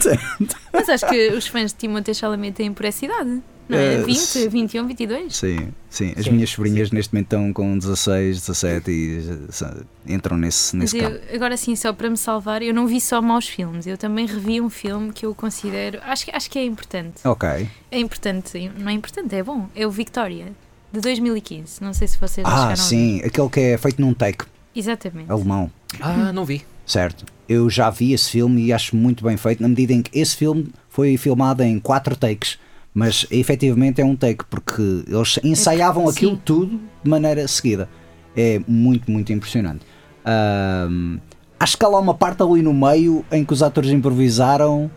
sente. 0.00 0.56
Mas 0.72 0.88
acho 0.88 1.06
que 1.06 1.28
os 1.28 1.46
fãs 1.46 1.72
de 1.72 1.78
Timothée 1.78 2.14
Chalamet 2.14 2.52
têm 2.54 2.72
por 2.72 2.84
essa 2.86 3.04
idade. 3.04 3.42
Não 3.68 3.78
é? 3.78 3.94
Eh, 3.94 4.02
20, 4.02 4.48
21, 4.48 4.86
22? 4.88 5.36
Sim, 5.36 5.68
sim, 5.88 6.12
as 6.18 6.24
Sim, 6.24 6.32
minhas 6.32 6.50
sobrinhas 6.50 6.90
neste 6.90 7.14
momento 7.14 7.26
estão 7.26 7.52
com 7.52 7.78
16, 7.78 8.40
17 8.40 8.90
e 8.90 10.12
entram 10.12 10.36
nesse, 10.36 10.76
nesse 10.76 10.98
eu, 10.98 11.20
agora 11.32 11.56
sim, 11.56 11.76
só 11.76 11.92
para 11.92 12.10
me 12.10 12.16
salvar, 12.16 12.60
eu 12.60 12.74
não 12.74 12.88
vi 12.88 13.00
só 13.00 13.22
maus 13.22 13.48
filmes, 13.48 13.86
eu 13.86 13.96
também 13.96 14.26
revi 14.26 14.60
um 14.60 14.68
filme 14.68 15.12
que 15.12 15.24
eu 15.24 15.32
considero. 15.34 16.00
Acho, 16.04 16.24
que- 16.26 16.32
acho 16.36 16.50
que 16.50 16.58
é 16.58 16.64
importante. 16.64 17.20
Ok, 17.24 17.48
É 17.90 17.98
importante, 18.00 18.70
não 18.76 18.90
é 18.90 18.92
importante, 18.94 19.34
é 19.34 19.42
bom. 19.44 19.68
É 19.76 19.86
o 19.86 19.90
Victoria, 19.92 20.48
de 20.92 21.00
2015. 21.00 21.82
Não 21.82 21.92
sei 21.94 22.06
se 22.06 22.18
vocês 22.18 22.46
já 22.46 22.72
ah, 22.72 22.76
sim, 22.76 23.20
aquele 23.24 23.48
que 23.48 23.60
é 23.60 23.78
feito 23.78 24.00
num 24.00 24.12
take 24.12 24.44
Exatamente. 24.74 25.30
alemão. 25.30 25.70
Ah, 26.00 26.32
não 26.32 26.44
vi. 26.44 26.62
Certo. 26.86 27.24
Eu 27.48 27.68
já 27.70 27.90
vi 27.90 28.12
esse 28.12 28.30
filme 28.30 28.66
e 28.66 28.72
acho 28.72 28.94
muito 28.96 29.24
bem 29.24 29.36
feito, 29.36 29.62
na 29.62 29.68
medida 29.68 29.92
em 29.92 30.02
que 30.02 30.18
esse 30.18 30.36
filme 30.36 30.72
foi 30.88 31.16
filmado 31.16 31.62
em 31.62 31.78
quatro 31.78 32.16
takes, 32.16 32.58
mas 32.94 33.26
efetivamente 33.30 34.00
é 34.00 34.04
um 34.04 34.14
take, 34.14 34.44
porque 34.44 35.04
eles 35.06 35.38
ensaiavam 35.42 36.06
sim. 36.06 36.12
aquilo 36.12 36.36
tudo 36.36 36.80
de 37.02 37.10
maneira 37.10 37.46
seguida. 37.48 37.88
É 38.36 38.60
muito, 38.66 39.10
muito 39.10 39.32
impressionante. 39.32 39.84
Ahm, 40.24 41.18
acho 41.58 41.76
que 41.76 41.84
há 41.84 41.88
lá 41.88 41.98
uma 41.98 42.14
parte 42.14 42.42
ali 42.42 42.62
no 42.62 42.72
meio 42.72 43.24
em 43.30 43.44
que 43.44 43.52
os 43.52 43.62
atores 43.62 43.90
improvisaram, 43.90 44.90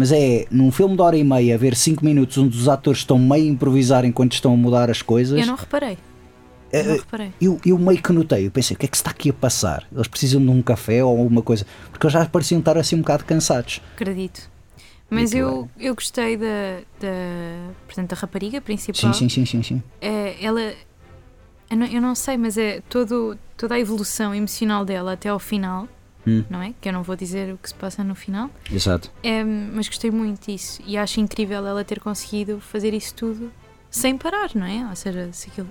mas 0.00 0.10
é 0.12 0.46
num 0.50 0.72
filme 0.72 0.96
de 0.96 1.02
hora 1.02 1.14
e 1.14 1.22
meia, 1.22 1.58
ver 1.58 1.76
cinco 1.76 2.02
minutos 2.02 2.38
onde 2.38 2.56
os 2.56 2.70
atores 2.70 3.00
estão 3.00 3.18
meio 3.18 3.44
a 3.44 3.48
improvisar 3.48 4.02
enquanto 4.06 4.32
estão 4.32 4.54
a 4.54 4.56
mudar 4.56 4.88
as 4.90 5.02
coisas. 5.02 5.38
Eu 5.38 5.46
não 5.46 5.56
reparei. 5.56 5.98
Eu 6.72 6.84
não 6.84 6.94
Eh, 6.94 6.96
reparei. 6.96 7.32
Eu, 7.38 7.60
eu 7.66 7.78
meio 7.78 8.02
que 8.02 8.10
notei, 8.10 8.46
eu 8.46 8.50
pensei, 8.50 8.74
o 8.74 8.78
que 8.78 8.86
é 8.86 8.88
que 8.88 8.96
se 8.96 9.02
está 9.02 9.10
aqui 9.10 9.28
a 9.28 9.32
passar? 9.34 9.86
Eles 9.92 10.08
precisam 10.08 10.40
de 10.40 10.48
um 10.48 10.62
café 10.62 11.04
ou 11.04 11.10
alguma 11.18 11.42
coisa? 11.42 11.66
Porque 11.90 12.06
eles 12.06 12.14
já 12.14 12.24
pareciam 12.24 12.60
estar 12.60 12.78
assim 12.78 12.96
um 12.96 13.00
bocado 13.00 13.26
cansados. 13.26 13.82
Acredito. 13.94 14.48
Mas 15.10 15.34
Muito 15.34 15.36
eu, 15.36 15.68
eu 15.78 15.94
gostei 15.94 16.38
da, 16.38 16.78
da, 16.98 17.72
portanto, 17.86 18.08
da 18.08 18.16
rapariga 18.16 18.58
principal. 18.62 19.12
Sim, 19.12 19.28
sim, 19.28 19.44
sim, 19.44 19.44
sim, 19.44 19.62
sim. 19.62 19.82
É, 20.00 20.36
ela. 20.42 20.62
Eu 21.68 21.76
não, 21.76 21.86
eu 21.86 22.00
não 22.00 22.14
sei, 22.14 22.38
mas 22.38 22.56
é 22.56 22.80
todo, 22.88 23.36
toda 23.54 23.74
a 23.74 23.78
evolução 23.78 24.34
emocional 24.34 24.82
dela 24.82 25.12
até 25.12 25.28
ao 25.28 25.38
final, 25.38 25.86
Hum. 26.26 26.44
não 26.50 26.60
é? 26.62 26.74
Que 26.80 26.88
eu 26.88 26.92
não 26.92 27.02
vou 27.02 27.16
dizer 27.16 27.52
o 27.52 27.58
que 27.58 27.68
se 27.68 27.74
passa 27.74 28.04
no 28.04 28.14
final. 28.14 28.50
Exato. 28.70 29.10
É, 29.22 29.42
mas 29.42 29.88
gostei 29.88 30.10
muito 30.10 30.46
disso 30.50 30.82
e 30.86 30.96
acho 30.96 31.20
incrível 31.20 31.66
ela 31.66 31.84
ter 31.84 32.00
conseguido 32.00 32.60
fazer 32.60 32.92
isso 32.92 33.14
tudo 33.14 33.50
sem 33.90 34.16
parar, 34.16 34.50
não 34.54 34.66
é? 34.66 34.86
Ou 34.88 34.96
seja, 34.96 35.28
se 35.32 35.48
aquilo. 35.48 35.68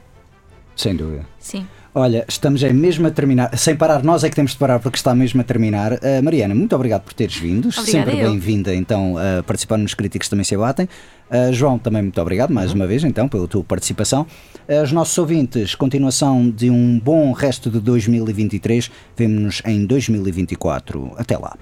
Sem 0.80 0.96
dúvida. 0.96 1.26
Sim. 1.38 1.68
Olha, 1.94 2.24
estamos 2.26 2.64
é 2.64 2.72
mesmo 2.72 3.06
a 3.06 3.12
terminar. 3.12 3.58
Sem 3.58 3.76
parar, 3.76 4.02
nós 4.02 4.24
é 4.24 4.30
que 4.30 4.36
temos 4.36 4.52
de 4.52 4.58
parar 4.58 4.80
porque 4.80 4.96
está 4.96 5.14
mesmo 5.14 5.42
a 5.42 5.44
terminar. 5.44 5.92
Uh, 5.92 6.24
Mariana, 6.24 6.56
muito 6.56 6.74
obrigado 6.74 7.02
por 7.02 7.12
teres 7.12 7.36
vindo. 7.36 7.68
Obrigada 7.68 7.92
Sempre 7.92 8.16
bem-vinda 8.16 8.74
então 8.74 9.16
a 9.18 9.44
participar 9.44 9.78
nos 9.78 9.94
Críticos 9.94 10.30
Também 10.30 10.46
Se 10.46 10.56
Abatem. 10.56 10.88
Uh, 11.30 11.52
João, 11.52 11.78
também 11.78 12.02
muito 12.02 12.22
obrigado 12.22 12.52
mais 12.52 12.72
uma 12.72 12.88
vez 12.88 13.04
então 13.04 13.28
pela 13.28 13.46
tua 13.46 13.62
participação. 13.62 14.26
Uh, 14.70 14.82
Os 14.82 14.94
nossos 14.94 15.18
ouvintes, 15.18 15.76
continuação 15.76 16.50
de 16.50 16.70
um 16.70 16.98
bom 16.98 17.34
resto 17.34 17.70
de 17.70 17.82
2023. 17.82 18.90
Vemo-nos 19.18 19.62
em 19.66 19.86
2024. 19.86 21.12
Até 21.18 21.38
lá. 21.38 21.58